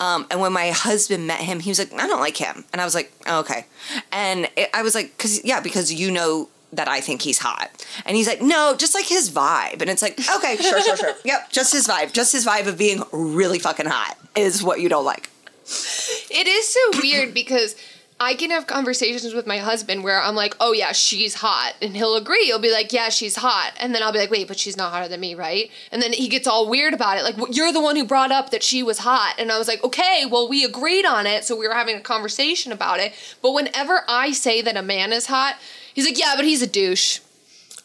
Um, 0.00 0.26
and 0.30 0.40
when 0.40 0.52
my 0.52 0.70
husband 0.70 1.26
met 1.26 1.40
him, 1.40 1.60
he 1.60 1.70
was 1.70 1.78
like, 1.78 1.92
I 1.94 2.06
don't 2.06 2.20
like 2.20 2.36
him. 2.36 2.64
And 2.72 2.80
I 2.80 2.84
was 2.84 2.94
like, 2.94 3.12
oh, 3.26 3.40
okay. 3.40 3.66
And 4.12 4.48
it, 4.56 4.70
I 4.74 4.82
was 4.82 4.94
like, 4.94 5.16
cause 5.18 5.44
yeah, 5.44 5.60
because 5.60 5.92
you 5.92 6.10
know 6.10 6.48
that 6.72 6.88
I 6.88 7.00
think 7.00 7.22
he's 7.22 7.38
hot. 7.38 7.70
And 8.04 8.16
he's 8.16 8.26
like, 8.26 8.42
no, 8.42 8.74
just 8.76 8.94
like 8.94 9.06
his 9.06 9.30
vibe. 9.30 9.80
And 9.80 9.90
it's 9.90 10.02
like, 10.02 10.18
okay, 10.36 10.56
sure, 10.56 10.80
sure, 10.82 10.96
sure. 10.96 11.14
Yep, 11.24 11.50
just 11.50 11.72
his 11.72 11.86
vibe. 11.86 12.12
Just 12.12 12.32
his 12.32 12.46
vibe 12.46 12.66
of 12.66 12.76
being 12.76 13.02
really 13.12 13.58
fucking 13.58 13.86
hot 13.86 14.16
is 14.36 14.62
what 14.62 14.80
you 14.80 14.88
don't 14.88 15.04
like. 15.04 15.30
It 15.66 16.46
is 16.46 16.68
so 16.68 17.00
weird 17.00 17.32
because 17.32 17.76
I 18.20 18.34
can 18.34 18.50
have 18.50 18.68
conversations 18.68 19.34
with 19.34 19.46
my 19.46 19.58
husband 19.58 20.04
where 20.04 20.22
I'm 20.22 20.36
like, 20.36 20.56
oh 20.60 20.72
yeah, 20.72 20.92
she's 20.92 21.34
hot. 21.34 21.74
And 21.82 21.96
he'll 21.96 22.14
agree. 22.14 22.44
He'll 22.44 22.60
be 22.60 22.70
like, 22.70 22.92
yeah, 22.92 23.08
she's 23.08 23.36
hot. 23.36 23.72
And 23.78 23.94
then 23.94 24.02
I'll 24.02 24.12
be 24.12 24.18
like, 24.18 24.30
wait, 24.30 24.46
but 24.46 24.58
she's 24.58 24.76
not 24.76 24.92
hotter 24.92 25.08
than 25.08 25.20
me, 25.20 25.34
right? 25.34 25.70
And 25.90 26.00
then 26.00 26.12
he 26.12 26.28
gets 26.28 26.46
all 26.46 26.68
weird 26.68 26.94
about 26.94 27.18
it. 27.18 27.24
Like, 27.24 27.56
you're 27.56 27.72
the 27.72 27.80
one 27.80 27.96
who 27.96 28.04
brought 28.04 28.30
up 28.30 28.50
that 28.50 28.62
she 28.62 28.82
was 28.82 28.98
hot. 28.98 29.34
And 29.38 29.50
I 29.50 29.58
was 29.58 29.66
like, 29.66 29.82
okay, 29.82 30.24
well, 30.30 30.48
we 30.48 30.64
agreed 30.64 31.04
on 31.04 31.26
it. 31.26 31.44
So 31.44 31.56
we 31.56 31.66
were 31.66 31.74
having 31.74 31.96
a 31.96 32.00
conversation 32.00 32.70
about 32.70 33.00
it. 33.00 33.12
But 33.42 33.52
whenever 33.52 34.02
I 34.08 34.30
say 34.30 34.62
that 34.62 34.76
a 34.76 34.82
man 34.82 35.12
is 35.12 35.26
hot, 35.26 35.56
he's 35.92 36.06
like, 36.06 36.18
yeah, 36.18 36.34
but 36.36 36.44
he's 36.44 36.62
a 36.62 36.68
douche. 36.68 37.18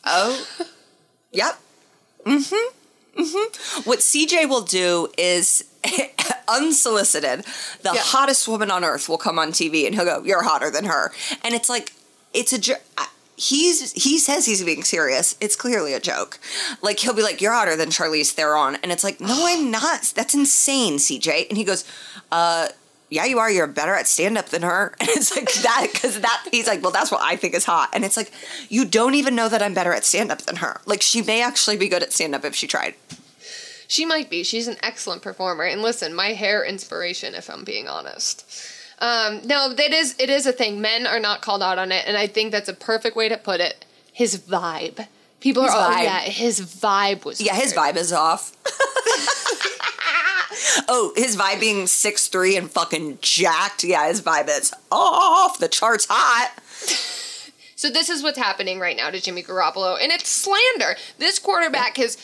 Oh, 0.06 0.48
yep. 1.32 1.60
Mm-hmm. 2.26 3.22
Mm-hmm. 3.22 3.82
What 3.90 4.00
CJ 4.00 4.48
will 4.48 4.62
do 4.62 5.10
is 5.18 5.69
unsolicited, 6.48 7.46
the 7.82 7.92
Yeah. 7.94 8.02
hottest 8.02 8.48
woman 8.48 8.72
on 8.72 8.84
earth 8.84 9.08
will 9.10 9.18
come 9.18 9.40
on 9.40 9.52
TV 9.52 9.86
and 9.86 9.96
he'll 9.96 10.06
go, 10.06 10.22
"You're 10.24 10.44
hotter 10.44 10.70
than 10.70 10.86
her," 10.86 11.12
and 11.44 11.54
it's 11.54 11.70
like, 11.70 11.94
it's 12.34 12.54
a. 12.54 12.76
He's 13.36 13.94
he 13.94 14.20
says 14.20 14.46
he's 14.46 14.62
being 14.66 14.84
serious. 14.84 15.36
It's 15.40 15.56
clearly 15.56 15.94
a 15.94 16.00
joke. 16.02 16.40
Like 16.82 17.00
he'll 17.00 17.14
be 17.14 17.24
like, 17.24 17.40
"You're 17.40 17.54
hotter 17.54 17.78
than 17.78 17.88
Charlize 17.90 18.32
Theron," 18.32 18.78
and 18.84 18.92
it's 18.92 19.04
like, 19.04 19.22
"No, 19.22 19.46
I'm 19.48 19.72
not. 19.72 20.12
That's 20.14 20.34
insane, 20.34 20.98
CJ." 20.98 21.48
And 21.48 21.58
he 21.58 21.64
goes, 21.64 21.86
"Uh, 22.34 22.68
yeah, 23.10 23.24
you 23.24 23.40
are. 23.40 23.50
You're 23.50 23.66
better 23.66 23.94
at 23.96 24.08
stand 24.08 24.38
up 24.38 24.50
than 24.50 24.62
her. 24.64 24.94
And 25.00 25.08
it's 25.10 25.34
like 25.34 25.52
that 25.64 25.88
because 25.94 26.20
that 26.20 26.48
he's 26.52 26.68
like, 26.68 26.84
well, 26.84 26.92
that's 26.92 27.12
what 27.12 27.22
I 27.24 27.38
think 27.38 27.56
is 27.56 27.66
hot. 27.66 27.90
And 27.94 28.06
it's 28.06 28.16
like, 28.18 28.32
you 28.70 28.86
don't 28.86 29.16
even 29.16 29.34
know 29.36 29.50
that 29.50 29.64
I'm 29.64 29.74
better 29.74 29.94
at 29.94 30.06
stand 30.06 30.32
up 30.32 30.44
than 30.44 30.58
her. 30.58 30.80
Like 30.86 31.02
she 31.02 31.24
may 31.24 31.42
actually 31.42 31.76
be 31.78 31.88
good 31.88 32.04
at 32.04 32.14
stand 32.14 32.36
up 32.36 32.46
if 32.46 32.54
she 32.54 32.68
tried. 32.68 32.94
She 33.90 34.06
might 34.06 34.30
be. 34.30 34.44
She's 34.44 34.68
an 34.68 34.78
excellent 34.84 35.24
performer. 35.24 35.64
And 35.64 35.82
listen, 35.82 36.14
my 36.14 36.28
hair 36.28 36.64
inspiration, 36.64 37.34
if 37.34 37.50
I'm 37.50 37.64
being 37.64 37.88
honest. 37.88 38.46
Um, 39.00 39.42
no, 39.46 39.74
that 39.74 39.92
is 39.92 40.16
it 40.20 40.30
is 40.30 40.46
a 40.46 40.52
thing. 40.52 40.80
Men 40.80 41.08
are 41.08 41.20
not 41.20 41.42
called 41.42 41.64
out 41.64 41.80
on 41.80 41.92
it, 41.92 42.06
and 42.08 42.16
I 42.16 42.28
think 42.28 42.52
that's 42.52 42.70
a 42.70 42.74
perfect 42.74 43.16
way 43.16 43.28
to 43.30 43.38
put 43.38 43.60
it. 43.60 43.86
His 44.14 44.38
vibe. 44.38 45.08
People 45.40 45.64
His 45.64 45.74
are, 45.74 45.92
oh 45.92 45.96
vibe. 45.96 46.04
yeah, 46.04 46.20
his 46.20 46.62
vibe 46.62 47.26
was. 47.26 47.42
Yeah, 47.42 47.56
his 47.56 47.74
vibe 47.74 47.96
is 47.96 48.14
off. 48.14 48.56
oh, 50.88 51.14
his 51.16 51.36
vibe 51.36 51.60
being 51.60 51.88
six 51.88 52.28
three 52.28 52.58
and 52.58 52.70
fucking 52.70 53.18
jacked. 53.22 53.84
Yeah, 53.84 54.08
his 54.08 54.22
vibe 54.22 54.50
is 54.50 54.72
off. 54.92 55.58
The 55.58 55.68
chart's 55.68 56.06
hot. 56.08 56.52
So 57.80 57.90
this 57.90 58.10
is 58.10 58.22
what's 58.22 58.38
happening 58.38 58.78
right 58.82 58.98
now 58.98 59.10
to 59.10 59.22
Jimmy 59.22 59.42
Garoppolo, 59.42 59.98
and 60.04 60.12
it's 60.12 60.28
slander. 60.28 60.98
This 61.18 61.40
quarterback 61.40 61.96
has 61.96 62.18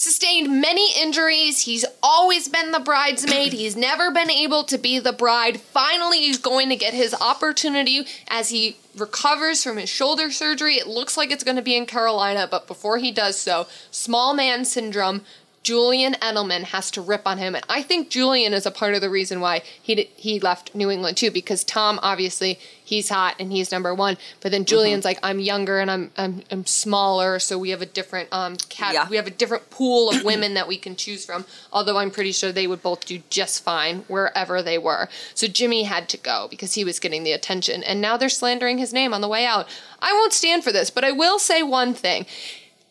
sustained 0.00 0.62
many 0.62 0.98
injuries. 0.98 1.60
He's 1.62 1.84
always 2.02 2.48
been 2.48 2.70
the 2.70 2.80
bridesmaid. 2.80 3.52
He's 3.52 3.76
never 3.76 4.10
been 4.10 4.30
able 4.30 4.64
to 4.64 4.78
be 4.78 4.98
the 4.98 5.12
bride. 5.12 5.60
Finally, 5.60 6.20
he's 6.20 6.38
going 6.38 6.70
to 6.70 6.76
get 6.76 6.94
his 6.94 7.14
opportunity 7.14 8.06
as 8.28 8.48
he 8.48 8.78
recovers 8.96 9.62
from 9.62 9.76
his 9.76 9.90
shoulder 9.90 10.30
surgery. 10.30 10.76
It 10.76 10.86
looks 10.86 11.18
like 11.18 11.30
it's 11.30 11.44
going 11.44 11.58
to 11.58 11.62
be 11.62 11.76
in 11.76 11.84
Carolina, 11.84 12.48
but 12.50 12.66
before 12.66 12.96
he 12.96 13.12
does 13.12 13.38
so, 13.38 13.66
small 13.90 14.32
man 14.32 14.64
syndrome 14.64 15.20
Julian 15.62 16.14
Edelman 16.14 16.62
has 16.64 16.90
to 16.92 17.02
rip 17.02 17.26
on 17.26 17.36
him, 17.36 17.54
and 17.54 17.64
I 17.68 17.82
think 17.82 18.08
Julian 18.08 18.54
is 18.54 18.64
a 18.64 18.70
part 18.70 18.94
of 18.94 19.02
the 19.02 19.10
reason 19.10 19.40
why 19.40 19.62
he 19.80 20.08
he 20.16 20.40
left 20.40 20.74
New 20.74 20.90
England 20.90 21.18
too. 21.18 21.30
Because 21.30 21.64
Tom, 21.64 22.00
obviously, 22.02 22.58
he's 22.90 23.08
hot 23.08 23.36
and 23.38 23.52
he's 23.52 23.70
number 23.70 23.94
one, 23.94 24.18
but 24.40 24.50
then 24.50 24.64
Julian's 24.64 25.04
like, 25.04 25.20
I'm 25.22 25.38
younger 25.38 25.78
and 25.78 25.88
I'm 25.88 26.10
I'm, 26.18 26.42
I'm 26.50 26.66
smaller, 26.66 27.38
so 27.38 27.56
we 27.56 27.70
have 27.70 27.80
a 27.80 27.86
different 27.86 28.28
um 28.32 28.56
cat. 28.68 28.92
Yeah. 28.92 29.08
We 29.08 29.16
have 29.16 29.28
a 29.28 29.30
different 29.30 29.70
pool 29.70 30.10
of 30.10 30.24
women 30.30 30.54
that 30.54 30.66
we 30.66 30.76
can 30.76 30.96
choose 30.96 31.24
from. 31.24 31.46
Although 31.72 31.98
I'm 31.98 32.10
pretty 32.10 32.32
sure 32.32 32.50
they 32.50 32.66
would 32.66 32.82
both 32.82 33.06
do 33.06 33.22
just 33.30 33.62
fine 33.62 34.00
wherever 34.08 34.60
they 34.60 34.76
were. 34.76 35.08
So 35.34 35.46
Jimmy 35.46 35.84
had 35.84 36.08
to 36.08 36.16
go 36.16 36.48
because 36.50 36.74
he 36.74 36.84
was 36.84 36.98
getting 36.98 37.22
the 37.22 37.32
attention, 37.32 37.84
and 37.84 38.00
now 38.00 38.16
they're 38.16 38.28
slandering 38.28 38.78
his 38.78 38.92
name 38.92 39.14
on 39.14 39.20
the 39.20 39.28
way 39.28 39.46
out. 39.46 39.68
I 40.02 40.12
won't 40.12 40.32
stand 40.32 40.64
for 40.64 40.72
this, 40.72 40.90
but 40.90 41.04
I 41.04 41.12
will 41.12 41.38
say 41.38 41.62
one 41.62 41.94
thing. 41.94 42.26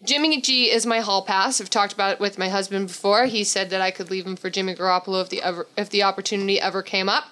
Jimmy 0.02 0.40
G 0.40 0.72
is 0.72 0.86
my 0.86 1.02
hall 1.02 1.24
pass. 1.24 1.60
I've 1.60 1.70
talked 1.70 1.92
about 1.92 2.14
it 2.14 2.20
with 2.22 2.38
my 2.38 2.48
husband 2.48 2.88
before. 2.88 3.26
He 3.26 3.44
said 3.44 3.70
that 3.72 3.82
I 3.82 3.92
could 3.92 4.10
leave 4.10 4.26
him 4.26 4.38
for 4.38 4.50
Jimmy 4.50 4.74
Garoppolo 4.74 5.22
if 5.22 5.28
the 5.28 5.42
ever 5.42 5.68
if 5.76 5.90
the 5.90 6.04
opportunity 6.04 6.58
ever 6.58 6.82
came 6.82 7.10
up. 7.10 7.26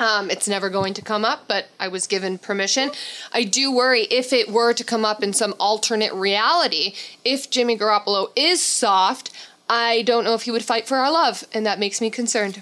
Um, 0.00 0.28
it's 0.30 0.48
never 0.48 0.70
going 0.70 0.92
to 0.94 1.02
come 1.02 1.24
up, 1.24 1.46
but 1.46 1.66
I 1.78 1.86
was 1.88 2.06
given 2.08 2.36
permission. 2.38 2.90
I 3.32 3.44
do 3.44 3.70
worry 3.72 4.02
if 4.02 4.32
it 4.32 4.50
were 4.50 4.72
to 4.72 4.82
come 4.82 5.04
up 5.04 5.22
in 5.22 5.32
some 5.32 5.54
alternate 5.60 6.12
reality, 6.12 6.94
if 7.24 7.48
Jimmy 7.48 7.78
Garoppolo 7.78 8.30
is 8.34 8.60
soft, 8.60 9.30
I 9.68 10.02
don't 10.02 10.24
know 10.24 10.34
if 10.34 10.42
he 10.42 10.50
would 10.50 10.64
fight 10.64 10.88
for 10.88 10.96
our 10.96 11.12
love, 11.12 11.44
and 11.52 11.64
that 11.64 11.78
makes 11.78 12.00
me 12.00 12.10
concerned. 12.10 12.60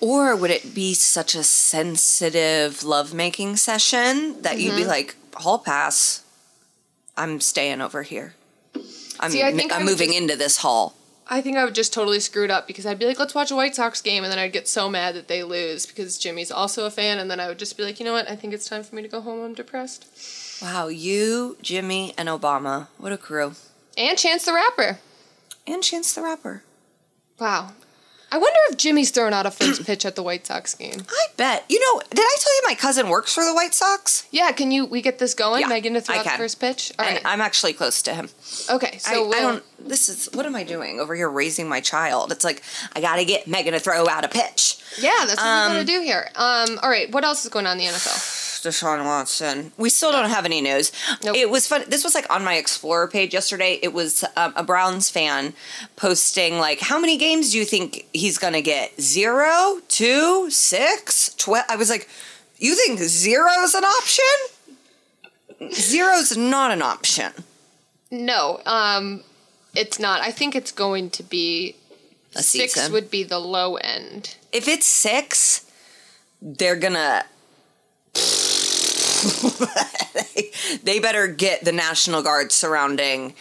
Or 0.00 0.34
would 0.36 0.50
it 0.50 0.74
be 0.74 0.94
such 0.94 1.34
a 1.34 1.42
sensitive 1.42 2.82
lovemaking 2.84 3.56
session 3.56 4.40
that 4.42 4.58
you'd 4.60 4.70
Mm-hmm. 4.70 4.76
be 4.82 4.86
like, 4.86 5.16
hall 5.34 5.58
pass, 5.58 6.22
I'm 7.16 7.40
staying 7.40 7.80
over 7.80 8.02
here. 8.04 8.34
I'm, 9.18 9.30
See, 9.30 9.42
I 9.42 9.52
think 9.52 9.72
I 9.72 9.76
I'm 9.78 9.84
moving 9.84 10.10
just- 10.10 10.20
into 10.20 10.36
this 10.36 10.58
hall. 10.58 10.94
I 11.32 11.40
think 11.40 11.56
I 11.56 11.64
would 11.64 11.76
just 11.76 11.92
totally 11.92 12.18
screw 12.18 12.42
it 12.42 12.50
up 12.50 12.66
because 12.66 12.84
I'd 12.84 12.98
be 12.98 13.06
like, 13.06 13.20
let's 13.20 13.36
watch 13.36 13.52
a 13.52 13.56
White 13.56 13.76
Sox 13.76 14.02
game, 14.02 14.24
and 14.24 14.32
then 14.32 14.38
I'd 14.40 14.52
get 14.52 14.66
so 14.66 14.90
mad 14.90 15.14
that 15.14 15.28
they 15.28 15.44
lose 15.44 15.86
because 15.86 16.18
Jimmy's 16.18 16.50
also 16.50 16.86
a 16.86 16.90
fan, 16.90 17.20
and 17.20 17.30
then 17.30 17.38
I 17.38 17.46
would 17.46 17.58
just 17.58 17.76
be 17.76 17.84
like, 17.84 18.00
you 18.00 18.04
know 18.04 18.12
what? 18.12 18.28
I 18.28 18.34
think 18.34 18.52
it's 18.52 18.68
time 18.68 18.82
for 18.82 18.96
me 18.96 19.02
to 19.02 19.08
go 19.08 19.20
home. 19.20 19.44
I'm 19.44 19.54
depressed. 19.54 20.60
Wow, 20.60 20.88
you, 20.88 21.56
Jimmy, 21.62 22.14
and 22.18 22.28
Obama. 22.28 22.88
What 22.98 23.12
a 23.12 23.16
crew. 23.16 23.54
And 23.96 24.18
Chance 24.18 24.44
the 24.44 24.52
Rapper. 24.52 24.98
And 25.68 25.84
Chance 25.84 26.14
the 26.14 26.22
Rapper. 26.22 26.64
Wow. 27.38 27.74
I 28.32 28.38
wonder 28.38 28.58
if 28.70 28.76
Jimmy's 28.76 29.10
throwing 29.10 29.32
out 29.34 29.44
a 29.46 29.50
first 29.50 29.84
pitch 29.86 30.04
at 30.06 30.14
the 30.14 30.22
White 30.22 30.46
Sox 30.46 30.74
game. 30.74 31.02
I 31.10 31.26
bet. 31.36 31.64
You 31.68 31.80
know, 31.80 32.00
did 32.10 32.20
I 32.20 32.36
tell 32.38 32.54
you 32.56 32.62
my 32.68 32.74
cousin 32.74 33.08
works 33.08 33.34
for 33.34 33.44
the 33.44 33.52
White 33.54 33.74
Sox? 33.74 34.26
Yeah, 34.30 34.52
can 34.52 34.70
you 34.70 34.86
we 34.86 35.02
get 35.02 35.18
this 35.18 35.34
going, 35.34 35.62
Yeah, 35.62 35.68
Megan, 35.68 35.94
to 35.94 36.00
throw 36.00 36.14
I 36.14 36.18
out 36.18 36.24
the 36.24 36.30
first 36.30 36.60
pitch? 36.60 36.92
All 36.98 37.04
and 37.04 37.16
right. 37.16 37.22
I'm 37.24 37.40
actually 37.40 37.72
close 37.72 38.02
to 38.02 38.14
him. 38.14 38.28
okay, 38.70 38.98
so 38.98 39.10
I, 39.12 39.18
we'll, 39.18 39.34
I 39.34 39.40
don't. 39.40 39.64
This 39.88 40.08
is 40.08 40.28
what 40.32 40.46
am 40.46 40.54
I 40.54 40.64
doing 40.64 41.00
over 41.00 41.14
here 41.14 41.28
raising 41.28 41.68
my 41.68 41.80
child? 41.80 42.30
It's 42.30 42.44
like 42.44 42.62
I 42.94 43.00
gotta 43.00 43.24
get 43.24 43.46
Megan 43.48 43.72
to 43.72 43.80
throw 43.80 44.08
out 44.08 44.24
a 44.24 44.28
pitch. 44.28 44.76
Yeah, 44.98 45.10
that's 45.26 45.36
what 45.36 45.44
we're 45.44 45.74
gonna 45.74 45.84
do 45.84 46.00
here. 46.00 46.28
Um, 46.36 46.78
all 46.82 46.90
right, 46.90 47.10
what 47.10 47.24
else 47.24 47.44
is 47.44 47.50
going 47.50 47.66
on 47.66 47.78
in 47.80 47.86
the 47.86 47.92
NFL? 47.92 48.39
Deshaun 48.62 49.04
Watson. 49.04 49.72
We 49.76 49.90
still 49.90 50.12
don't 50.12 50.30
have 50.30 50.44
any 50.44 50.60
news. 50.60 50.92
Nope. 51.24 51.36
It 51.36 51.50
was 51.50 51.66
fun. 51.66 51.84
This 51.88 52.04
was 52.04 52.14
like 52.14 52.28
on 52.30 52.44
my 52.44 52.54
Explorer 52.54 53.08
page 53.08 53.32
yesterday. 53.34 53.78
It 53.82 53.92
was 53.92 54.24
um, 54.36 54.52
a 54.56 54.62
Browns 54.62 55.08
fan 55.10 55.52
posting 55.96 56.58
like, 56.58 56.80
"How 56.80 56.98
many 57.00 57.16
games 57.16 57.52
do 57.52 57.58
you 57.58 57.64
think 57.64 58.06
he's 58.12 58.38
gonna 58.38 58.62
get? 58.62 59.00
Zero, 59.00 59.80
two, 59.88 60.50
six, 60.50 61.34
twelve? 61.36 61.64
I 61.68 61.76
was 61.76 61.90
like, 61.90 62.08
"You 62.58 62.74
think 62.74 62.98
zero's 63.00 63.74
an 63.74 63.84
option? 63.84 64.24
Zero's 65.72 66.36
not 66.36 66.70
an 66.70 66.82
option." 66.82 67.32
No, 68.10 68.60
um, 68.66 69.22
it's 69.74 69.98
not. 69.98 70.20
I 70.20 70.30
think 70.32 70.56
it's 70.56 70.72
going 70.72 71.10
to 71.10 71.22
be 71.22 71.76
A 72.34 72.42
six 72.42 72.74
season. 72.74 72.92
would 72.92 73.10
be 73.10 73.22
the 73.22 73.38
low 73.38 73.76
end. 73.76 74.36
if 74.52 74.66
it's 74.66 74.86
six, 74.86 75.64
they're 76.42 76.76
gonna. 76.76 77.24
they 80.82 80.98
better 80.98 81.26
get 81.26 81.64
the 81.64 81.72
National 81.72 82.22
Guard 82.22 82.52
surrounding 82.52 83.34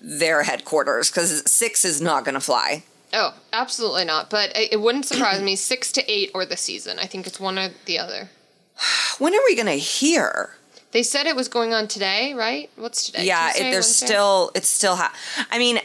their 0.00 0.42
headquarters 0.42 1.10
because 1.10 1.50
six 1.50 1.84
is 1.84 2.00
not 2.00 2.24
gonna 2.24 2.40
fly. 2.40 2.84
Oh, 3.12 3.34
absolutely 3.52 4.04
not. 4.04 4.28
But 4.28 4.56
it, 4.56 4.72
it 4.72 4.80
wouldn't 4.80 5.06
surprise 5.06 5.40
me. 5.40 5.56
Six 5.56 5.92
to 5.92 6.10
eight 6.10 6.30
or 6.34 6.44
the 6.44 6.56
season. 6.56 6.98
I 6.98 7.06
think 7.06 7.26
it's 7.26 7.38
one 7.40 7.58
or 7.58 7.70
the 7.86 7.98
other. 7.98 8.30
When 9.18 9.32
are 9.32 9.44
we 9.44 9.54
gonna 9.54 9.72
hear? 9.72 10.56
They 10.90 11.02
said 11.02 11.26
it 11.26 11.36
was 11.36 11.48
going 11.48 11.72
on 11.72 11.88
today, 11.88 12.34
right? 12.34 12.70
What's 12.76 13.06
today? 13.06 13.26
yeah, 13.26 13.48
Tuesday, 13.48 13.68
it, 13.68 13.70
there's 13.72 13.86
Wednesday? 13.86 14.06
still 14.06 14.50
it's 14.54 14.68
still. 14.68 14.96
Ha- 14.96 15.14
I 15.50 15.58
mean, 15.58 15.78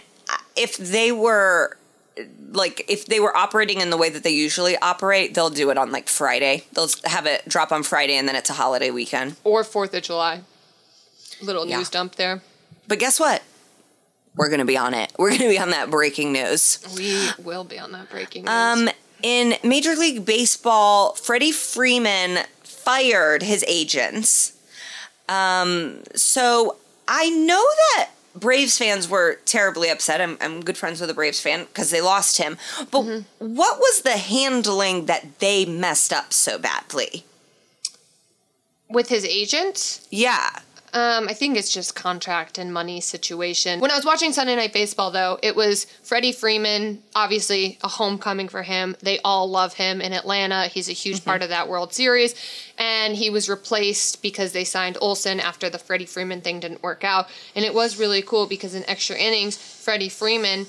if 0.55 0.77
they 0.77 1.11
were 1.11 1.77
like 2.51 2.85
if 2.89 3.05
they 3.05 3.19
were 3.19 3.35
operating 3.35 3.81
in 3.81 3.89
the 3.89 3.97
way 3.97 4.09
that 4.09 4.23
they 4.23 4.29
usually 4.31 4.77
operate, 4.77 5.33
they'll 5.33 5.49
do 5.49 5.69
it 5.69 5.77
on 5.77 5.91
like 5.91 6.07
Friday. 6.09 6.63
They'll 6.73 6.89
have 7.05 7.25
it 7.25 7.47
drop 7.47 7.71
on 7.71 7.83
Friday, 7.83 8.15
and 8.15 8.27
then 8.27 8.35
it's 8.35 8.49
a 8.49 8.53
holiday 8.53 8.91
weekend. 8.91 9.35
or 9.43 9.63
Fourth 9.63 9.93
of 9.93 10.03
July. 10.03 10.41
Little 11.41 11.65
Yeah. 11.67 11.77
news 11.77 11.89
dump 11.89 12.15
there. 12.15 12.41
But 12.87 12.99
guess 12.99 13.19
what? 13.19 13.41
We're 14.35 14.49
gonna 14.49 14.65
be 14.65 14.77
on 14.77 14.93
it. 14.93 15.11
We're 15.17 15.31
gonna 15.31 15.49
be 15.49 15.59
on 15.59 15.69
that 15.71 15.89
breaking 15.89 16.31
news. 16.33 16.79
We 16.95 17.29
will 17.43 17.63
be 17.63 17.77
on 17.79 17.91
that 17.93 18.09
breaking 18.09 18.45
news. 18.45 18.51
Um, 18.53 18.89
in 19.21 19.55
Major 19.63 19.95
League 19.95 20.25
Baseball, 20.25 21.13
Freddie 21.13 21.51
Freeman 21.51 22.45
fired 22.63 23.43
his 23.43 23.63
agents. 23.67 24.53
Um, 25.27 26.03
so 26.15 26.77
I 27.07 27.29
know 27.29 27.63
that 27.95 28.09
Braves 28.35 28.77
fans 28.77 29.09
were 29.09 29.35
terribly 29.45 29.89
upset. 29.89 30.21
I'm, 30.21 30.37
I'm 30.41 30.61
good 30.61 30.77
friends 30.77 31.01
with 31.01 31.09
a 31.09 31.13
Braves 31.13 31.39
fan 31.39 31.65
because 31.65 31.89
they 31.89 32.01
lost 32.01 32.37
him. 32.37 32.57
But 32.91 33.01
mm-hmm. 33.01 33.55
what 33.55 33.79
was 33.79 34.01
the 34.01 34.17
handling 34.17 35.05
that 35.07 35.39
they 35.39 35.65
messed 35.65 36.13
up 36.13 36.33
so 36.33 36.57
badly? 36.57 37.25
With 38.89 39.09
his 39.09 39.25
agent, 39.25 40.01
Yeah. 40.09 40.49
Um, 40.93 41.27
I 41.27 41.33
think 41.33 41.57
it's 41.57 41.71
just 41.71 41.95
contract 41.95 42.57
and 42.57 42.73
money 42.73 43.01
situation. 43.01 43.79
When 43.79 43.91
I 43.91 43.95
was 43.95 44.05
watching 44.05 44.33
Sunday 44.33 44.55
Night 44.55 44.73
Baseball, 44.73 45.11
though, 45.11 45.37
it 45.43 45.55
was 45.55 45.85
Freddie 46.03 46.31
Freeman, 46.31 47.03
obviously 47.15 47.77
a 47.83 47.87
homecoming 47.87 48.49
for 48.49 48.63
him. 48.63 48.95
They 49.01 49.19
all 49.19 49.49
love 49.49 49.73
him 49.73 50.01
in 50.01 50.13
Atlanta. 50.13 50.67
He's 50.67 50.89
a 50.89 50.93
huge 50.93 51.23
part 51.23 51.41
of 51.41 51.49
that 51.49 51.67
World 51.67 51.93
Series. 51.93 52.35
And 52.77 53.15
he 53.15 53.29
was 53.29 53.49
replaced 53.49 54.21
because 54.21 54.51
they 54.51 54.63
signed 54.63 54.97
Olson 55.01 55.39
after 55.39 55.69
the 55.69 55.79
Freddie 55.79 56.05
Freeman 56.05 56.41
thing 56.41 56.59
didn't 56.59 56.83
work 56.83 57.03
out. 57.03 57.27
And 57.55 57.63
it 57.63 57.73
was 57.73 57.99
really 57.99 58.21
cool 58.21 58.47
because 58.47 58.73
in 58.73 58.87
extra 58.89 59.15
innings, 59.15 59.57
Freddie 59.57 60.09
Freeman 60.09 60.65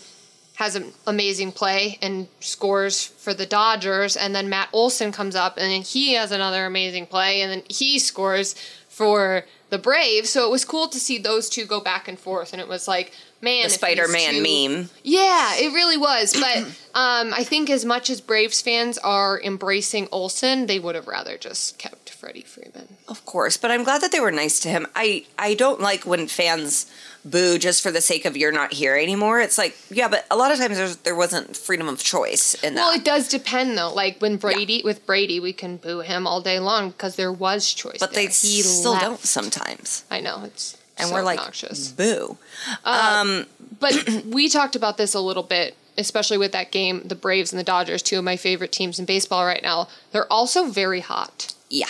has 0.61 0.77
an 0.77 0.93
amazing 1.07 1.51
play 1.51 1.99
and 2.03 2.29
scores 2.41 3.07
for 3.07 3.33
the 3.33 3.47
Dodgers. 3.47 4.15
And 4.15 4.35
then 4.35 4.51
Matt 4.51 4.69
Olson 4.75 5.11
comes 5.11 5.35
up 5.35 5.57
and 5.57 5.73
then 5.73 5.81
he 5.81 6.13
has 6.13 6.33
another 6.33 6.67
amazing 6.67 7.07
play 7.07 7.41
and 7.41 7.51
then 7.51 7.63
he 7.71 7.99
scores 7.99 8.55
for 9.01 9.47
the 9.71 9.79
Braves. 9.79 10.29
So 10.29 10.47
it 10.47 10.51
was 10.51 10.67
cool 10.67 10.87
to 10.89 11.01
see 11.01 11.17
those 11.17 11.49
two 11.49 11.65
go 11.65 11.81
back 11.81 12.07
and 12.07 12.19
forth. 12.19 12.53
And 12.53 12.61
it 12.61 12.69
was 12.69 12.87
like, 12.87 13.15
man, 13.41 13.65
The 13.65 13.71
Spider 13.71 14.09
Man 14.09 14.43
meme. 14.43 14.91
Yeah, 15.03 15.55
it 15.55 15.73
really 15.73 15.97
was. 15.97 16.35
But 16.35 16.59
um, 16.95 17.33
I 17.33 17.43
think 17.43 17.71
as 17.71 17.87
much 17.87 18.11
as 18.11 18.21
Braves 18.21 18.61
fans 18.61 18.99
are 18.99 19.41
embracing 19.41 20.07
Olson, 20.13 20.67
they 20.67 20.79
would 20.79 20.97
have 20.97 21.09
rather 21.09 21.39
just 21.39 21.79
kept 21.79 22.11
Freddie 22.11 22.43
Freeman. 22.43 22.99
Of 23.09 23.25
course, 23.25 23.57
but 23.57 23.71
I'm 23.71 23.85
glad 23.85 24.03
that 24.03 24.13
they 24.13 24.21
were 24.21 24.31
nice 24.31 24.61
to 24.61 24.69
him. 24.69 24.87
I 24.95 25.25
I 25.39 25.55
don't 25.55 25.81
like 25.81 26.05
when 26.05 26.27
fans 26.27 26.93
boo 27.25 27.59
just 27.59 27.83
for 27.83 27.91
the 27.91 28.01
sake 28.01 28.25
of 28.25 28.37
you're 28.37 28.53
not 28.53 28.73
here 28.73 28.97
anymore. 28.97 29.41
It's 29.41 29.59
like, 29.59 29.77
yeah, 29.91 30.09
but 30.09 30.27
a 30.31 30.37
lot 30.37 30.53
of 30.53 30.59
times 30.59 30.77
there's, 30.77 30.97
there 30.99 31.15
wasn't 31.15 31.57
freedom 31.57 31.89
of 31.89 31.99
choice 32.03 32.55
in 32.63 32.75
that. 32.75 32.81
Well, 32.81 32.95
it 32.97 33.05
does 33.05 33.29
depend 33.29 33.77
though. 33.77 33.93
Like 33.93 34.21
when 34.21 34.37
Brady 34.37 34.83
with 34.85 35.05
Brady, 35.07 35.41
we 35.41 35.53
can 35.53 35.77
boo 35.77 36.01
him 36.01 36.27
all 36.27 36.41
day 36.41 36.59
long 36.59 36.91
because 36.91 37.17
there 37.17 37.33
was 37.33 37.73
choice. 37.73 37.99
but 38.01 38.11
they 38.13 38.27
there. 38.27 38.29
He 38.29 38.63
still 38.63 38.93
left. 38.93 39.05
don't 39.05 39.21
sometimes. 39.21 40.05
I 40.11 40.21
know 40.21 40.43
it's 40.45 40.77
And 40.97 41.09
so 41.09 41.15
we're 41.15 41.23
like, 41.23 41.39
obnoxious. 41.39 41.93
boo. 41.93 42.37
Uh, 42.85 43.23
um, 43.23 43.47
but 43.79 44.25
we 44.27 44.49
talked 44.49 44.77
about 44.77 44.97
this 44.97 45.15
a 45.15 45.21
little 45.21 45.43
bit, 45.43 45.77
especially 45.99 46.39
with 46.39 46.53
that 46.53 46.71
game, 46.73 47.03
the 47.05 47.15
Braves 47.15 47.53
and 47.53 47.59
the 47.59 47.65
Dodgers, 47.65 48.03
two 48.03 48.19
of 48.19 48.25
my 48.25 48.37
favorite 48.37 48.73
teams 48.73 48.99
in 48.99 49.05
baseball 49.05 49.45
right 49.45 49.63
now. 49.63 49.89
They're 50.13 50.31
also 50.33 50.67
very 50.67 51.01
hot. 51.01 51.55
Yeah. 51.69 51.87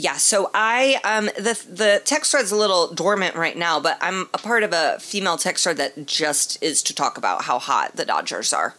Yeah, 0.00 0.16
so 0.16 0.48
I 0.54 1.00
um 1.02 1.24
the 1.24 1.60
the 1.68 2.00
text 2.04 2.30
thread's 2.30 2.52
a 2.52 2.56
little 2.56 2.94
dormant 2.94 3.34
right 3.34 3.56
now, 3.56 3.80
but 3.80 3.98
I'm 4.00 4.28
a 4.32 4.38
part 4.38 4.62
of 4.62 4.72
a 4.72 4.96
female 5.00 5.36
text 5.36 5.64
thread 5.64 5.76
that 5.78 6.06
just 6.06 6.62
is 6.62 6.84
to 6.84 6.94
talk 6.94 7.18
about 7.18 7.42
how 7.42 7.58
hot 7.58 7.96
the 7.96 8.04
Dodgers 8.04 8.52
are. 8.52 8.76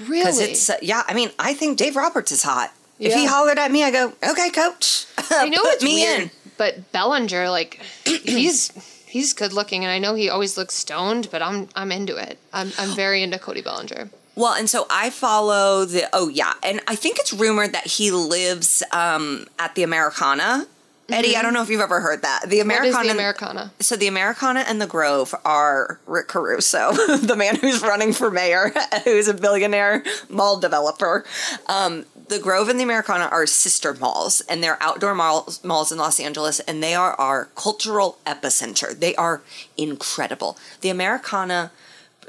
Really? 0.00 0.20
Because 0.20 0.40
it's 0.40 0.70
uh, 0.70 0.76
yeah, 0.80 1.02
I 1.06 1.12
mean, 1.12 1.30
I 1.38 1.52
think 1.52 1.76
Dave 1.76 1.94
Roberts 1.94 2.32
is 2.32 2.42
hot. 2.42 2.72
If 2.98 3.12
he 3.12 3.26
hollered 3.26 3.58
at 3.58 3.70
me, 3.70 3.84
I 3.84 3.90
go, 3.90 4.14
"Okay, 4.26 4.48
coach, 4.48 5.04
I 5.30 5.50
know 5.50 5.60
put 5.60 5.74
it's 5.74 5.84
me 5.84 6.06
weird, 6.06 6.22
in." 6.22 6.30
but 6.56 6.90
Bellinger, 6.90 7.50
like, 7.50 7.78
he's 8.06 8.72
he's 9.04 9.34
good 9.34 9.52
looking, 9.52 9.84
and 9.84 9.92
I 9.92 9.98
know 9.98 10.14
he 10.14 10.30
always 10.30 10.56
looks 10.56 10.74
stoned, 10.74 11.28
but 11.30 11.42
I'm 11.42 11.68
I'm 11.74 11.92
into 11.92 12.16
it. 12.16 12.38
I'm 12.50 12.72
I'm 12.78 12.96
very 12.96 13.22
into 13.22 13.38
Cody 13.38 13.60
Bellinger. 13.60 14.08
Well, 14.34 14.54
and 14.54 14.68
so 14.68 14.86
I 14.88 15.10
follow 15.10 15.84
the 15.84 16.08
oh 16.12 16.28
yeah, 16.28 16.54
and 16.62 16.80
I 16.88 16.94
think 16.94 17.18
it's 17.18 17.32
rumored 17.32 17.72
that 17.72 17.86
he 17.86 18.10
lives 18.10 18.82
um, 18.92 19.46
at 19.58 19.74
the 19.74 19.82
Americana 19.82 20.66
Eddie, 21.12 21.36
I 21.36 21.42
don't 21.42 21.52
know 21.52 21.62
if 21.62 21.68
you've 21.68 21.80
ever 21.80 22.00
heard 22.00 22.22
that. 22.22 22.44
The 22.48 22.60
Americana. 22.60 23.04
the 23.04 23.10
Americana? 23.10 23.72
so 23.80 23.96
the 23.96 24.06
Americana 24.06 24.60
and 24.60 24.80
the 24.80 24.86
Grove 24.86 25.34
are 25.44 26.00
Rick 26.06 26.28
Caruso, 26.28 26.92
the 27.16 27.36
man 27.36 27.56
who's 27.56 27.82
running 27.82 28.12
for 28.12 28.30
mayor, 28.30 28.72
who's 29.04 29.28
a 29.28 29.34
billionaire 29.34 30.04
mall 30.28 30.58
developer. 30.58 31.24
Um, 31.66 32.06
the 32.28 32.38
Grove 32.38 32.68
and 32.68 32.78
the 32.78 32.84
Americana 32.84 33.24
are 33.24 33.46
sister 33.46 33.94
malls, 33.94 34.40
and 34.42 34.62
they're 34.62 34.82
outdoor 34.82 35.14
malls, 35.14 35.62
malls 35.64 35.92
in 35.92 35.98
Los 35.98 36.18
Angeles, 36.18 36.60
and 36.60 36.82
they 36.82 36.94
are 36.94 37.14
our 37.14 37.46
cultural 37.56 38.18
epicenter. 38.24 38.98
They 38.98 39.14
are 39.16 39.42
incredible. 39.76 40.56
The 40.80 40.88
Americana, 40.88 41.72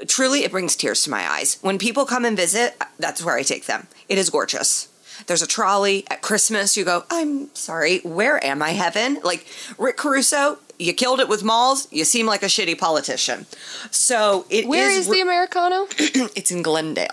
truly, 0.06 0.44
it 0.44 0.50
brings 0.50 0.76
tears 0.76 1.02
to 1.04 1.10
my 1.10 1.28
eyes. 1.28 1.58
When 1.62 1.78
people 1.78 2.04
come 2.04 2.24
and 2.24 2.36
visit, 2.36 2.76
that's 2.98 3.24
where 3.24 3.36
I 3.36 3.42
take 3.42 3.66
them. 3.66 3.86
It 4.08 4.18
is 4.18 4.30
gorgeous. 4.30 4.88
There's 5.26 5.42
a 5.42 5.46
trolley 5.46 6.04
at 6.10 6.22
Christmas. 6.22 6.76
You 6.76 6.84
go, 6.84 7.04
I'm 7.10 7.54
sorry, 7.54 8.00
where 8.00 8.44
am 8.44 8.62
I, 8.62 8.70
heaven? 8.70 9.18
Like 9.22 9.46
Rick 9.78 9.96
Caruso, 9.96 10.58
you 10.78 10.92
killed 10.92 11.20
it 11.20 11.28
with 11.28 11.44
malls. 11.44 11.88
You 11.92 12.04
seem 12.04 12.26
like 12.26 12.42
a 12.42 12.46
shitty 12.46 12.78
politician. 12.78 13.46
So 13.90 14.46
it 14.50 14.66
Where 14.66 14.90
is 14.90 15.08
the 15.08 15.20
Americano? 15.28 15.86
it's 15.90 16.50
in 16.50 16.62
Glendale. 16.62 17.08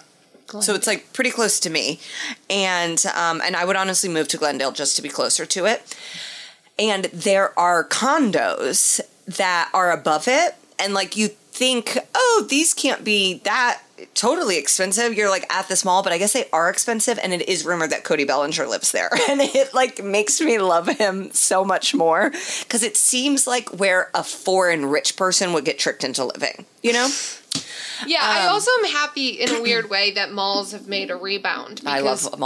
So 0.59 0.75
it's 0.75 0.87
like 0.87 1.13
pretty 1.13 1.31
close 1.31 1.61
to 1.61 1.69
me, 1.69 2.01
and 2.49 3.01
um, 3.15 3.39
and 3.41 3.55
I 3.55 3.63
would 3.63 3.77
honestly 3.77 4.09
move 4.09 4.27
to 4.29 4.37
Glendale 4.37 4.73
just 4.73 4.97
to 4.97 5.01
be 5.01 5.07
closer 5.07 5.45
to 5.45 5.65
it. 5.65 5.95
And 6.77 7.05
there 7.05 7.57
are 7.57 7.85
condos 7.85 8.99
that 9.27 9.69
are 9.73 9.91
above 9.93 10.27
it, 10.27 10.55
and 10.77 10.93
like 10.93 11.15
you 11.15 11.29
think, 11.61 11.95
oh, 12.15 12.47
these 12.49 12.73
can't 12.73 13.03
be 13.03 13.35
that 13.43 13.83
totally 14.15 14.57
expensive. 14.57 15.13
You're 15.13 15.29
like 15.29 15.45
at 15.53 15.67
this 15.67 15.85
mall, 15.85 16.01
but 16.01 16.11
I 16.11 16.17
guess 16.17 16.33
they 16.33 16.45
are 16.51 16.71
expensive, 16.71 17.19
and 17.21 17.31
it 17.33 17.47
is 17.47 17.63
rumored 17.63 17.91
that 17.91 18.03
Cody 18.03 18.23
Bellinger 18.23 18.65
lives 18.65 18.91
there, 18.91 19.11
and 19.29 19.39
it 19.39 19.71
like 19.71 20.03
makes 20.03 20.41
me 20.41 20.57
love 20.57 20.87
him 20.87 21.29
so 21.33 21.63
much 21.63 21.93
more 21.93 22.31
because 22.61 22.81
it 22.81 22.97
seems 22.97 23.45
like 23.45 23.69
where 23.79 24.09
a 24.15 24.23
foreign 24.23 24.87
rich 24.87 25.15
person 25.15 25.53
would 25.53 25.63
get 25.63 25.77
tricked 25.77 26.03
into 26.03 26.25
living. 26.25 26.65
You 26.81 26.93
know. 26.93 27.09
Yeah, 28.07 28.21
I 28.23 28.47
Um, 28.47 28.53
also 28.53 28.71
am 28.79 28.85
happy 28.85 29.29
in 29.39 29.53
a 29.53 29.61
weird 29.61 29.87
way 29.91 30.09
that 30.13 30.31
malls 30.31 30.71
have 30.71 30.87
made 30.87 31.11
a 31.11 31.15
rebound. 31.15 31.81
I 31.85 31.99
love 31.99 32.23
them 32.23 32.43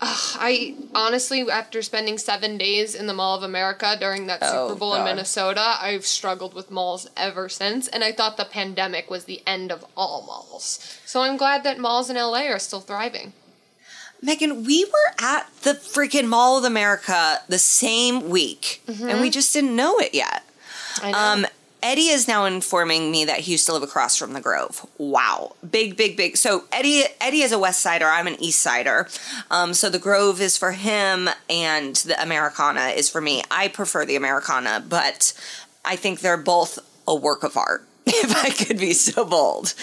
all. 0.00 0.08
I 0.38 0.74
honestly, 0.94 1.48
after 1.50 1.80
spending 1.82 2.18
seven 2.18 2.58
days 2.58 2.94
in 2.94 3.06
the 3.06 3.14
Mall 3.14 3.36
of 3.36 3.42
America 3.42 3.96
during 3.98 4.26
that 4.26 4.40
Oh, 4.42 4.68
Super 4.68 4.78
Bowl 4.78 4.94
in 4.94 5.04
Minnesota, 5.04 5.76
I've 5.80 6.04
struggled 6.06 6.54
with 6.54 6.70
malls 6.70 7.08
ever 7.16 7.48
since. 7.48 7.88
And 7.88 8.04
I 8.04 8.12
thought 8.12 8.36
the 8.36 8.44
pandemic 8.44 9.10
was 9.10 9.24
the 9.24 9.42
end 9.46 9.72
of 9.72 9.84
all 9.96 10.24
malls. 10.26 10.98
So 11.06 11.22
I'm 11.22 11.36
glad 11.36 11.64
that 11.64 11.78
malls 11.78 12.10
in 12.10 12.16
LA 12.16 12.46
are 12.48 12.58
still 12.58 12.80
thriving. 12.80 13.32
Megan, 14.22 14.64
we 14.64 14.84
were 14.84 15.14
at 15.24 15.50
the 15.62 15.72
freaking 15.74 16.26
Mall 16.26 16.56
of 16.58 16.64
America 16.64 17.40
the 17.48 17.58
same 17.58 18.28
week, 18.30 18.82
and 18.88 19.20
we 19.20 19.28
just 19.30 19.52
didn't 19.52 19.76
know 19.76 19.98
it 19.98 20.14
yet. 20.14 20.42
I 21.02 21.10
know. 21.12 21.18
Um, 21.18 21.46
Eddie 21.86 22.08
is 22.08 22.26
now 22.26 22.46
informing 22.46 23.12
me 23.12 23.24
that 23.26 23.38
he 23.38 23.52
used 23.52 23.64
to 23.66 23.72
live 23.72 23.84
across 23.84 24.16
from 24.16 24.32
the 24.32 24.40
Grove. 24.40 24.84
Wow, 24.98 25.54
big, 25.70 25.96
big, 25.96 26.16
big. 26.16 26.36
So 26.36 26.64
Eddie, 26.72 27.04
Eddie 27.20 27.42
is 27.42 27.52
a 27.52 27.60
West 27.60 27.78
Sider. 27.78 28.06
I'm 28.06 28.26
an 28.26 28.34
East 28.42 28.58
Sider. 28.58 29.06
Um, 29.52 29.72
so 29.72 29.88
the 29.88 30.00
Grove 30.00 30.40
is 30.40 30.56
for 30.56 30.72
him, 30.72 31.30
and 31.48 31.94
the 31.94 32.20
Americana 32.20 32.88
is 32.88 33.08
for 33.08 33.20
me. 33.20 33.44
I 33.52 33.68
prefer 33.68 34.04
the 34.04 34.16
Americana, 34.16 34.84
but 34.86 35.32
I 35.84 35.94
think 35.94 36.18
they're 36.18 36.36
both 36.36 36.80
a 37.06 37.14
work 37.14 37.44
of 37.44 37.56
art. 37.56 37.84
If 38.18 38.36
I 38.36 38.50
could 38.50 38.78
be 38.78 38.92
so 38.92 39.24
bold. 39.24 39.74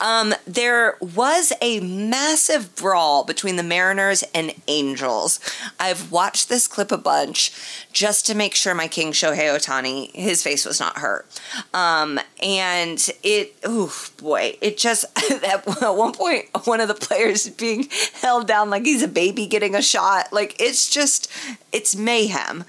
Um, 0.00 0.34
there 0.46 0.96
was 1.00 1.52
a 1.60 1.80
massive 1.80 2.74
brawl 2.74 3.22
between 3.22 3.56
the 3.56 3.62
Mariners 3.62 4.24
and 4.34 4.54
Angels. 4.66 5.38
I've 5.78 6.10
watched 6.10 6.48
this 6.48 6.66
clip 6.68 6.90
a 6.90 6.96
bunch 6.96 7.52
just 7.92 8.24
to 8.26 8.34
make 8.34 8.54
sure 8.54 8.74
my 8.74 8.88
king 8.88 9.12
Shohei 9.12 9.54
Ohtani, 9.54 10.10
his 10.12 10.42
face 10.42 10.64
was 10.64 10.80
not 10.80 10.98
hurt. 10.98 11.26
Um, 11.74 12.18
and 12.42 13.10
it, 13.22 13.54
oh 13.62 13.94
boy, 14.16 14.56
it 14.62 14.78
just, 14.78 15.04
at 15.44 15.66
one 15.66 16.12
point, 16.12 16.46
one 16.64 16.80
of 16.80 16.88
the 16.88 16.94
players 16.94 17.50
being 17.50 17.88
held 18.14 18.46
down 18.46 18.70
like 18.70 18.86
he's 18.86 19.02
a 19.02 19.08
baby 19.08 19.46
getting 19.46 19.74
a 19.74 19.82
shot. 19.82 20.32
Like 20.32 20.56
it's 20.58 20.88
just, 20.88 21.30
it's 21.72 21.94
mayhem. 21.94 22.64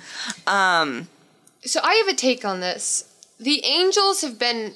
So 1.63 1.79
I 1.81 1.93
have 1.95 2.07
a 2.09 2.13
take 2.13 2.43
on 2.43 2.59
this. 2.59 3.05
The 3.39 3.63
Angels 3.63 4.21
have 4.21 4.37
been 4.37 4.73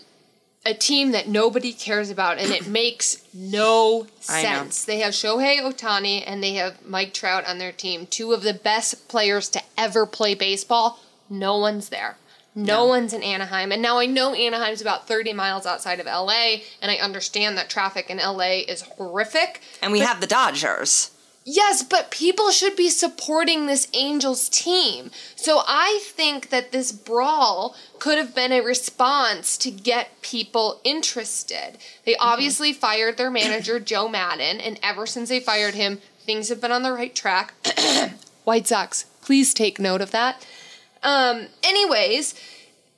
a 0.65 0.73
team 0.73 1.11
that 1.11 1.27
nobody 1.27 1.73
cares 1.73 2.09
about, 2.09 2.37
and 2.37 2.51
it 2.51 2.67
makes 2.81 3.23
no 3.33 4.07
sense. 4.19 4.85
They 4.85 4.99
have 4.99 5.13
Shohei 5.13 5.59
Ohtani 5.59 6.23
and 6.25 6.43
they 6.43 6.53
have 6.53 6.85
Mike 6.85 7.13
Trout 7.13 7.45
on 7.45 7.57
their 7.57 7.71
team, 7.71 8.05
two 8.07 8.33
of 8.33 8.43
the 8.43 8.53
best 8.53 9.07
players 9.07 9.49
to 9.49 9.61
ever 9.77 10.05
play 10.05 10.35
baseball. 10.35 10.99
No 11.29 11.57
one's 11.57 11.89
there. 11.89 12.17
No 12.53 12.85
one's 12.85 13.13
in 13.13 13.23
Anaheim. 13.23 13.71
And 13.71 13.81
now 13.81 13.97
I 13.97 14.05
know 14.05 14.35
Anaheim's 14.35 14.81
about 14.81 15.07
30 15.07 15.31
miles 15.31 15.65
outside 15.65 16.01
of 16.01 16.05
LA, 16.05 16.57
and 16.81 16.91
I 16.91 16.95
understand 16.95 17.57
that 17.57 17.69
traffic 17.69 18.09
in 18.09 18.17
LA 18.17 18.63
is 18.67 18.81
horrific. 18.81 19.61
And 19.81 19.93
we 19.93 19.99
have 19.99 20.19
the 20.19 20.27
Dodgers. 20.27 21.11
Yes, 21.53 21.83
but 21.83 22.11
people 22.11 22.49
should 22.51 22.77
be 22.77 22.89
supporting 22.89 23.65
this 23.65 23.89
Angels 23.93 24.47
team. 24.47 25.11
So 25.35 25.63
I 25.67 25.99
think 26.03 26.49
that 26.49 26.71
this 26.71 26.93
brawl 26.93 27.75
could 27.99 28.17
have 28.17 28.33
been 28.33 28.53
a 28.53 28.61
response 28.61 29.57
to 29.57 29.69
get 29.69 30.21
people 30.21 30.79
interested. 30.85 31.77
They 32.05 32.15
obviously 32.15 32.71
fired 32.71 33.17
their 33.17 33.29
manager, 33.29 33.79
Joe 33.91 34.07
Maddon, 34.07 34.61
and 34.61 34.79
ever 34.81 35.05
since 35.05 35.27
they 35.27 35.41
fired 35.41 35.73
him, 35.73 35.99
things 36.21 36.47
have 36.47 36.61
been 36.61 36.71
on 36.71 36.83
the 36.83 36.93
right 36.93 37.13
track. 37.13 37.53
White 38.45 38.67
Sox, 38.67 39.03
please 39.21 39.53
take 39.53 39.77
note 39.77 39.99
of 39.99 40.11
that. 40.11 40.47
Um, 41.03 41.47
anyways, 41.63 42.33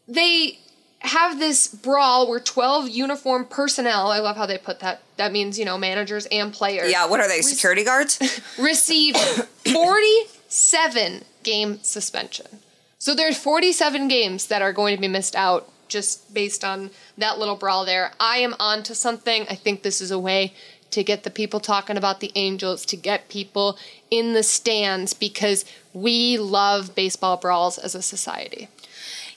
they 0.07 0.59
have 1.03 1.37
this 1.37 1.67
brawl 1.67 2.29
where 2.29 2.39
12 2.39 2.89
uniformed 2.89 3.49
personnel, 3.49 4.07
I 4.07 4.19
love 4.19 4.37
how 4.37 4.45
they 4.45 4.57
put 4.57 4.79
that. 4.79 5.01
That 5.17 5.31
means, 5.31 5.59
you 5.59 5.65
know, 5.65 5.77
managers 5.77 6.25
and 6.27 6.53
players 6.53 6.91
Yeah, 6.91 7.07
what 7.07 7.19
are 7.19 7.27
they, 7.27 7.41
security 7.41 7.83
guards? 7.83 8.19
received 8.57 9.17
47 9.17 11.23
game 11.43 11.79
suspension. 11.83 12.59
So 12.97 13.13
there's 13.13 13.37
47 13.37 14.07
games 14.07 14.47
that 14.47 14.61
are 14.61 14.71
going 14.71 14.95
to 14.95 15.01
be 15.01 15.09
missed 15.09 15.35
out 15.35 15.69
just 15.89 16.33
based 16.33 16.63
on 16.63 16.89
that 17.17 17.37
little 17.37 17.55
brawl 17.55 17.85
there. 17.85 18.13
I 18.19 18.37
am 18.37 18.55
on 18.59 18.81
to 18.83 18.95
something. 18.95 19.45
I 19.49 19.55
think 19.55 19.83
this 19.83 19.99
is 19.99 20.09
a 20.09 20.17
way 20.17 20.53
to 20.91 21.03
get 21.03 21.23
the 21.23 21.29
people 21.29 21.59
talking 21.59 21.97
about 21.97 22.21
the 22.21 22.31
Angels, 22.35 22.85
to 22.85 22.95
get 22.95 23.27
people 23.27 23.77
in 24.09 24.33
the 24.33 24.43
stands 24.43 25.13
because 25.13 25.65
we 25.91 26.37
love 26.37 26.95
baseball 26.95 27.35
brawls 27.35 27.77
as 27.77 27.93
a 27.93 28.01
society. 28.01 28.69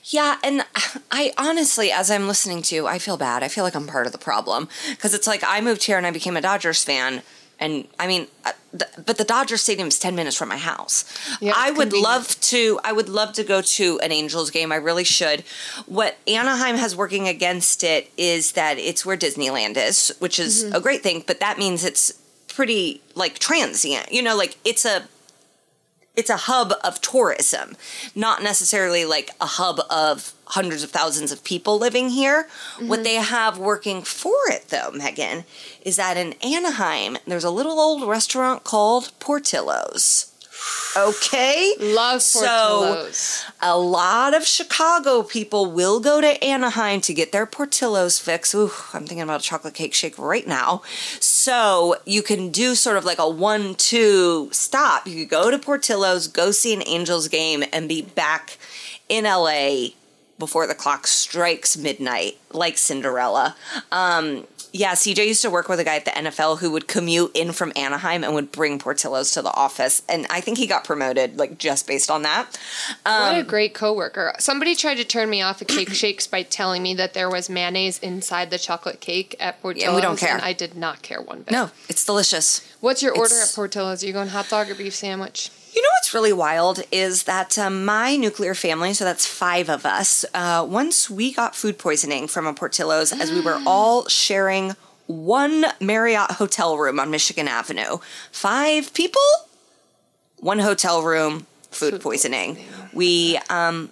Yeah, 0.09 0.37
and 0.43 0.65
I 1.11 1.33
honestly, 1.37 1.91
as 1.91 2.09
I'm 2.09 2.27
listening 2.27 2.61
to, 2.63 2.75
you, 2.75 2.87
I 2.87 2.97
feel 2.97 3.17
bad. 3.17 3.43
I 3.43 3.47
feel 3.49 3.63
like 3.63 3.75
I'm 3.75 3.87
part 3.87 4.05
of 4.05 4.11
the 4.13 4.17
problem 4.17 4.69
because 4.91 5.13
it's 5.13 5.27
like 5.27 5.43
I 5.45 5.59
moved 5.61 5.83
here 5.83 5.97
and 5.97 6.07
I 6.07 6.11
became 6.11 6.37
a 6.37 6.41
Dodgers 6.41 6.83
fan, 6.83 7.23
and 7.59 7.87
I 7.99 8.07
mean, 8.07 8.27
uh, 8.45 8.53
but 9.05 9.17
the 9.17 9.23
Dodger 9.25 9.57
Stadium 9.57 9.87
is 9.89 9.99
ten 9.99 10.15
minutes 10.15 10.37
from 10.37 10.47
my 10.47 10.57
house. 10.57 11.03
Yeah, 11.41 11.51
I 11.55 11.71
would 11.71 11.89
convenient. 11.91 12.03
love 12.03 12.39
to. 12.41 12.79
I 12.85 12.93
would 12.93 13.09
love 13.09 13.33
to 13.33 13.43
go 13.43 13.61
to 13.61 13.99
an 13.99 14.11
Angels 14.13 14.49
game. 14.49 14.71
I 14.71 14.75
really 14.77 15.03
should. 15.03 15.41
What 15.87 16.17
Anaheim 16.27 16.77
has 16.77 16.95
working 16.95 17.27
against 17.27 17.83
it 17.83 18.09
is 18.15 18.53
that 18.53 18.77
it's 18.77 19.05
where 19.05 19.17
Disneyland 19.17 19.75
is, 19.75 20.15
which 20.19 20.39
is 20.39 20.63
Mm-hmm. 20.63 20.75
a 20.75 20.79
great 20.79 21.03
thing, 21.03 21.23
but 21.27 21.39
that 21.41 21.57
means 21.57 21.83
it's 21.83 22.13
pretty 22.47 23.01
like 23.15 23.39
transient. 23.39 24.11
You 24.11 24.21
know, 24.21 24.37
like 24.37 24.57
it's 24.63 24.85
a 24.85 25.07
it's 26.17 26.31
a 26.31 26.37
hub 26.37 26.73
of 26.83 26.99
tourism, 26.99 27.77
not 28.15 28.41
necessarily 28.41 29.05
like 29.05 29.29
a 29.39 29.45
hub 29.45 29.79
of 29.89 30.33
hundreds 30.45 30.81
of 30.81 30.89
thousands 30.89 31.31
of 31.31 31.43
people 31.43 31.77
living 31.77 32.09
here. 32.09 32.47
What 32.79 32.97
mm-hmm. 32.97 33.03
they 33.03 33.15
have 33.15 33.59
working 33.59 34.01
for 34.01 34.35
it, 34.49 34.69
though, 34.69 34.91
Megan, 34.91 35.45
is 35.83 35.95
that 35.97 36.17
in 36.17 36.33
Anaheim, 36.43 37.17
there's 37.27 37.43
a 37.43 37.51
little 37.51 37.79
old 37.79 38.07
restaurant 38.09 38.63
called 38.63 39.11
Portillo's. 39.19 40.26
Okay? 40.95 41.73
Love 41.79 42.21
So- 42.21 42.39
Portillo's. 42.41 43.43
A 43.61 43.77
lot 43.77 44.33
of 44.33 44.45
Chicago 44.47 45.23
people 45.23 45.65
will 45.71 45.99
go 45.99 46.21
to 46.21 46.43
Anaheim 46.43 47.01
to 47.01 47.13
get 47.13 47.31
their 47.31 47.45
Portillo's 47.45 48.19
fix. 48.19 48.53
Ooh, 48.55 48.71
I'm 48.93 49.01
thinking 49.01 49.21
about 49.21 49.41
a 49.41 49.43
chocolate 49.43 49.73
cake 49.73 49.93
shake 49.93 50.17
right 50.17 50.47
now. 50.47 50.81
So 51.19 51.97
you 52.05 52.21
can 52.23 52.49
do 52.49 52.75
sort 52.75 52.97
of 52.97 53.05
like 53.05 53.19
a 53.19 53.29
one 53.29 53.75
two 53.75 54.49
stop. 54.51 55.07
You 55.07 55.15
could 55.25 55.29
go 55.29 55.51
to 55.51 55.57
Portillo's, 55.59 56.27
go 56.27 56.51
see 56.51 56.73
an 56.73 56.83
Angels 56.85 57.27
game, 57.27 57.63
and 57.71 57.87
be 57.87 58.01
back 58.01 58.57
in 59.09 59.25
LA 59.25 59.89
before 60.39 60.67
the 60.67 60.75
clock 60.75 61.07
strikes 61.07 61.75
midnight, 61.77 62.37
like 62.51 62.77
Cinderella. 62.77 63.55
Um, 63.91 64.45
yeah, 64.73 64.93
CJ 64.93 65.27
used 65.27 65.41
to 65.43 65.49
work 65.49 65.69
with 65.69 65.79
a 65.79 65.83
guy 65.83 65.95
at 65.95 66.05
the 66.05 66.11
NFL 66.11 66.59
who 66.59 66.71
would 66.71 66.87
commute 66.87 67.31
in 67.35 67.51
from 67.51 67.71
Anaheim 67.75 68.23
and 68.23 68.33
would 68.35 68.51
bring 68.51 68.79
Portillo's 68.79 69.31
to 69.31 69.41
the 69.41 69.51
office. 69.53 70.01
And 70.09 70.27
I 70.29 70.41
think 70.41 70.57
he 70.57 70.67
got 70.67 70.83
promoted, 70.83 71.37
like, 71.37 71.57
just 71.57 71.87
based 71.87 72.11
on 72.11 72.21
that. 72.23 72.57
What 73.03 73.11
Um, 73.33 73.35
a 73.39 73.43
great 73.43 73.73
coworker. 73.73 74.33
Somebody 74.39 74.75
tried 74.75 74.95
to 74.95 75.03
turn 75.05 75.29
me 75.29 75.41
off 75.41 75.61
of 75.61 75.67
cake 75.67 75.93
shakes 75.93 76.27
by 76.27 76.43
telling 76.43 76.83
me 76.83 76.93
that 76.95 77.13
there 77.13 77.29
was 77.29 77.49
mayonnaise 77.49 77.99
inside 77.99 78.49
the 78.49 78.59
chocolate 78.59 78.99
cake 78.99 79.35
at 79.39 79.61
Portillo's. 79.61 79.95
we 79.95 80.01
don't 80.01 80.17
care. 80.19 80.35
And 80.35 80.41
I 80.43 80.53
did 80.53 80.75
not 80.75 81.01
care 81.01 81.21
one 81.21 81.41
bit. 81.43 81.51
No, 81.51 81.71
it's 81.89 82.03
delicious. 82.05 82.61
What's 82.79 83.01
your 83.01 83.11
order 83.13 83.33
It's- 83.35 83.49
at 83.51 83.55
Portillo's? 83.55 84.03
Are 84.03 84.07
you 84.07 84.13
going 84.13 84.29
hot 84.29 84.49
dog 84.49 84.69
or 84.69 84.75
beef 84.75 84.93
sandwich? 84.95 85.49
You 85.77 85.83
know 85.83 85.89
what's 85.99 86.11
really 86.11 86.33
wild 86.33 86.81
is 86.91 87.23
that 87.25 87.55
um, 87.59 87.85
my 87.85 88.15
nuclear 88.15 88.55
family, 88.55 88.95
so 88.95 89.05
that's 89.05 89.27
five 89.27 89.69
of 89.69 89.85
us, 89.85 90.25
uh, 90.33 90.65
once 90.67 91.07
we 91.07 91.31
got 91.31 91.55
food 91.55 91.77
poisoning 91.77 92.27
from 92.27 92.47
a 92.47 92.53
Portillo's 92.55 93.13
as 93.13 93.31
we 93.31 93.41
were 93.41 93.61
all 93.63 94.07
sharing 94.07 94.71
one 95.05 95.65
Marriott 95.79 96.31
hotel 96.31 96.79
room 96.79 96.99
on 96.99 97.11
Michigan 97.11 97.47
Avenue. 97.47 97.99
Five 98.31 98.91
people, 98.95 99.21
one 100.39 100.57
hotel 100.57 101.03
room, 101.03 101.45
food, 101.69 101.91
Food 101.91 102.01
poisoning. 102.01 102.55
poisoning. 102.55 102.89
We 102.93 103.37
um, 103.51 103.91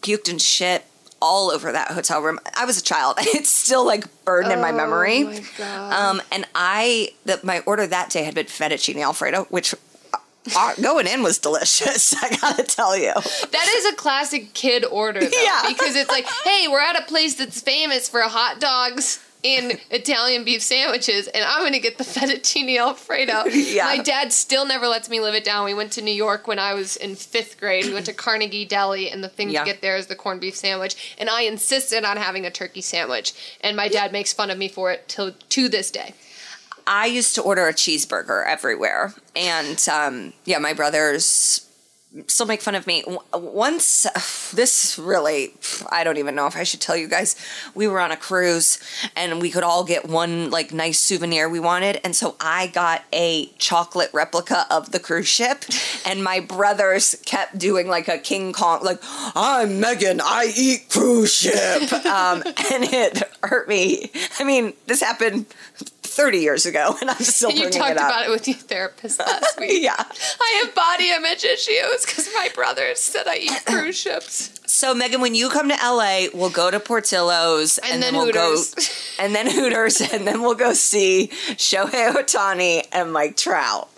puked 0.00 0.28
and 0.28 0.42
shit 0.42 0.84
all 1.20 1.52
over 1.52 1.70
that 1.70 1.92
hotel 1.92 2.20
room. 2.20 2.40
I 2.56 2.64
was 2.64 2.78
a 2.80 2.82
child. 2.82 3.18
It's 3.20 3.48
still 3.48 3.86
like 3.86 4.06
burned 4.24 4.50
in 4.50 4.60
my 4.60 4.72
memory. 4.72 5.22
Oh 5.22 5.30
my 5.30 5.44
God. 5.56 5.92
Um, 5.92 6.22
and 6.32 6.46
I, 6.52 7.10
the, 7.26 7.38
my 7.44 7.60
order 7.60 7.86
that 7.86 8.10
day 8.10 8.24
had 8.24 8.34
been 8.34 8.46
fettuccine 8.46 9.00
alfredo, 9.00 9.44
which 9.44 9.72
uh, 10.56 10.74
going 10.80 11.06
in 11.06 11.22
was 11.22 11.38
delicious. 11.38 12.14
I 12.22 12.36
gotta 12.36 12.62
tell 12.64 12.96
you. 12.96 13.12
That 13.14 13.68
is 13.76 13.86
a 13.92 13.96
classic 13.96 14.52
kid 14.54 14.84
order, 14.84 15.20
though, 15.20 15.28
Yeah. 15.42 15.62
because 15.68 15.94
it's 15.96 16.10
like, 16.10 16.24
hey, 16.44 16.66
we're 16.68 16.80
at 16.80 16.98
a 17.00 17.04
place 17.04 17.34
that's 17.36 17.60
famous 17.60 18.08
for 18.08 18.20
hot 18.22 18.60
dogs 18.60 19.20
and 19.44 19.76
Italian 19.90 20.44
beef 20.44 20.62
sandwiches, 20.62 21.26
and 21.26 21.44
I'm 21.44 21.64
gonna 21.64 21.80
get 21.80 21.98
the 21.98 22.04
fettuccine 22.04 22.78
alfredo. 22.78 23.46
Yeah. 23.46 23.86
My 23.86 23.98
dad 23.98 24.32
still 24.32 24.64
never 24.64 24.86
lets 24.86 25.08
me 25.08 25.20
live 25.20 25.34
it 25.34 25.42
down. 25.42 25.64
We 25.64 25.74
went 25.74 25.90
to 25.94 26.00
New 26.02 26.14
York 26.14 26.46
when 26.46 26.60
I 26.60 26.74
was 26.74 26.96
in 26.96 27.16
fifth 27.16 27.58
grade. 27.58 27.86
We 27.86 27.92
went 27.94 28.06
to 28.06 28.12
Carnegie 28.12 28.64
Deli, 28.64 29.10
and 29.10 29.22
the 29.24 29.28
thing 29.28 29.50
Yeah. 29.50 29.64
to 29.64 29.66
get 29.66 29.80
there 29.80 29.96
is 29.96 30.06
the 30.06 30.14
corned 30.14 30.40
beef 30.40 30.54
sandwich, 30.54 31.16
and 31.18 31.28
I 31.28 31.42
insisted 31.42 32.04
on 32.04 32.18
having 32.18 32.46
a 32.46 32.50
turkey 32.52 32.82
sandwich, 32.82 33.32
and 33.62 33.76
my 33.76 33.88
dad 33.88 34.12
makes 34.12 34.32
fun 34.32 34.48
of 34.50 34.58
me 34.58 34.68
for 34.68 34.92
it 34.92 35.08
till 35.08 35.32
to 35.32 35.68
this 35.68 35.90
day. 35.90 36.14
I 36.86 37.06
used 37.06 37.34
to 37.36 37.42
order 37.42 37.66
a 37.68 37.72
cheeseburger 37.72 38.46
everywhere, 38.46 39.14
and 39.34 39.84
um, 39.88 40.32
yeah, 40.44 40.58
my 40.58 40.72
brothers 40.72 41.66
still 42.26 42.46
make 42.46 42.60
fun 42.60 42.74
of 42.74 42.86
me. 42.86 43.04
Once, 43.32 44.06
this 44.54 44.98
really, 44.98 45.54
I 45.90 46.04
don't 46.04 46.18
even 46.18 46.34
know 46.34 46.46
if 46.46 46.56
I 46.56 46.62
should 46.62 46.80
tell 46.80 46.96
you 46.96 47.08
guys. 47.08 47.36
We 47.74 47.88
were 47.88 48.00
on 48.00 48.12
a 48.12 48.16
cruise, 48.16 48.78
and 49.16 49.40
we 49.40 49.50
could 49.50 49.62
all 49.62 49.84
get 49.84 50.08
one 50.08 50.50
like 50.50 50.72
nice 50.72 50.98
souvenir 50.98 51.48
we 51.48 51.60
wanted, 51.60 52.00
and 52.04 52.14
so 52.14 52.36
I 52.40 52.68
got 52.68 53.04
a 53.12 53.46
chocolate 53.58 54.10
replica 54.12 54.66
of 54.70 54.92
the 54.92 55.00
cruise 55.00 55.28
ship, 55.28 55.64
and 56.06 56.22
my 56.22 56.40
brothers 56.40 57.14
kept 57.24 57.58
doing 57.58 57.88
like 57.88 58.08
a 58.08 58.18
King 58.18 58.52
Kong, 58.52 58.82
like 58.82 59.00
I'm 59.34 59.80
Megan, 59.80 60.20
I 60.22 60.52
eat 60.56 60.88
cruise 60.90 61.34
ship, 61.34 61.92
um, 62.06 62.42
and 62.44 62.84
it 62.84 63.22
hurt 63.42 63.68
me. 63.68 64.10
I 64.38 64.44
mean, 64.44 64.74
this 64.86 65.00
happened. 65.00 65.46
30 66.12 66.38
years 66.38 66.66
ago, 66.66 66.96
and 67.00 67.10
I'm 67.10 67.16
still 67.18 67.50
You 67.50 67.62
bringing 67.62 67.78
talked 67.80 67.90
it 67.92 67.98
up. 67.98 68.08
about 68.10 68.26
it 68.26 68.30
with 68.30 68.46
your 68.48 68.56
therapist 68.56 69.18
last 69.18 69.56
week. 69.60 69.82
Yeah. 69.82 69.94
I 69.98 70.62
have 70.64 70.74
body 70.74 71.10
image 71.10 71.44
issues 71.44 72.04
because 72.04 72.28
my 72.34 72.48
brother 72.54 72.94
said 72.94 73.26
I 73.26 73.36
eat 73.36 73.64
cruise 73.66 73.96
ships. 73.98 74.50
So 74.66 74.94
Megan, 74.94 75.20
when 75.20 75.34
you 75.34 75.48
come 75.50 75.68
to 75.68 75.74
LA, 75.82 76.26
we'll 76.32 76.50
go 76.50 76.70
to 76.70 76.80
Portillo's 76.80 77.78
and, 77.78 77.94
And 77.94 78.02
then, 78.02 78.12
then 78.14 78.22
we'll 78.22 78.26
Hooters. 78.32 78.74
go 78.74 78.82
and 79.24 79.34
then 79.34 79.50
Hooters 79.50 80.00
and 80.00 80.26
then 80.26 80.40
we'll 80.42 80.54
go 80.54 80.72
see 80.72 81.28
Shohei 81.32 82.12
Ohtani 82.12 82.86
and 82.92 83.12
Mike 83.12 83.36
Trout. 83.36 83.88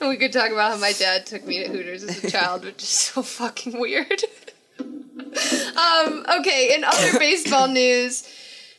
And 0.00 0.08
we 0.10 0.16
could 0.16 0.32
talk 0.32 0.50
about 0.50 0.72
how 0.72 0.78
my 0.78 0.92
dad 0.92 1.26
took 1.26 1.44
me 1.46 1.62
to 1.62 1.68
Hooters 1.68 2.02
as 2.04 2.22
a 2.24 2.30
child, 2.30 2.64
which 2.66 2.82
is 2.82 2.88
so 2.88 3.22
fucking 3.22 3.78
weird. 3.78 4.22
um, 4.80 6.24
okay, 6.40 6.74
in 6.74 6.84
other 6.84 7.18
baseball 7.18 7.68
news, 7.68 8.26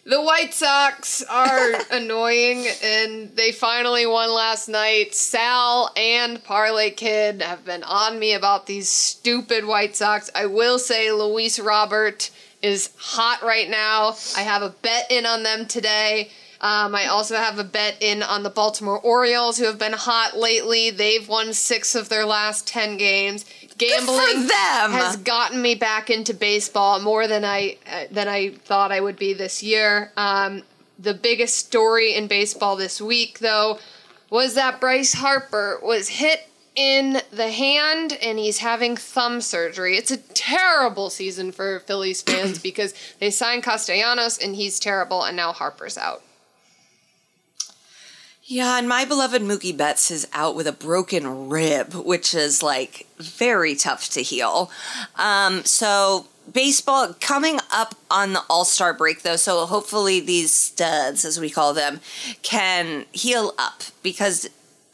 the 0.06 0.22
White 0.22 0.54
Sox 0.54 1.24
are 1.24 1.74
annoying 1.92 2.68
and 2.84 3.36
they 3.36 3.52
finally 3.52 4.06
won 4.06 4.34
last 4.34 4.68
night. 4.68 5.16
Sal 5.16 5.92
and 5.96 6.44
Parlay 6.44 6.92
Kid 6.92 7.42
have 7.42 7.64
been 7.66 7.84
on 7.84 8.20
me 8.20 8.34
about 8.34 8.66
these 8.66 8.90
stupid 8.90 9.66
White 9.66 9.96
Sox. 9.96 10.30
I 10.36 10.46
will 10.46 10.78
say 10.78 11.12
Luis 11.12 11.60
Robert 11.60 12.32
is 12.62 12.90
hot 12.98 13.42
right 13.44 13.70
now. 13.70 14.16
I 14.36 14.42
have 14.42 14.62
a 14.62 14.70
bet 14.70 15.10
in 15.10 15.26
on 15.26 15.44
them 15.44 15.68
today. 15.68 16.30
Um, 16.64 16.96
I 16.96 17.08
also 17.08 17.36
have 17.36 17.60
a 17.60 17.64
bet 17.66 17.98
in 18.00 18.24
on 18.24 18.44
the 18.44 18.50
Baltimore 18.50 19.00
Orioles, 19.02 19.58
who 19.58 19.66
have 19.66 19.78
been 19.78 19.92
hot 19.92 20.38
lately. 20.38 20.92
They've 20.92 21.28
won 21.28 21.52
six 21.54 21.94
of 21.94 22.08
their 22.08 22.26
last 22.26 22.66
ten 22.66 22.96
games. 22.96 23.44
Gambling 23.78 24.48
them. 24.48 24.92
has 24.92 25.18
gotten 25.18 25.62
me 25.62 25.76
back 25.76 26.10
into 26.10 26.34
baseball 26.34 27.00
more 27.00 27.28
than 27.28 27.44
I 27.46 27.78
uh, 27.92 28.06
than 28.12 28.28
I 28.28 28.52
thought 28.52 28.92
I 28.92 29.00
would 29.00 29.18
be 29.18 29.34
this 29.34 29.64
year. 29.64 30.12
Um, 30.18 30.64
the 31.00 31.14
biggest 31.14 31.58
story 31.58 32.14
in 32.14 32.28
baseball 32.28 32.76
this 32.76 33.02
week, 33.02 33.40
though, 33.40 33.80
was 34.30 34.56
that 34.56 34.80
Bryce 34.80 35.14
Harper 35.14 35.80
was 35.82 36.08
hit 36.08 36.48
in 36.76 37.22
the 37.32 37.52
hand 37.52 38.18
and 38.22 38.40
he's 38.40 38.60
having 38.60 38.96
thumb 38.96 39.42
surgery. 39.42 39.98
It's 39.98 40.12
a 40.12 40.18
terrible 40.18 41.10
season 41.10 41.52
for 41.52 41.80
Phillies 41.82 42.22
fans 42.22 42.60
because 42.64 42.94
they 43.20 43.30
signed 43.30 43.64
Castellanos 43.64 44.38
and 44.38 44.56
he's 44.56 44.80
terrible, 44.80 45.24
and 45.24 45.36
now 45.38 45.52
Harper's 45.52 45.98
out. 45.98 46.24
Yeah, 48.46 48.78
and 48.78 48.90
my 48.90 49.06
beloved 49.06 49.42
Mookie 49.42 49.76
Betts 49.76 50.12
is 50.12 50.28
out 50.34 50.54
with 50.54 50.68
a 50.68 50.74
broken 50.74 51.48
rib, 51.48 51.94
which 51.94 52.36
is 52.36 52.62
like 52.62 53.08
very 53.18 53.74
tough 53.74 54.10
to 54.10 54.22
heal. 54.22 54.70
Um, 55.16 55.64
so 55.64 56.28
baseball 56.52 57.16
coming 57.22 57.60
up 57.72 57.96
on 58.12 58.34
the 58.34 58.44
All 58.50 58.66
Star 58.66 58.94
break 58.94 59.22
though, 59.22 59.38
so 59.38 59.66
hopefully 59.66 60.20
these 60.20 60.52
studs, 60.52 61.24
as 61.24 61.40
we 61.40 61.50
call 61.50 61.74
them, 61.74 62.02
can 62.42 63.06
heal 63.14 63.54
up 63.58 63.84
because 64.02 64.50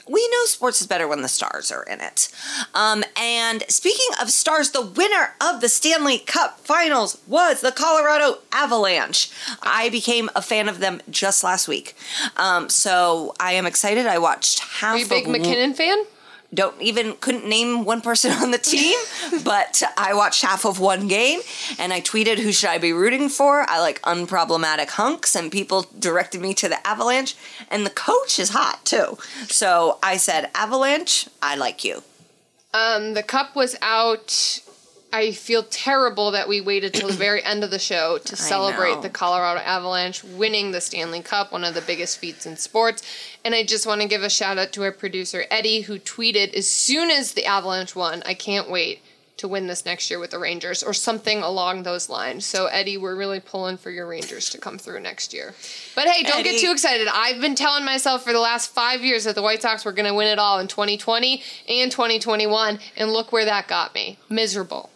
we 0.09 0.27
know 0.29 0.45
sports 0.45 0.81
is 0.81 0.87
better 0.87 1.07
when 1.07 1.21
the 1.21 1.27
stars 1.27 1.71
are 1.71 1.83
in 1.83 2.01
it. 2.01 2.29
Um, 2.73 3.03
and 3.15 3.63
speaking 3.69 4.07
of 4.21 4.31
stars, 4.31 4.71
the 4.71 4.81
winner 4.81 5.35
of 5.39 5.61
the 5.61 5.69
Stanley 5.69 6.19
Cup 6.19 6.59
Finals 6.59 7.19
was 7.27 7.61
the 7.61 7.71
Colorado 7.71 8.39
Avalanche. 8.51 9.31
I 9.61 9.89
became 9.89 10.29
a 10.35 10.41
fan 10.41 10.67
of 10.67 10.79
them 10.79 11.01
just 11.09 11.43
last 11.43 11.67
week, 11.67 11.95
um, 12.37 12.69
so 12.69 13.35
I 13.39 13.53
am 13.53 13.65
excited. 13.65 14.07
I 14.07 14.17
watched 14.17 14.59
half. 14.59 14.95
Are 14.95 14.97
you 14.97 15.05
a 15.05 15.09
big 15.09 15.27
MacKinnon 15.27 15.73
fan? 15.73 16.05
Don't 16.53 16.79
even 16.81 17.13
couldn't 17.17 17.47
name 17.47 17.85
one 17.85 18.01
person 18.01 18.31
on 18.31 18.51
the 18.51 18.57
team, 18.73 18.97
but 19.43 19.83
I 19.97 20.13
watched 20.13 20.41
half 20.41 20.65
of 20.65 20.79
one 20.79 21.07
game 21.07 21.41
and 21.77 21.93
I 21.93 22.01
tweeted 22.01 22.37
who 22.39 22.51
should 22.51 22.69
I 22.69 22.77
be 22.77 22.93
rooting 22.93 23.29
for. 23.29 23.69
I 23.69 23.79
like 23.79 24.01
unproblematic 24.01 24.89
hunks 24.89 25.35
and 25.35 25.51
people 25.51 25.85
directed 25.97 26.41
me 26.41 26.53
to 26.55 26.69
the 26.69 26.85
Avalanche 26.87 27.35
and 27.69 27.85
the 27.85 27.91
coach 27.91 28.39
is 28.39 28.49
hot 28.49 28.83
too. 28.83 29.17
So 29.47 29.99
I 30.01 30.17
said 30.17 30.49
Avalanche, 30.55 31.27
I 31.41 31.55
like 31.55 31.83
you. 31.83 32.03
Um, 32.73 33.13
the 33.13 33.23
cup 33.23 33.55
was 33.55 33.75
out. 33.81 34.61
I 35.11 35.31
feel 35.31 35.63
terrible 35.63 36.31
that 36.31 36.47
we 36.47 36.61
waited 36.61 36.93
till 36.93 37.07
the 37.07 37.13
very 37.27 37.43
end 37.43 37.63
of 37.63 37.71
the 37.71 37.79
show 37.79 38.19
to 38.19 38.35
celebrate 38.35 39.01
the 39.01 39.09
Colorado 39.09 39.59
Avalanche 39.61 40.23
winning 40.23 40.71
the 40.71 40.81
Stanley 40.81 41.21
Cup, 41.21 41.51
one 41.51 41.63
of 41.63 41.73
the 41.73 41.81
biggest 41.81 42.19
feats 42.19 42.45
in 42.45 42.57
sports. 42.57 43.01
And 43.43 43.55
I 43.55 43.63
just 43.63 43.87
want 43.87 44.01
to 44.01 44.07
give 44.07 44.21
a 44.21 44.29
shout 44.29 44.59
out 44.59 44.71
to 44.73 44.83
our 44.83 44.91
producer 44.91 45.45
Eddie, 45.49 45.81
who 45.81 45.97
tweeted 45.97 46.53
as 46.53 46.69
soon 46.69 47.09
as 47.09 47.33
the 47.33 47.45
Avalanche 47.45 47.95
won, 47.95 48.21
"I 48.25 48.35
can't 48.35 48.69
wait 48.69 49.01
to 49.37 49.47
win 49.47 49.67
this 49.67 49.85
next 49.85 50.11
year 50.11 50.19
with 50.19 50.29
the 50.29 50.37
Rangers," 50.37 50.83
or 50.83 50.93
something 50.93 51.41
along 51.41 51.83
those 51.83 52.07
lines. 52.07 52.45
So 52.45 52.67
Eddie, 52.67 52.97
we're 52.97 53.15
really 53.15 53.39
pulling 53.39 53.77
for 53.77 53.89
your 53.89 54.05
Rangers 54.05 54.49
to 54.51 54.59
come 54.59 54.77
through 54.77 54.99
next 54.99 55.33
year. 55.33 55.55
But 55.95 56.07
hey, 56.07 56.21
don't 56.21 56.41
Eddie- 56.41 56.51
get 56.51 56.61
too 56.61 56.71
excited. 56.71 57.07
I've 57.11 57.41
been 57.41 57.55
telling 57.55 57.83
myself 57.83 58.23
for 58.23 58.31
the 58.31 58.39
last 58.39 58.71
five 58.75 59.01
years 59.03 59.23
that 59.23 59.33
the 59.33 59.41
White 59.41 59.63
Sox 59.63 59.85
were 59.85 59.91
going 59.93 60.05
to 60.07 60.13
win 60.13 60.27
it 60.27 60.37
all 60.37 60.59
in 60.59 60.67
2020 60.67 61.41
and 61.67 61.91
2021, 61.91 62.79
and 62.95 63.11
look 63.11 63.31
where 63.31 63.45
that 63.45 63.67
got 63.67 63.95
me. 63.95 64.19
Miserable. 64.29 64.91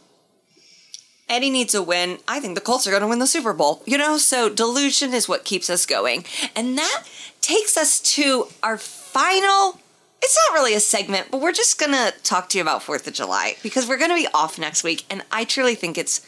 Eddie 1.33 1.49
needs 1.49 1.73
a 1.73 1.81
win. 1.81 2.19
I 2.27 2.39
think 2.39 2.53
the 2.53 2.61
Colts 2.61 2.85
are 2.85 2.91
going 2.91 3.01
to 3.01 3.07
win 3.07 3.17
the 3.17 3.25
Super 3.25 3.53
Bowl. 3.53 3.81
You 3.87 3.97
know, 3.97 4.19
so 4.19 4.49
delusion 4.49 5.15
is 5.15 5.27
what 5.27 5.45
keeps 5.45 5.67
us 5.67 5.87
going. 5.87 6.25
And 6.55 6.77
that 6.77 7.03
takes 7.41 7.75
us 7.75 7.99
to 8.15 8.47
our 8.61 8.77
final. 8.77 9.79
It's 10.21 10.37
not 10.47 10.53
really 10.53 10.75
a 10.75 10.79
segment, 10.79 11.31
but 11.31 11.41
we're 11.41 11.51
just 11.51 11.79
going 11.79 11.91
to 11.91 12.13
talk 12.21 12.49
to 12.49 12.59
you 12.59 12.61
about 12.61 12.83
4th 12.83 13.07
of 13.07 13.13
July 13.13 13.55
because 13.63 13.87
we're 13.87 13.97
going 13.97 14.11
to 14.11 14.15
be 14.15 14.27
off 14.31 14.59
next 14.59 14.83
week. 14.83 15.05
And 15.09 15.23
I 15.31 15.43
truly 15.43 15.73
think 15.73 15.97
it's 15.97 16.21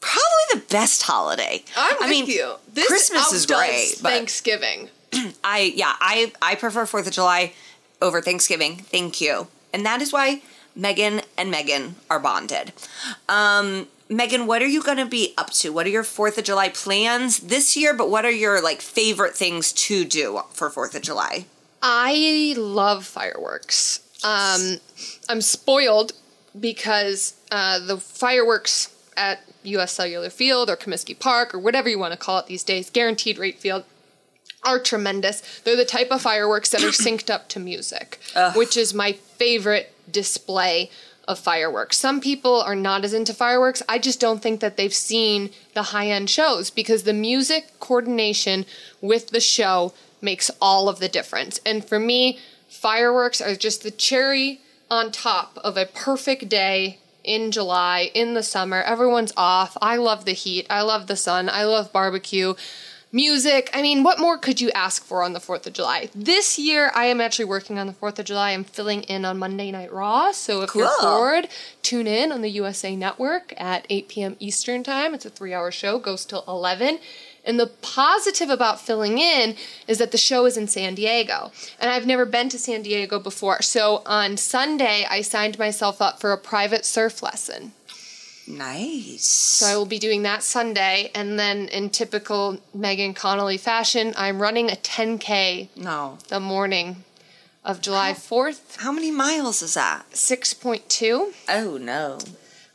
probably 0.00 0.44
the 0.54 0.60
best 0.68 1.02
holiday. 1.02 1.62
I'm 1.76 1.96
I 1.96 2.00
with 2.00 2.10
mean, 2.10 2.26
you. 2.26 2.54
This 2.72 2.88
Christmas 2.88 3.32
is 3.32 3.46
great, 3.46 3.94
but 4.02 4.10
Thanksgiving. 4.10 4.90
I 5.44 5.72
yeah, 5.76 5.94
I 6.00 6.32
I 6.42 6.56
prefer 6.56 6.86
4th 6.86 7.06
of 7.06 7.12
July 7.12 7.52
over 8.02 8.20
Thanksgiving. 8.20 8.76
Thank 8.78 9.20
you. 9.20 9.46
And 9.72 9.86
that 9.86 10.02
is 10.02 10.12
why 10.12 10.42
Megan 10.74 11.22
and 11.38 11.52
Megan 11.52 11.94
are 12.10 12.18
bonded. 12.18 12.72
Um 13.28 13.86
Megan, 14.08 14.46
what 14.46 14.62
are 14.62 14.66
you 14.66 14.82
going 14.82 14.98
to 14.98 15.06
be 15.06 15.34
up 15.38 15.50
to? 15.50 15.72
What 15.72 15.86
are 15.86 15.90
your 15.90 16.02
4th 16.02 16.38
of 16.38 16.44
July 16.44 16.68
plans 16.68 17.40
this 17.40 17.76
year, 17.76 17.94
but 17.94 18.10
what 18.10 18.24
are 18.24 18.30
your 18.30 18.62
like 18.62 18.80
favorite 18.80 19.34
things 19.34 19.72
to 19.72 20.04
do 20.04 20.42
for 20.50 20.70
4th 20.70 20.94
of 20.94 21.02
July? 21.02 21.46
I 21.82 22.54
love 22.56 23.04
fireworks. 23.04 24.00
Um, 24.22 24.78
I'm 25.28 25.40
spoiled 25.40 26.12
because 26.58 27.34
uh, 27.50 27.78
the 27.78 27.98
fireworks 27.98 28.94
at 29.16 29.40
U.S. 29.64 29.92
Cellular 29.92 30.30
Field 30.30 30.68
or 30.70 30.76
Comiskey 30.76 31.18
Park 31.18 31.54
or 31.54 31.58
whatever 31.58 31.88
you 31.88 31.98
want 31.98 32.12
to 32.12 32.18
call 32.18 32.38
it 32.38 32.46
these 32.46 32.62
days, 32.62 32.90
guaranteed 32.90 33.38
rate 33.38 33.58
field, 33.58 33.84
are 34.64 34.78
tremendous. 34.78 35.60
They're 35.60 35.76
the 35.76 35.84
type 35.84 36.10
of 36.10 36.22
fireworks 36.22 36.70
that 36.70 36.82
are 36.82 36.88
synced 36.88 37.30
up 37.30 37.48
to 37.50 37.60
music, 37.60 38.18
which 38.54 38.76
is 38.76 38.94
my 38.94 39.12
favorite 39.12 39.92
display 40.10 40.90
of 41.26 41.38
fireworks. 41.38 41.96
Some 41.96 42.20
people 42.20 42.60
are 42.60 42.76
not 42.76 43.04
as 43.04 43.14
into 43.14 43.34
fireworks. 43.34 43.82
I 43.88 43.98
just 43.98 44.20
don't 44.20 44.42
think 44.42 44.60
that 44.60 44.76
they've 44.76 44.94
seen 44.94 45.50
the 45.74 45.84
high 45.84 46.08
end 46.08 46.30
shows 46.30 46.70
because 46.70 47.02
the 47.02 47.12
music 47.12 47.78
coordination 47.80 48.66
with 49.00 49.28
the 49.28 49.40
show 49.40 49.92
makes 50.20 50.50
all 50.60 50.88
of 50.88 50.98
the 50.98 51.08
difference. 51.08 51.60
And 51.64 51.84
for 51.84 51.98
me, 51.98 52.38
fireworks 52.68 53.40
are 53.40 53.54
just 53.54 53.82
the 53.82 53.90
cherry 53.90 54.60
on 54.90 55.12
top 55.12 55.58
of 55.62 55.76
a 55.76 55.86
perfect 55.86 56.48
day 56.48 56.98
in 57.22 57.50
July, 57.50 58.10
in 58.14 58.34
the 58.34 58.42
summer. 58.42 58.82
Everyone's 58.82 59.32
off. 59.36 59.76
I 59.80 59.96
love 59.96 60.24
the 60.24 60.32
heat. 60.32 60.66
I 60.68 60.82
love 60.82 61.06
the 61.06 61.16
sun. 61.16 61.48
I 61.48 61.64
love 61.64 61.92
barbecue 61.92 62.54
music. 63.14 63.70
I 63.72 63.80
mean, 63.80 64.02
what 64.02 64.18
more 64.18 64.36
could 64.36 64.60
you 64.60 64.70
ask 64.72 65.04
for 65.04 65.22
on 65.22 65.32
the 65.32 65.38
4th 65.38 65.66
of 65.68 65.72
July? 65.72 66.10
This 66.14 66.58
year, 66.58 66.90
I 66.94 67.06
am 67.06 67.20
actually 67.20 67.44
working 67.44 67.78
on 67.78 67.86
the 67.86 67.92
4th 67.92 68.18
of 68.18 68.24
July. 68.24 68.50
I'm 68.50 68.64
filling 68.64 69.04
in 69.04 69.24
on 69.24 69.38
Monday 69.38 69.70
Night 69.70 69.92
Raw. 69.92 70.32
So 70.32 70.62
if 70.62 70.74
you're 70.74 70.90
bored, 71.00 71.48
tune 71.82 72.08
in 72.08 72.32
on 72.32 72.42
the 72.42 72.50
USA 72.50 72.96
Network 72.96 73.54
at 73.56 73.86
8 73.88 74.08
p.m. 74.08 74.36
Eastern 74.40 74.82
Time. 74.82 75.14
It's 75.14 75.24
a 75.24 75.30
three 75.30 75.54
hour 75.54 75.70
show, 75.70 76.00
goes 76.00 76.24
till 76.24 76.44
11. 76.48 76.98
And 77.44 77.60
the 77.60 77.66
positive 77.66 78.50
about 78.50 78.80
filling 78.80 79.18
in 79.18 79.54
is 79.86 79.98
that 79.98 80.10
the 80.10 80.18
show 80.18 80.46
is 80.46 80.56
in 80.56 80.66
San 80.66 80.94
Diego. 80.94 81.52
And 81.78 81.90
I've 81.90 82.06
never 82.06 82.24
been 82.24 82.48
to 82.48 82.58
San 82.58 82.82
Diego 82.82 83.20
before. 83.20 83.62
So 83.62 84.02
on 84.06 84.38
Sunday, 84.38 85.06
I 85.08 85.20
signed 85.20 85.58
myself 85.58 86.02
up 86.02 86.20
for 86.20 86.32
a 86.32 86.38
private 86.38 86.84
surf 86.84 87.22
lesson. 87.22 87.72
Nice. 88.46 89.24
So 89.24 89.66
I 89.66 89.76
will 89.76 89.86
be 89.86 89.98
doing 89.98 90.22
that 90.22 90.42
Sunday. 90.42 91.10
And 91.14 91.38
then 91.38 91.68
in 91.68 91.90
typical 91.90 92.58
Megan 92.74 93.14
Connolly 93.14 93.56
fashion, 93.56 94.12
I'm 94.16 94.40
running 94.40 94.70
a 94.70 94.74
10K 94.76 95.68
no. 95.76 96.18
the 96.28 96.40
morning 96.40 97.04
of 97.64 97.80
July 97.80 98.12
4th, 98.12 98.76
How 98.76 98.92
many 98.92 99.10
miles 99.10 99.62
is 99.62 99.74
that? 99.74 100.04
6.2. 100.12 101.32
Oh 101.48 101.78
no. 101.78 102.18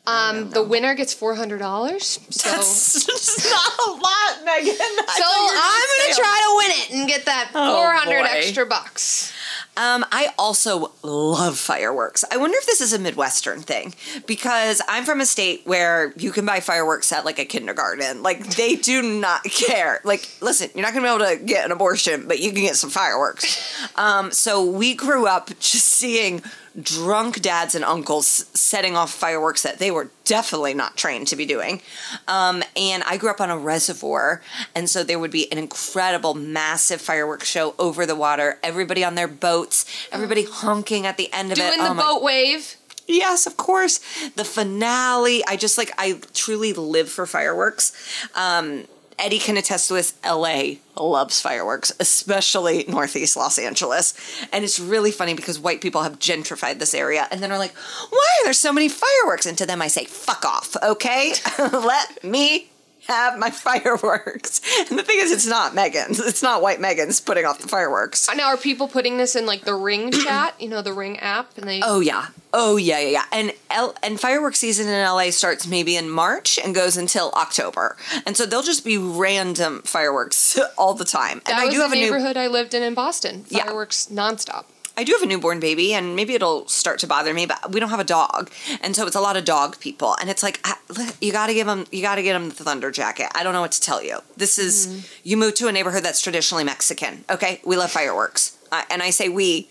Um, 0.07 0.49
the 0.49 0.63
winner 0.63 0.95
gets 0.95 1.13
$400. 1.13 2.01
So, 2.01 2.49
That's 2.49 3.07
not 3.51 3.87
a 3.87 3.91
lot, 3.91 4.43
Megan. 4.45 4.73
so 4.75 5.23
I'm 5.23 5.87
going 5.99 6.09
to 6.09 6.19
try 6.19 6.41
to 6.41 6.57
win 6.57 6.71
it 6.71 6.91
and 6.99 7.07
get 7.07 7.25
that 7.25 7.51
Oh, 7.53 7.75
400 7.75 8.19
boy. 8.21 8.27
extra 8.31 8.65
bucks. 8.65 9.31
Um, 9.79 10.05
I 10.11 10.33
also 10.37 10.91
love 11.03 11.57
fireworks. 11.57 12.25
I 12.29 12.35
wonder 12.35 12.57
if 12.57 12.65
this 12.65 12.81
is 12.81 12.91
a 12.91 12.99
Midwestern 12.99 13.61
thing 13.61 13.95
because 14.27 14.81
I'm 14.89 15.05
from 15.05 15.21
a 15.21 15.25
state 15.25 15.61
where 15.63 16.11
you 16.17 16.33
can 16.33 16.45
buy 16.45 16.59
fireworks 16.59 17.13
at 17.13 17.23
like 17.23 17.39
a 17.39 17.45
kindergarten. 17.45 18.21
Like 18.21 18.45
they 18.57 18.75
do 18.75 19.01
not 19.01 19.45
care. 19.45 20.01
Like, 20.03 20.29
listen, 20.41 20.69
you're 20.75 20.83
not 20.83 20.93
gonna 20.93 21.07
be 21.07 21.23
able 21.23 21.37
to 21.37 21.45
get 21.45 21.63
an 21.63 21.71
abortion, 21.71 22.27
but 22.27 22.39
you 22.39 22.51
can 22.51 22.63
get 22.63 22.75
some 22.75 22.89
fireworks. 22.89 23.73
Um, 23.95 24.31
so 24.33 24.65
we 24.65 24.95
grew 24.95 25.27
up 25.27 25.47
just 25.59 25.85
seeing 25.85 26.43
drunk 26.81 27.41
dads 27.41 27.75
and 27.75 27.85
uncles 27.85 28.45
setting 28.53 28.95
off 28.95 29.11
fireworks 29.11 29.63
that 29.63 29.79
they 29.79 29.91
were 29.91 30.09
definitely 30.25 30.73
not 30.73 30.97
trained 30.97 31.27
to 31.27 31.35
be 31.35 31.45
doing. 31.45 31.81
Um, 32.27 32.63
and 32.75 33.03
I 33.03 33.17
grew 33.17 33.29
up 33.29 33.41
on 33.41 33.49
a 33.49 33.57
reservoir, 33.57 34.41
and 34.75 34.89
so 34.89 35.03
there 35.03 35.19
would 35.19 35.31
be 35.31 35.51
an 35.51 35.57
incredible, 35.57 36.33
massive 36.33 37.01
fireworks 37.01 37.47
show 37.47 37.75
over 37.79 38.05
the 38.05 38.15
water. 38.15 38.59
Everybody 38.63 39.03
on 39.03 39.15
their 39.15 39.27
boats, 39.27 39.85
everybody 40.11 40.43
honking 40.43 41.05
at 41.05 41.17
the 41.17 41.31
end 41.33 41.51
of 41.51 41.57
it. 41.57 41.61
Doing 41.61 41.79
Oh 41.79 41.89
the 41.89 41.93
my- 41.95 42.01
boat 42.03 42.23
wave. 42.23 42.75
Yes, 43.07 43.47
of 43.47 43.57
course. 43.57 43.99
The 44.35 44.45
finale. 44.45 45.43
I 45.47 45.55
just 45.55 45.79
like 45.79 45.91
I 45.97 46.21
truly 46.35 46.73
live 46.73 47.09
for 47.09 47.25
fireworks. 47.25 47.91
Um, 48.35 48.83
Eddie 49.19 49.39
can 49.39 49.57
attest 49.57 49.87
to 49.89 49.95
this. 49.95 50.13
LA 50.25 50.75
loves 50.97 51.41
fireworks, 51.41 51.91
especially 51.99 52.85
Northeast 52.87 53.35
Los 53.35 53.57
Angeles. 53.57 54.13
And 54.51 54.63
it's 54.63 54.79
really 54.79 55.11
funny 55.11 55.33
because 55.33 55.59
white 55.59 55.81
people 55.81 56.03
have 56.03 56.19
gentrified 56.19 56.79
this 56.79 56.93
area 56.93 57.27
and 57.31 57.41
then 57.41 57.51
are 57.51 57.57
like, 57.57 57.75
why 58.09 58.27
are 58.39 58.45
there 58.45 58.53
so 58.53 58.73
many 58.73 58.89
fireworks? 58.89 59.45
And 59.45 59.57
to 59.57 59.65
them, 59.65 59.81
I 59.81 59.87
say, 59.87 60.05
fuck 60.05 60.45
off, 60.45 60.75
okay? 60.81 61.33
Let 61.59 62.23
me 62.23 62.69
have 63.09 63.37
my 63.37 63.49
fireworks. 63.99 64.61
And 64.89 64.97
the 64.97 65.03
thing 65.03 65.17
is, 65.19 65.31
it's 65.31 65.47
not 65.47 65.75
Megan's. 65.75 66.19
It's 66.19 66.41
not 66.43 66.61
white 66.61 66.79
Megan's 66.79 67.19
putting 67.19 67.45
off 67.45 67.59
the 67.59 67.67
fireworks. 67.67 68.29
Now, 68.35 68.47
are 68.47 68.57
people 68.57 68.87
putting 68.87 69.17
this 69.17 69.35
in 69.35 69.45
like 69.45 69.61
the 69.65 69.73
Ring 69.75 70.11
chat? 70.25 70.55
You 70.61 70.69
know, 70.69 70.81
the 70.81 70.93
Ring 70.93 71.19
app, 71.19 71.57
and 71.57 71.67
they. 71.67 71.81
Oh 71.83 71.99
yeah. 71.99 72.27
Oh 72.53 72.77
yeah, 72.77 72.99
yeah, 72.99 73.09
yeah. 73.09 73.23
And 73.31 73.53
L- 73.69 73.95
and 74.01 74.19
fireworks 74.19 74.59
season 74.59 74.87
in 74.87 74.93
LA 75.03 75.29
starts 75.31 75.67
maybe 75.67 75.95
in 75.95 76.09
March 76.09 76.57
and 76.63 76.73
goes 76.73 76.97
until 76.97 77.31
October. 77.31 77.95
And 78.25 78.35
so 78.35 78.45
they'll 78.45 78.63
just 78.63 78.83
be 78.85 78.97
random 78.97 79.81
fireworks 79.83 80.57
all 80.77 80.93
the 80.93 81.05
time. 81.05 81.41
that 81.45 81.51
and 81.51 81.59
I 81.61 81.65
was 81.65 81.75
do 81.75 81.81
have 81.81 81.91
the 81.91 81.97
a 81.97 81.99
new 81.99 82.05
neighborhood 82.11 82.37
I 82.37 82.47
lived 82.47 82.73
in 82.73 82.81
in 82.83 82.93
Boston. 82.93 83.45
Yeah. 83.49 83.65
Fireworks 83.65 84.07
nonstop. 84.11 84.65
I 84.97 85.03
do 85.05 85.13
have 85.13 85.21
a 85.21 85.25
newborn 85.25 85.59
baby 85.59 85.93
and 85.93 86.15
maybe 86.15 86.33
it'll 86.33 86.67
start 86.67 86.99
to 86.99 87.07
bother 87.07 87.33
me, 87.33 87.45
but 87.45 87.71
we 87.71 87.79
don't 87.79 87.89
have 87.89 87.99
a 88.01 88.03
dog. 88.03 88.51
And 88.81 88.95
so 88.95 89.07
it's 89.07 89.15
a 89.15 89.21
lot 89.21 89.37
of 89.37 89.45
dog 89.45 89.79
people 89.79 90.15
and 90.19 90.29
it's 90.29 90.43
like 90.43 90.59
I- 90.65 90.75
you 91.21 91.31
got 91.31 91.47
to 91.47 91.53
give 91.53 91.67
them 91.67 91.85
you 91.91 92.01
got 92.01 92.15
to 92.15 92.23
get 92.23 92.33
them 92.33 92.49
the 92.49 92.63
thunder 92.63 92.91
jacket. 92.91 93.27
I 93.33 93.43
don't 93.43 93.53
know 93.53 93.61
what 93.61 93.71
to 93.73 93.81
tell 93.81 94.03
you. 94.03 94.19
This 94.35 94.57
is 94.59 94.87
Mm-hmm. 94.87 94.99
you 95.29 95.37
move 95.37 95.53
to 95.55 95.67
a 95.67 95.71
neighborhood 95.71 96.03
that's 96.03 96.21
traditionally 96.21 96.63
Mexican. 96.63 97.23
Okay? 97.29 97.61
We 97.65 97.77
love 97.77 97.91
fireworks. 97.91 98.57
Uh, 98.71 98.83
and 98.89 99.01
I 99.01 99.09
say 99.11 99.29
we 99.29 99.69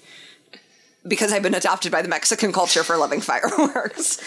because 1.06 1.32
I've 1.32 1.42
been 1.42 1.54
adopted 1.54 1.90
by 1.92 2.02
the 2.02 2.08
Mexican 2.08 2.52
culture 2.52 2.82
for 2.84 2.96
loving 2.96 3.20
fireworks. 3.32 4.18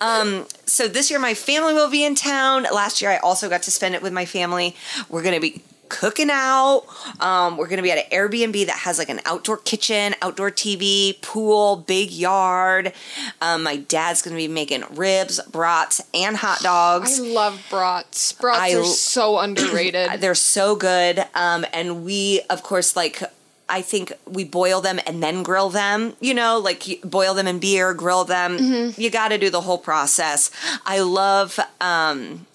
Um, 0.00 0.46
so 0.66 0.86
this 0.86 1.10
year, 1.10 1.18
my 1.18 1.34
family 1.34 1.72
will 1.74 1.90
be 1.90 2.04
in 2.04 2.14
town. 2.14 2.64
Last 2.72 3.00
year, 3.02 3.10
I 3.10 3.16
also 3.16 3.48
got 3.48 3.62
to 3.62 3.70
spend 3.70 3.94
it 3.94 4.02
with 4.02 4.12
my 4.12 4.24
family. 4.24 4.76
We're 5.08 5.22
going 5.22 5.34
to 5.34 5.40
be 5.40 5.62
cooking 5.88 6.28
out. 6.30 6.84
Um, 7.20 7.56
we're 7.56 7.66
going 7.66 7.78
to 7.78 7.82
be 7.82 7.90
at 7.90 7.98
an 7.98 8.10
Airbnb 8.10 8.66
that 8.66 8.78
has 8.78 8.98
like 8.98 9.08
an 9.08 9.20
outdoor 9.24 9.58
kitchen, 9.58 10.14
outdoor 10.22 10.50
TV, 10.50 11.20
pool, 11.22 11.76
big 11.76 12.10
yard. 12.10 12.92
Um, 13.40 13.62
my 13.62 13.76
dad's 13.76 14.22
going 14.22 14.36
to 14.36 14.40
be 14.40 14.48
making 14.48 14.84
ribs, 14.90 15.40
brats, 15.50 16.00
and 16.14 16.36
hot 16.36 16.60
dogs. 16.60 17.18
I 17.18 17.22
love 17.22 17.66
brats. 17.70 18.32
Brats 18.32 18.60
I 18.60 18.74
are 18.74 18.84
so 18.84 19.38
underrated. 19.40 20.20
They're 20.20 20.34
so 20.34 20.76
good. 20.76 21.24
Um, 21.34 21.64
and 21.72 22.04
we, 22.04 22.42
of 22.50 22.62
course, 22.62 22.96
like, 22.96 23.22
I 23.68 23.82
think 23.82 24.12
we 24.26 24.44
boil 24.44 24.80
them 24.80 24.98
and 25.06 25.22
then 25.22 25.42
grill 25.42 25.68
them. 25.68 26.14
You 26.20 26.34
know, 26.34 26.58
like 26.58 26.84
boil 27.04 27.34
them 27.34 27.46
in 27.46 27.58
beer, 27.58 27.92
grill 27.94 28.24
them. 28.24 28.58
Mm-hmm. 28.58 29.00
You 29.00 29.10
got 29.10 29.28
to 29.28 29.38
do 29.38 29.50
the 29.50 29.60
whole 29.60 29.78
process. 29.78 30.50
I 30.86 31.00
love. 31.00 31.60
Um, 31.80 32.46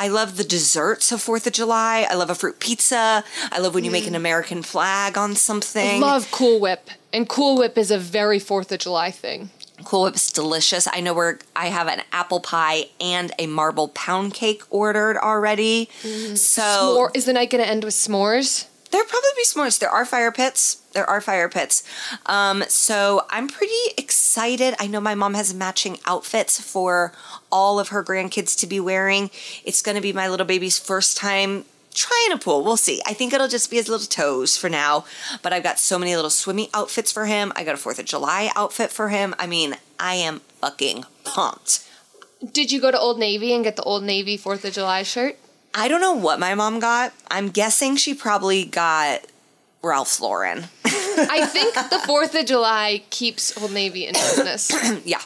I 0.00 0.08
love 0.08 0.38
the 0.38 0.44
desserts 0.44 1.12
of 1.12 1.20
Fourth 1.20 1.46
of 1.46 1.52
July. 1.52 2.06
I 2.08 2.14
love 2.14 2.30
a 2.30 2.34
fruit 2.34 2.58
pizza. 2.58 3.22
I 3.52 3.58
love 3.58 3.74
when 3.74 3.84
you 3.84 3.90
make 3.90 4.06
an 4.06 4.14
mm. 4.14 4.16
American 4.16 4.62
flag 4.62 5.18
on 5.18 5.34
something. 5.34 5.96
I 5.96 5.98
Love 5.98 6.30
Cool 6.30 6.58
Whip. 6.58 6.88
And 7.12 7.28
Cool 7.28 7.58
Whip 7.58 7.76
is 7.76 7.90
a 7.90 7.98
very 7.98 8.40
4th 8.40 8.72
of 8.72 8.78
July 8.78 9.10
thing. 9.10 9.50
Cool 9.84 10.04
Whip's 10.04 10.32
delicious. 10.32 10.88
I 10.90 11.00
know 11.00 11.12
where 11.12 11.38
I 11.54 11.66
have 11.66 11.86
an 11.86 12.00
apple 12.12 12.40
pie 12.40 12.84
and 12.98 13.30
a 13.38 13.46
marble 13.46 13.88
pound 13.88 14.32
cake 14.32 14.62
ordered 14.70 15.18
already. 15.18 15.90
Mm. 16.02 16.38
So 16.38 16.96
Or 16.96 17.10
is 17.12 17.26
the 17.26 17.34
night 17.34 17.50
going 17.50 17.62
to 17.62 17.68
end 17.68 17.84
with 17.84 17.92
s'mores? 17.92 18.68
There'll 18.90 19.06
probably 19.06 19.30
be 19.36 19.44
s'mores. 19.44 19.78
There 19.78 19.90
are 19.90 20.04
fire 20.04 20.32
pits. 20.32 20.76
There 20.92 21.08
are 21.08 21.20
fire 21.20 21.48
pits. 21.48 21.84
Um, 22.26 22.64
so 22.68 23.24
I'm 23.30 23.46
pretty 23.46 23.72
excited. 23.96 24.74
I 24.80 24.88
know 24.88 25.00
my 25.00 25.14
mom 25.14 25.34
has 25.34 25.54
matching 25.54 25.98
outfits 26.06 26.60
for 26.60 27.12
all 27.52 27.78
of 27.78 27.88
her 27.88 28.02
grandkids 28.02 28.58
to 28.58 28.66
be 28.66 28.80
wearing. 28.80 29.30
It's 29.64 29.82
going 29.82 29.94
to 29.94 30.00
be 30.00 30.12
my 30.12 30.28
little 30.28 30.46
baby's 30.46 30.78
first 30.78 31.16
time 31.16 31.64
trying 31.94 32.32
a 32.32 32.38
pool. 32.38 32.64
We'll 32.64 32.76
see. 32.76 33.00
I 33.06 33.14
think 33.14 33.32
it'll 33.32 33.48
just 33.48 33.70
be 33.70 33.76
his 33.76 33.88
little 33.88 34.06
toes 34.06 34.56
for 34.56 34.68
now. 34.68 35.04
But 35.42 35.52
I've 35.52 35.62
got 35.62 35.78
so 35.78 35.98
many 35.98 36.14
little 36.16 36.30
swimming 36.30 36.68
outfits 36.74 37.12
for 37.12 37.26
him. 37.26 37.52
I 37.54 37.64
got 37.64 37.74
a 37.74 37.78
Fourth 37.78 37.98
of 37.98 38.06
July 38.06 38.50
outfit 38.56 38.90
for 38.90 39.08
him. 39.08 39.34
I 39.38 39.46
mean, 39.46 39.76
I 39.98 40.14
am 40.14 40.40
fucking 40.60 41.04
pumped. 41.24 41.86
Did 42.52 42.72
you 42.72 42.80
go 42.80 42.90
to 42.90 42.98
Old 42.98 43.18
Navy 43.18 43.52
and 43.52 43.62
get 43.62 43.76
the 43.76 43.82
Old 43.82 44.02
Navy 44.02 44.38
4th 44.38 44.64
of 44.64 44.72
July 44.72 45.02
shirt? 45.02 45.38
I 45.74 45.88
don't 45.88 46.00
know 46.00 46.14
what 46.14 46.38
my 46.40 46.54
mom 46.54 46.80
got. 46.80 47.12
I'm 47.30 47.48
guessing 47.48 47.96
she 47.96 48.14
probably 48.14 48.64
got 48.64 49.20
Ralph 49.82 50.20
Lauren. 50.20 50.64
I 50.84 51.46
think 51.46 51.74
the 51.74 52.02
4th 52.06 52.38
of 52.38 52.46
July 52.46 53.02
keeps 53.10 53.56
Old 53.60 53.72
Navy 53.72 54.06
in 54.06 54.14
business. 54.14 54.70
Yeah. 55.04 55.20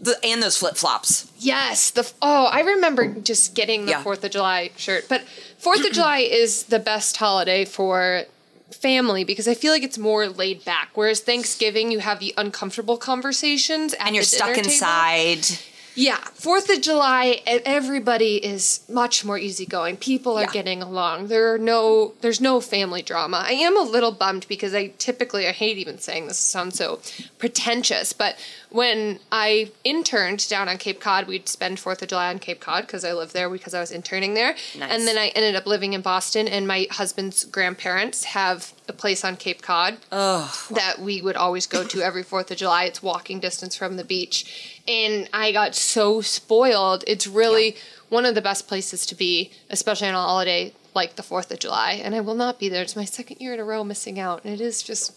The, 0.00 0.16
and 0.22 0.40
those 0.40 0.56
flip 0.56 0.76
flops. 0.76 1.28
Yes, 1.40 1.90
the 1.90 2.08
oh, 2.22 2.44
I 2.46 2.60
remember 2.60 3.14
just 3.14 3.56
getting 3.56 3.84
the 3.84 3.90
Yeah. 3.92 4.02
Fourth 4.04 4.22
of 4.22 4.30
July 4.30 4.70
shirt. 4.76 5.06
But 5.08 5.22
Fourth 5.58 5.84
of 5.84 5.90
July 5.92 6.18
is 6.30 6.64
the 6.64 6.78
best 6.78 7.16
holiday 7.16 7.64
for 7.64 8.22
family 8.70 9.24
because 9.24 9.48
I 9.48 9.54
feel 9.54 9.72
like 9.72 9.82
it's 9.82 9.98
more 9.98 10.28
laid 10.28 10.64
back. 10.64 10.90
Whereas 10.94 11.18
Thanksgiving, 11.18 11.90
you 11.90 11.98
have 11.98 12.20
the 12.20 12.32
uncomfortable 12.36 12.96
conversations 12.96 13.92
at 13.94 14.06
And 14.06 14.14
you're 14.14 14.22
stuck 14.22 14.56
inside. 14.56 15.42
table. 15.42 15.62
Yeah, 15.98 16.18
Fourth 16.34 16.70
of 16.70 16.80
July, 16.80 17.42
everybody 17.44 18.36
is 18.36 18.82
much 18.88 19.24
more 19.24 19.36
easygoing. 19.36 19.96
People 19.96 20.38
are 20.38 20.42
Yeah. 20.42 20.52
getting 20.52 20.80
along. 20.80 21.26
There 21.26 21.52
are 21.52 21.58
no, 21.58 22.12
there's 22.20 22.40
no 22.40 22.60
family 22.60 23.02
drama. 23.02 23.42
I 23.44 23.54
am 23.54 23.76
a 23.76 23.82
little 23.82 24.12
bummed 24.12 24.46
because 24.48 24.74
I 24.74 24.92
typically, 24.98 25.48
I 25.48 25.50
hate 25.50 25.76
even 25.76 25.98
saying 25.98 26.28
this, 26.28 26.38
it 26.38 26.42
sounds 26.42 26.78
so 26.78 27.00
pretentious, 27.38 28.12
but 28.12 28.36
when 28.70 29.18
I 29.32 29.70
interned 29.84 30.46
down 30.48 30.68
on 30.68 30.76
Cape 30.78 31.00
Cod, 31.00 31.26
we'd 31.26 31.48
spend 31.48 31.78
Fourth 31.80 32.02
of 32.02 32.08
July 32.08 32.28
on 32.30 32.38
Cape 32.38 32.60
Cod 32.60 32.86
because 32.86 33.04
I 33.04 33.12
lived 33.12 33.32
there 33.32 33.48
because 33.48 33.74
I 33.74 33.80
was 33.80 33.90
interning 33.90 34.34
there, 34.34 34.54
Nice. 34.78 34.90
and 34.92 35.06
then 35.06 35.16
I 35.16 35.28
ended 35.28 35.54
up 35.56 35.66
living 35.66 35.94
in 35.94 36.00
Boston, 36.02 36.46
and 36.48 36.68
my 36.68 36.86
husband's 36.90 37.44
grandparents 37.44 38.24
have 38.24 38.72
a 38.88 38.92
place 38.92 39.24
on 39.24 39.36
Cape 39.36 39.62
Cod 39.62 39.98
that 40.10 40.96
we 41.00 41.20
would 41.22 41.36
always 41.36 41.66
go 41.66 41.84
to 41.84 42.00
every 42.02 42.22
4th 42.24 42.50
of 42.50 42.56
July. 42.58 42.84
It's 42.84 43.02
walking 43.02 43.40
distance 43.40 43.76
from 43.76 43.96
the 43.96 44.04
beach. 44.04 44.80
And 44.86 45.28
I 45.32 45.52
got 45.52 45.74
so 45.74 46.20
spoiled. 46.20 47.04
It's 47.06 47.26
really 47.26 47.76
one 48.08 48.24
of 48.24 48.34
the 48.34 48.40
best 48.42 48.66
places 48.68 49.04
to 49.06 49.14
be, 49.14 49.50
especially 49.68 50.08
on 50.08 50.14
a 50.14 50.18
holiday 50.18 50.72
like 50.94 51.16
the 51.16 51.22
4th 51.22 51.50
of 51.50 51.58
July. 51.58 52.00
And 52.02 52.14
I 52.14 52.20
will 52.20 52.34
not 52.34 52.58
be 52.58 52.68
there. 52.70 52.82
It's 52.82 52.96
my 52.96 53.04
second 53.04 53.40
year 53.40 53.52
in 53.52 53.60
a 53.60 53.64
row 53.64 53.84
missing 53.84 54.18
out. 54.18 54.44
And 54.44 54.54
it 54.54 54.60
is 54.60 54.82
just, 54.82 55.12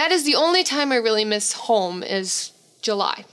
that 0.00 0.12
is 0.12 0.24
the 0.24 0.34
only 0.34 0.64
time 0.64 0.92
I 0.92 0.96
really 0.96 1.26
miss 1.26 1.52
home 1.52 2.02
is 2.02 2.52
July. 2.80 3.26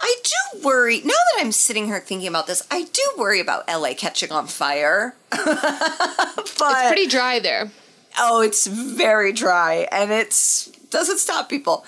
I 0.00 0.14
do 0.24 0.64
worry, 0.64 1.00
now 1.00 1.08
that 1.08 1.40
I'm 1.40 1.52
sitting 1.52 1.84
here 1.84 2.00
thinking 2.00 2.26
about 2.26 2.46
this, 2.46 2.66
I 2.70 2.84
do 2.84 3.02
worry 3.18 3.38
about 3.38 3.68
LA 3.68 3.92
catching 3.92 4.32
on 4.32 4.46
fire. 4.46 5.14
but 5.30 5.44
It's 5.46 6.86
pretty 6.86 7.06
dry 7.06 7.38
there. 7.38 7.70
oh, 8.18 8.40
it's 8.40 8.66
very 8.66 9.34
dry 9.34 9.86
and 9.92 10.10
it's 10.10 10.72
doesn't 10.90 11.18
stop 11.18 11.48
people. 11.48 11.84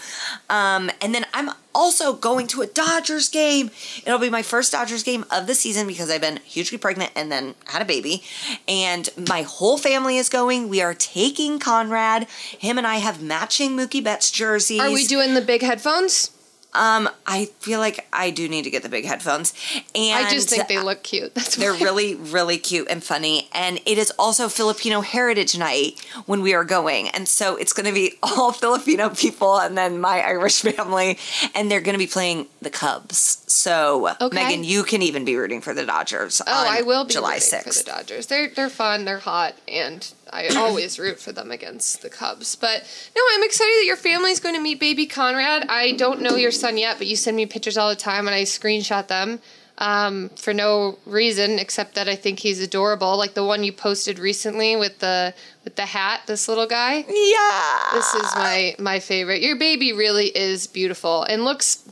Um, 0.49 0.91
and 1.01 1.15
then 1.15 1.27
I'm 1.33 1.51
also 1.75 2.13
going 2.13 2.47
to 2.49 2.63
a 2.63 2.67
Dodgers 2.67 3.29
game. 3.29 3.71
It'll 4.05 4.19
be 4.19 4.31
my 4.31 4.43
first 4.43 4.73
Dodgers 4.73 5.03
game 5.03 5.25
of 5.31 5.47
the 5.47 5.55
season 5.55 5.87
because 5.87 6.11
I've 6.11 6.21
been 6.21 6.39
hugely 6.45 6.79
pregnant 6.79 7.13
and 7.15 7.31
then 7.31 7.55
had 7.67 7.83
a 7.83 7.85
baby. 7.85 8.23
And 8.69 9.09
my 9.29 9.43
whole 9.43 9.79
family 9.79 10.17
is 10.17 10.29
going. 10.29 10.69
We 10.69 10.83
are 10.83 10.95
taking 10.95 11.59
Conrad. 11.59 12.29
Him 12.59 12.79
and 12.79 12.87
I 12.87 12.97
have 12.97 13.23
matching 13.23 13.77
Mookie 13.77 14.03
Betts 14.03 14.31
jerseys. 14.31 14.81
Are 14.81 14.91
we 14.91 15.07
doing 15.07 15.35
the 15.35 15.41
big 15.41 15.63
headphones? 15.63 16.31
Um, 16.73 17.09
I 17.27 17.47
feel 17.59 17.81
like 17.81 18.07
I 18.13 18.31
do 18.31 18.49
need 18.49 18.63
to 18.63 18.71
get 18.71 18.83
the 18.85 18.89
big 18.89 19.05
headphones. 19.05 19.53
And 19.95 20.27
I 20.27 20.31
just 20.31 20.49
think 20.49 20.69
they 20.69 20.79
look 20.79 21.03
cute. 21.03 21.35
That's 21.35 21.57
they're 21.57 21.73
why. 21.75 21.81
really, 21.83 22.15
really 22.15 22.59
cute 22.59 22.87
and 22.89 23.03
funny. 23.03 23.49
And 23.53 23.81
it 23.87 23.99
is 23.99 24.13
also 24.19 24.49
Filipino 24.49 25.01
Heritage 25.01 25.59
Night 25.59 25.99
when 26.27 26.43
we 26.43 26.55
are 26.55 26.65
going. 26.65 27.09
And 27.09 27.27
so 27.27 27.57
it's 27.57 27.73
going 27.73 27.87
to 27.87 27.93
be 27.93 28.15
all 28.23 28.53
Filipino 28.53 29.09
people 29.11 29.59
and 29.59 29.77
then 29.77 30.01
my 30.01 30.21
Irish 30.21 30.61
family. 30.63 31.19
And 31.55 31.71
they're 31.71 31.81
going 31.81 31.95
to 31.95 31.99
be 31.99 32.07
playing 32.07 32.47
the 32.63 32.71
Cubs. 32.71 33.43
So, 33.49 34.15
Okay. 34.21 34.35
Megan, 34.35 34.65
you 34.65 34.85
can 34.85 35.03
even 35.03 35.25
be 35.25 35.37
rooting 35.37 35.61
for 35.61 35.75
the 35.75 35.85
Dodgers. 35.85 36.41
Oh, 36.47 36.53
on 36.53 36.67
I 36.69 36.83
will 36.83 37.05
be 37.05 37.13
July 37.15 37.35
rooting 37.35 37.49
6th. 37.59 37.63
for 37.79 37.85
the 37.85 37.91
Dodgers. 37.91 38.27
They're 38.27 38.49
they're 38.49 38.69
fun, 38.71 39.05
they're 39.05 39.19
hot, 39.19 39.55
and 39.67 40.13
I 40.33 40.49
always 40.57 40.99
root 40.99 41.21
for 41.21 41.33
them 41.33 41.51
against 41.51 42.03
the 42.03 42.11
Cubs. 42.11 42.57
But 42.57 42.83
no, 43.15 43.23
I'm 43.33 43.43
excited 43.43 43.75
that 43.81 43.87
your 43.87 43.97
family's 43.97 44.41
going 44.41 44.55
to 44.55 44.61
meet 44.61 44.81
baby 44.81 45.07
Conrad. 45.07 45.67
I 45.69 45.93
don't 45.93 46.23
know 46.23 46.37
your 46.37 46.53
son 46.53 46.79
yet, 46.79 46.99
but 46.99 47.07
you 47.07 47.17
send 47.17 47.37
me 47.37 47.47
pictures 47.47 47.77
all 47.77 47.89
the 47.89 47.97
time, 47.97 48.27
and 48.27 48.35
I 48.35 48.43
screenshot 48.43 49.09
them 49.09 49.41
um, 49.81 50.29
for 50.37 50.53
no 50.53 50.99
reason 51.07 51.59
except 51.59 51.95
that 51.95 52.09
I 52.09 52.15
think 52.15 52.39
he's 52.39 52.61
adorable. 52.61 53.17
Like 53.17 53.35
the 53.35 53.45
one 53.45 53.65
you 53.65 53.73
posted 53.73 54.19
recently 54.19 54.77
with 54.77 54.99
the 54.99 55.35
with 55.65 55.77
the 55.77 55.87
hat. 55.87 56.23
This 56.27 56.49
little 56.49 56.67
guy. 56.67 57.05
Yeah. 57.09 57.81
This 57.93 58.15
is 58.15 58.35
my 58.37 58.75
my 58.79 59.01
favorite. 59.01 59.43
Your 59.43 59.57
baby 59.57 59.93
really 59.93 60.27
is 60.27 60.67
beautiful 60.67 61.23
and 61.23 61.45
looks 61.45 61.89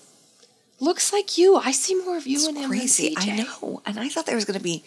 looks 0.80 1.12
like 1.12 1.38
you. 1.38 1.56
I 1.56 1.72
see 1.72 1.94
more 1.94 2.16
of 2.16 2.26
you 2.26 2.46
in 2.48 2.56
him 2.56 2.70
crazy. 2.70 3.14
than 3.14 3.24
CJ. 3.24 3.32
I 3.32 3.36
know. 3.36 3.82
And 3.86 3.98
I 3.98 4.08
thought 4.08 4.26
there 4.26 4.36
was 4.36 4.44
going 4.44 4.58
to 4.58 4.62
be. 4.64 4.84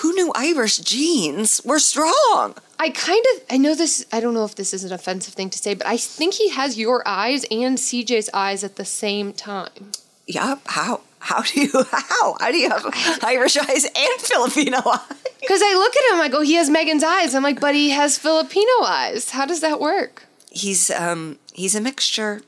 Who 0.00 0.12
knew 0.14 0.32
Irish 0.34 0.78
genes 0.78 1.60
were 1.64 1.78
strong? 1.78 2.54
I 2.78 2.90
kind 2.90 3.24
of 3.34 3.42
I 3.50 3.56
know 3.56 3.74
this 3.74 4.04
I 4.12 4.20
don't 4.20 4.34
know 4.34 4.44
if 4.44 4.54
this 4.54 4.74
is 4.74 4.84
an 4.84 4.92
offensive 4.92 5.34
thing 5.34 5.50
to 5.50 5.58
say, 5.58 5.74
but 5.74 5.86
I 5.86 5.96
think 5.96 6.34
he 6.34 6.50
has 6.50 6.78
your 6.78 7.06
eyes 7.06 7.44
and 7.50 7.78
CJ's 7.78 8.28
eyes 8.34 8.62
at 8.62 8.76
the 8.76 8.84
same 8.84 9.32
time. 9.32 9.92
Yep. 10.26 10.60
How? 10.66 11.00
How 11.20 11.42
do 11.42 11.60
you? 11.60 11.70
How? 11.90 12.36
How 12.38 12.50
do 12.50 12.58
you 12.58 12.68
have 12.68 12.84
Irish 13.22 13.56
eyes 13.56 13.84
and 13.84 14.20
Filipino 14.20 14.78
eyes? 14.78 15.00
Because 15.40 15.62
I 15.62 15.74
look 15.74 15.96
at 15.96 16.14
him, 16.14 16.20
I 16.20 16.28
go, 16.28 16.42
he 16.42 16.54
has 16.54 16.68
Megan's 16.68 17.02
eyes. 17.02 17.34
I'm 17.34 17.42
like, 17.42 17.60
but 17.60 17.74
he 17.74 17.90
has 17.90 18.18
Filipino 18.18 18.82
eyes. 18.84 19.30
How 19.30 19.46
does 19.46 19.60
that 19.60 19.80
work? 19.80 20.26
He's 20.50 20.90
um 20.90 21.38
he's 21.52 21.74
a 21.74 21.80
mixture. 21.80 22.42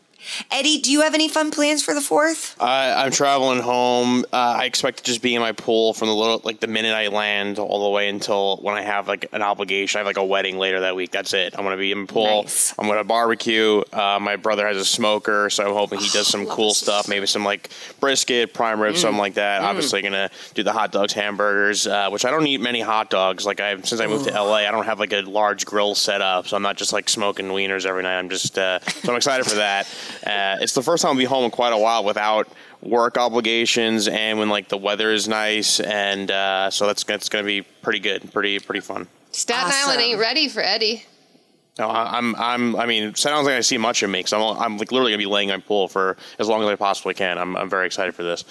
Eddie, 0.51 0.79
do 0.79 0.91
you 0.91 1.03
have 1.03 1.14
any 1.14 1.29
fun 1.29 1.51
plans 1.51 1.83
for 1.83 1.95
the 1.95 2.01
fourth? 2.01 2.61
I, 2.61 3.05
I'm 3.05 3.11
traveling 3.11 3.61
home. 3.61 4.25
Uh, 4.33 4.57
I 4.59 4.64
expect 4.64 4.99
to 4.99 5.05
just 5.05 5.23
be 5.23 5.35
in 5.35 5.41
my 5.41 5.53
pool 5.53 5.93
from 5.95 6.09
the 6.09 6.14
little, 6.14 6.41
like 6.45 6.61
the 6.61 6.66
minute 6.66 6.95
I 6.95 7.09
land, 7.09 7.59
all 7.59 7.85
the 7.85 7.91
way 7.91 8.09
until 8.09 8.59
when 8.59 8.75
I 8.75 8.83
have 8.83 9.09
like 9.09 9.27
an 9.33 9.43
obligation. 9.43 9.99
I 9.99 10.01
have 10.01 10.07
like 10.07 10.16
a 10.16 10.25
wedding 10.25 10.59
later 10.59 10.81
that 10.81 10.97
week. 10.97 11.11
That's 11.11 11.33
it. 11.35 11.55
I'm 11.57 11.64
gonna 11.64 11.77
be 11.77 11.93
in 11.93 12.07
the 12.07 12.12
pool. 12.12 12.43
Nice. 12.43 12.75
I'm 12.79 12.87
gonna 12.87 13.05
barbecue. 13.05 13.83
Uh, 13.93 14.18
my 14.21 14.37
brother 14.37 14.66
has 14.66 14.77
a 14.77 14.85
smoker, 14.85 15.51
so 15.51 15.66
I'm 15.66 15.73
hoping 15.75 15.99
he 15.99 16.09
does 16.09 16.27
some 16.27 16.47
cool 16.47 16.75
stuff. 16.75 17.09
Maybe 17.09 17.27
some 17.27 17.45
like 17.45 17.71
brisket, 18.01 18.55
prime 18.55 18.81
rib, 18.81 18.97
something 18.97 19.18
like 19.18 19.35
that. 19.35 19.62
Obviously, 19.62 20.03
gonna 20.03 20.31
do 20.55 20.62
the 20.62 20.73
hot 20.73 20.93
dogs, 20.93 21.12
hamburgers, 21.12 21.87
uh, 21.87 22.09
which 22.11 22.25
I 22.25 22.31
don't 22.31 22.47
eat 22.47 22.61
many 22.61 22.81
hot 22.81 23.11
dogs. 23.11 23.47
Like 23.47 23.61
I 23.61 23.81
since 23.81 24.01
I 24.01 24.07
moved 24.07 24.27
to 24.27 24.33
LA, 24.33 24.57
I 24.57 24.71
don't 24.71 24.87
have 24.87 24.99
like 25.01 25.12
a 25.12 25.21
large 25.23 25.66
grill 25.66 25.95
set 25.95 26.21
up, 26.21 26.47
so 26.47 26.57
I'm 26.57 26.62
not 26.62 26.77
just 26.77 26.93
like 26.93 27.09
smoking 27.09 27.47
wieners 27.47 27.87
every 27.87 28.03
night. 28.03 28.18
I'm 28.18 28.29
just 28.29 28.59
uh, 28.59 28.81
so 28.81 29.11
I'm 29.12 29.16
excited 29.16 29.47
for 29.47 29.57
that. 29.57 29.87
Uh, 30.27 30.59
it's 30.61 30.75
the 30.75 30.83
first 30.83 31.03
time 31.03 31.11
I'll 31.13 31.17
be 31.19 31.25
home 31.25 31.45
in 31.45 31.51
quite 31.51 31.73
a 31.73 31.79
while 31.79 32.05
without 32.05 32.49
work 32.83 33.17
obligations 33.19 34.09
and 34.09 34.39
when 34.39 34.49
like 34.49 34.69
the 34.69 34.79
weather 34.79 35.11
is 35.13 35.29
nice 35.29 35.81
and 35.81 36.31
uh, 36.31 36.71
so 36.71 36.87
that's 36.87 37.05
that's 37.05 37.29
gonna 37.29 37.45
be 37.45 37.63
pretty 37.63 37.99
good, 38.01 38.33
pretty 38.33 38.59
pretty 38.59 38.81
fun. 38.81 39.07
Staten 39.33 39.69
Awesome. 39.69 39.91
Island 39.91 40.01
ain't 40.03 40.19
ready 40.21 40.49
for 40.49 40.61
Eddie. 40.61 41.05
No, 41.79 41.89
I- 41.89 42.19
I'm 42.19 42.35
I'm 42.37 42.77
I 42.77 42.87
mean 42.87 43.15
Staten 43.15 43.35
Island's 43.35 43.47
not 43.49 43.53
like 43.53 43.59
I 43.59 43.61
see 43.63 43.79
much 43.79 44.03
of 44.03 44.11
me 44.11 44.19
because 44.21 44.33
I'm 44.33 44.43
I'm 44.43 44.79
like 44.79 44.93
literally 44.93 45.13
gonna 45.13 45.19
be 45.19 45.27
laying 45.27 45.51
in 45.51 45.57
my 45.57 45.61
pool 45.63 45.89
for 45.89 46.17
as 46.39 46.49
long 46.49 46.63
as 46.63 46.69
I 46.69 46.75
possibly 46.77 47.15
can. 47.15 47.39
I'm 47.39 47.57
I'm 47.57 47.71
very 47.71 47.87
excited 47.87 48.15
for 48.15 48.23
this. 48.23 48.45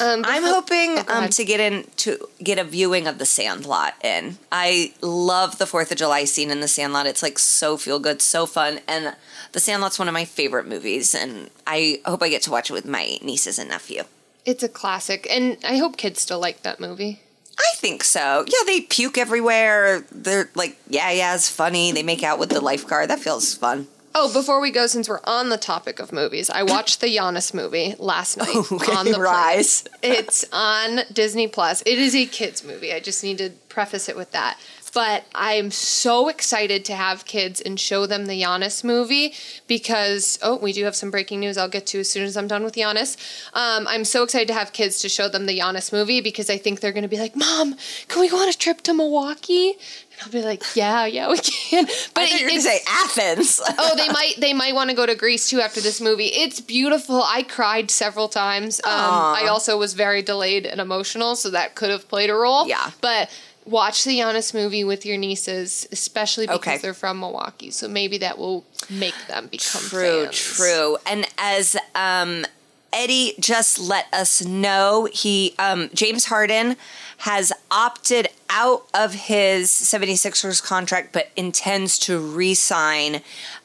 Um, 0.00 0.22
I'm 0.26 0.42
hoping 0.42 0.98
Oh, 0.98 1.04
um, 1.24 1.28
to 1.30 1.44
get 1.44 1.60
in 1.60 1.84
to 1.98 2.18
get 2.42 2.58
a 2.58 2.64
viewing 2.64 3.06
of 3.06 3.18
the 3.18 3.26
Sandlot 3.26 3.94
in. 4.02 4.38
I 4.50 4.92
love 5.00 5.58
the 5.58 5.66
Fourth 5.66 5.90
of 5.92 5.98
July 5.98 6.24
scene 6.24 6.50
in 6.50 6.60
the 6.60 6.68
Sandlot. 6.68 7.06
It's 7.06 7.22
like 7.22 7.38
so 7.38 7.76
feel 7.76 7.98
good, 7.98 8.22
so 8.22 8.46
fun, 8.46 8.80
and 8.88 9.14
the 9.52 9.60
Sandlot's 9.60 9.98
one 9.98 10.08
of 10.08 10.14
my 10.14 10.24
favorite 10.24 10.66
movies. 10.66 11.14
And 11.14 11.50
I 11.66 12.00
hope 12.06 12.22
I 12.22 12.28
get 12.28 12.42
to 12.42 12.50
watch 12.50 12.70
it 12.70 12.74
with 12.74 12.86
my 12.86 13.18
nieces 13.22 13.58
and 13.58 13.68
nephew. 13.68 14.04
It's 14.44 14.62
a 14.62 14.68
classic, 14.68 15.26
and 15.30 15.56
I 15.64 15.76
hope 15.76 15.96
kids 15.96 16.20
still 16.20 16.40
like 16.40 16.62
that 16.62 16.80
movie. 16.80 17.20
I 17.58 17.76
think 17.76 18.02
so. 18.02 18.44
Yeah, 18.48 18.64
they 18.66 18.80
puke 18.80 19.18
everywhere. 19.18 20.00
They're 20.10 20.50
like, 20.54 20.78
yeah, 20.88 21.10
yeah, 21.10 21.34
it's 21.34 21.50
funny. 21.50 21.92
They 21.92 22.02
make 22.02 22.22
out 22.22 22.38
with 22.38 22.48
the 22.48 22.60
lifeguard. 22.60 23.10
That 23.10 23.20
feels 23.20 23.54
fun. 23.54 23.88
Oh, 24.14 24.32
before 24.32 24.60
we 24.60 24.70
go, 24.70 24.86
since 24.86 25.08
we're 25.08 25.20
on 25.24 25.48
the 25.48 25.56
topic 25.56 25.98
of 25.98 26.12
movies, 26.12 26.50
I 26.50 26.62
watched 26.64 27.00
the 27.00 27.06
Giannis 27.06 27.54
movie 27.54 27.94
last 27.98 28.36
night 28.36 28.48
Okay, 28.72 28.92
on 28.92 29.06
the 29.06 29.12
plane. 29.12 29.22
rise. 29.22 29.84
It's 30.02 30.44
on 30.52 31.00
Disney 31.12 31.48
Plus. 31.48 31.82
It 31.86 31.98
is 31.98 32.14
a 32.14 32.26
kids 32.26 32.62
movie. 32.62 32.92
I 32.92 33.00
just 33.00 33.24
need 33.24 33.38
to 33.38 33.50
preface 33.68 34.08
it 34.08 34.16
with 34.16 34.30
that. 34.32 34.58
But 34.94 35.24
I'm 35.34 35.70
so 35.70 36.28
excited 36.28 36.84
to 36.86 36.94
have 36.94 37.24
kids 37.24 37.60
and 37.60 37.80
show 37.80 38.04
them 38.04 38.26
the 38.26 38.42
Giannis 38.42 38.84
movie 38.84 39.32
because 39.66 40.38
oh, 40.42 40.56
we 40.56 40.72
do 40.72 40.84
have 40.84 40.94
some 40.94 41.10
breaking 41.10 41.40
news. 41.40 41.56
I'll 41.56 41.68
get 41.68 41.86
to 41.88 42.00
as 42.00 42.10
soon 42.10 42.24
as 42.24 42.36
I'm 42.36 42.46
done 42.46 42.62
with 42.62 42.74
Giannis. 42.74 43.16
Um, 43.54 43.88
I'm 43.88 44.04
so 44.04 44.22
excited 44.22 44.48
to 44.48 44.54
have 44.54 44.72
kids 44.72 45.00
to 45.00 45.08
show 45.08 45.28
them 45.28 45.46
the 45.46 45.58
Giannis 45.58 45.92
movie 45.92 46.20
because 46.20 46.50
I 46.50 46.58
think 46.58 46.80
they're 46.80 46.92
going 46.92 47.02
to 47.04 47.08
be 47.08 47.18
like, 47.18 47.34
"Mom, 47.34 47.76
can 48.08 48.20
we 48.20 48.28
go 48.28 48.42
on 48.42 48.48
a 48.48 48.52
trip 48.52 48.82
to 48.82 48.92
Milwaukee?" 48.94 49.70
And 49.70 50.22
I'll 50.22 50.30
be 50.30 50.42
like, 50.42 50.62
"Yeah, 50.76 51.06
yeah, 51.06 51.30
we 51.30 51.38
can." 51.38 51.86
But 52.14 52.28
you 52.30 52.44
were 52.44 52.48
going 52.48 52.58
it's- 52.58 52.64
to 52.64 52.70
say 52.70 52.80
Athens. 52.86 53.60
oh, 53.78 53.96
they 53.96 54.08
might 54.08 54.34
they 54.38 54.52
might 54.52 54.74
want 54.74 54.90
to 54.90 54.96
go 54.96 55.06
to 55.06 55.14
Greece 55.14 55.48
too 55.48 55.60
after 55.60 55.80
this 55.80 56.00
movie. 56.02 56.26
It's 56.26 56.60
beautiful. 56.60 57.22
I 57.22 57.44
cried 57.44 57.90
several 57.90 58.28
times. 58.28 58.78
Um, 58.84 58.90
I 58.92 59.46
also 59.48 59.78
was 59.78 59.94
very 59.94 60.20
delayed 60.20 60.66
and 60.66 60.80
emotional, 60.82 61.34
so 61.34 61.48
that 61.50 61.76
could 61.76 61.88
have 61.88 62.08
played 62.08 62.28
a 62.28 62.34
role. 62.34 62.68
Yeah. 62.68 62.90
but 63.00 63.30
watch 63.64 64.04
the 64.04 64.18
Giannis 64.18 64.52
movie 64.54 64.84
with 64.84 65.04
your 65.06 65.16
nieces, 65.16 65.86
especially 65.92 66.46
because 66.46 66.58
Okay. 66.58 66.78
they're 66.78 66.94
from 66.94 67.20
Milwaukee. 67.20 67.70
So 67.70 67.88
maybe 67.88 68.18
that 68.18 68.38
will 68.38 68.64
make 68.90 69.14
them 69.28 69.46
become 69.46 69.82
True, 69.82 70.24
fans. 70.24 70.36
true. 70.56 70.98
And 71.06 71.26
as 71.38 71.76
um, 71.94 72.44
Eddie 72.92 73.34
just 73.38 73.78
let 73.78 74.06
us 74.12 74.44
know, 74.44 75.08
he 75.12 75.54
um, 75.58 75.90
James 75.94 76.26
Harden 76.26 76.76
has 77.18 77.52
opted 77.70 78.28
out 78.50 78.84
of 78.92 79.14
his 79.14 79.70
76ers 79.70 80.60
contract, 80.62 81.12
but 81.12 81.30
intends 81.36 81.96
to 82.00 82.18
re-sign. 82.18 83.20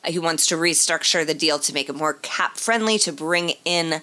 He 0.06 0.20
wants 0.20 0.46
to 0.48 0.56
restructure 0.56 1.26
the 1.26 1.34
deal 1.34 1.58
to 1.60 1.74
make 1.74 1.90
it 1.90 1.96
more 1.96 2.14
cap 2.14 2.58
friendly 2.58 3.00
to 3.00 3.12
bring 3.12 3.54
in 3.66 4.02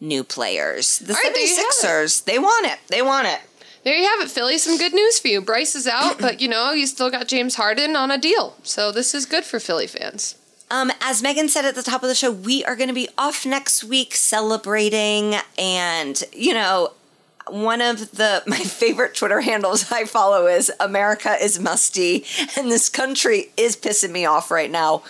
new 0.00 0.22
players. 0.22 1.00
The 1.00 1.14
All 1.14 1.20
right, 1.22 1.32
there 1.34 1.42
you 1.44 1.56
have 1.56 1.64
it. 1.66 1.84
76ers, 1.84 2.24
they 2.24 2.38
want 2.38 2.66
it. 2.66 2.78
They 2.88 3.02
want 3.02 3.26
it. 3.26 3.40
There 3.84 3.96
you 3.96 4.04
have 4.04 4.20
it, 4.20 4.30
Philly. 4.30 4.58
Some 4.58 4.78
good 4.78 4.94
news 4.94 5.18
for 5.18 5.28
you. 5.28 5.40
Bryce 5.40 5.74
is 5.74 5.88
out, 5.88 6.18
but 6.20 6.40
you 6.40 6.48
know 6.48 6.72
you 6.72 6.86
still 6.86 7.10
got 7.10 7.26
James 7.26 7.56
Harden 7.56 7.96
on 7.96 8.10
a 8.10 8.18
deal, 8.18 8.56
so 8.62 8.92
this 8.92 9.12
is 9.12 9.26
good 9.26 9.44
for 9.44 9.58
Philly 9.58 9.88
fans. 9.88 10.36
Um, 10.70 10.92
as 11.00 11.22
Megan 11.22 11.48
said 11.48 11.64
at 11.64 11.74
the 11.74 11.82
top 11.82 12.02
of 12.02 12.08
the 12.08 12.14
show, 12.14 12.30
we 12.30 12.64
are 12.64 12.76
going 12.76 12.88
to 12.88 12.94
be 12.94 13.08
off 13.18 13.44
next 13.44 13.82
week 13.82 14.14
celebrating, 14.14 15.34
and 15.58 16.22
you 16.32 16.54
know, 16.54 16.92
one 17.48 17.80
of 17.80 18.12
the 18.12 18.44
my 18.46 18.58
favorite 18.58 19.14
Twitter 19.16 19.40
handles 19.40 19.90
I 19.90 20.04
follow 20.04 20.46
is 20.46 20.70
America 20.78 21.36
is 21.42 21.58
musty, 21.58 22.24
and 22.56 22.70
this 22.70 22.88
country 22.88 23.50
is 23.56 23.76
pissing 23.76 24.12
me 24.12 24.24
off 24.24 24.50
right 24.50 24.70
now. 24.70 25.02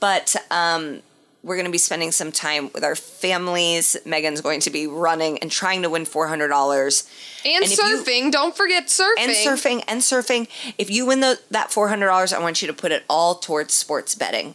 But 0.00 0.36
um, 0.50 1.00
we're 1.48 1.56
going 1.56 1.64
to 1.66 1.72
be 1.72 1.78
spending 1.78 2.12
some 2.12 2.30
time 2.30 2.70
with 2.74 2.84
our 2.84 2.94
families. 2.94 3.96
Megan's 4.04 4.40
going 4.40 4.60
to 4.60 4.70
be 4.70 4.86
running 4.86 5.38
and 5.38 5.50
trying 5.50 5.82
to 5.82 5.90
win 5.90 6.04
$400. 6.04 7.08
And, 7.44 7.54
And 7.54 7.64
if 7.64 7.70
you- 7.70 7.76
surfing. 7.78 8.30
Don't 8.30 8.56
forget 8.56 8.86
surfing. 8.86 9.14
And 9.18 9.32
surfing 9.32 9.82
and 9.88 10.00
surfing. 10.02 10.48
If 10.76 10.90
you 10.90 11.06
win 11.06 11.20
the, 11.20 11.40
that 11.50 11.70
$400, 11.70 12.32
I 12.32 12.38
want 12.38 12.60
you 12.62 12.68
to 12.68 12.74
put 12.74 12.92
it 12.92 13.04
all 13.08 13.34
towards 13.36 13.72
sports 13.74 14.14
betting. 14.14 14.54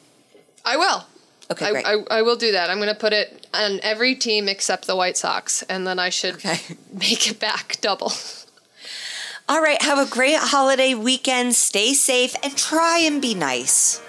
I 0.63 0.77
will. 0.77 1.05
Okay, 1.51 1.65
I, 1.65 1.71
great. 1.71 1.85
I, 1.85 1.93
I 2.09 2.21
will 2.21 2.37
do 2.37 2.51
that. 2.53 2.69
I'm 2.69 2.77
going 2.77 2.87
to 2.89 2.95
put 2.95 3.11
it 3.11 3.47
on 3.53 3.79
every 3.83 4.15
team 4.15 4.47
except 4.47 4.87
the 4.87 4.95
White 4.95 5.17
Sox, 5.17 5.61
and 5.63 5.85
then 5.85 5.99
I 5.99 6.09
should 6.09 6.35
Okay. 6.35 6.59
make 6.93 7.29
it 7.29 7.39
back 7.39 7.77
double. 7.81 8.13
All 9.49 9.61
right, 9.61 9.81
have 9.81 9.99
a 9.99 10.09
great 10.09 10.37
holiday 10.37 10.93
weekend. 10.93 11.55
Stay 11.55 11.93
safe 11.93 12.33
and 12.43 12.55
try 12.55 12.99
and 12.99 13.21
be 13.21 13.33
nice. 13.33 14.01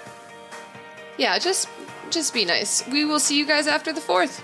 Yeah, 1.17 1.37
just 1.39 1.67
just 2.11 2.33
be 2.33 2.45
nice. 2.45 2.85
We 2.87 3.05
will 3.05 3.19
see 3.19 3.37
you 3.37 3.45
guys 3.45 3.67
after 3.67 3.93
the 3.93 4.01
fourth. 4.01 4.43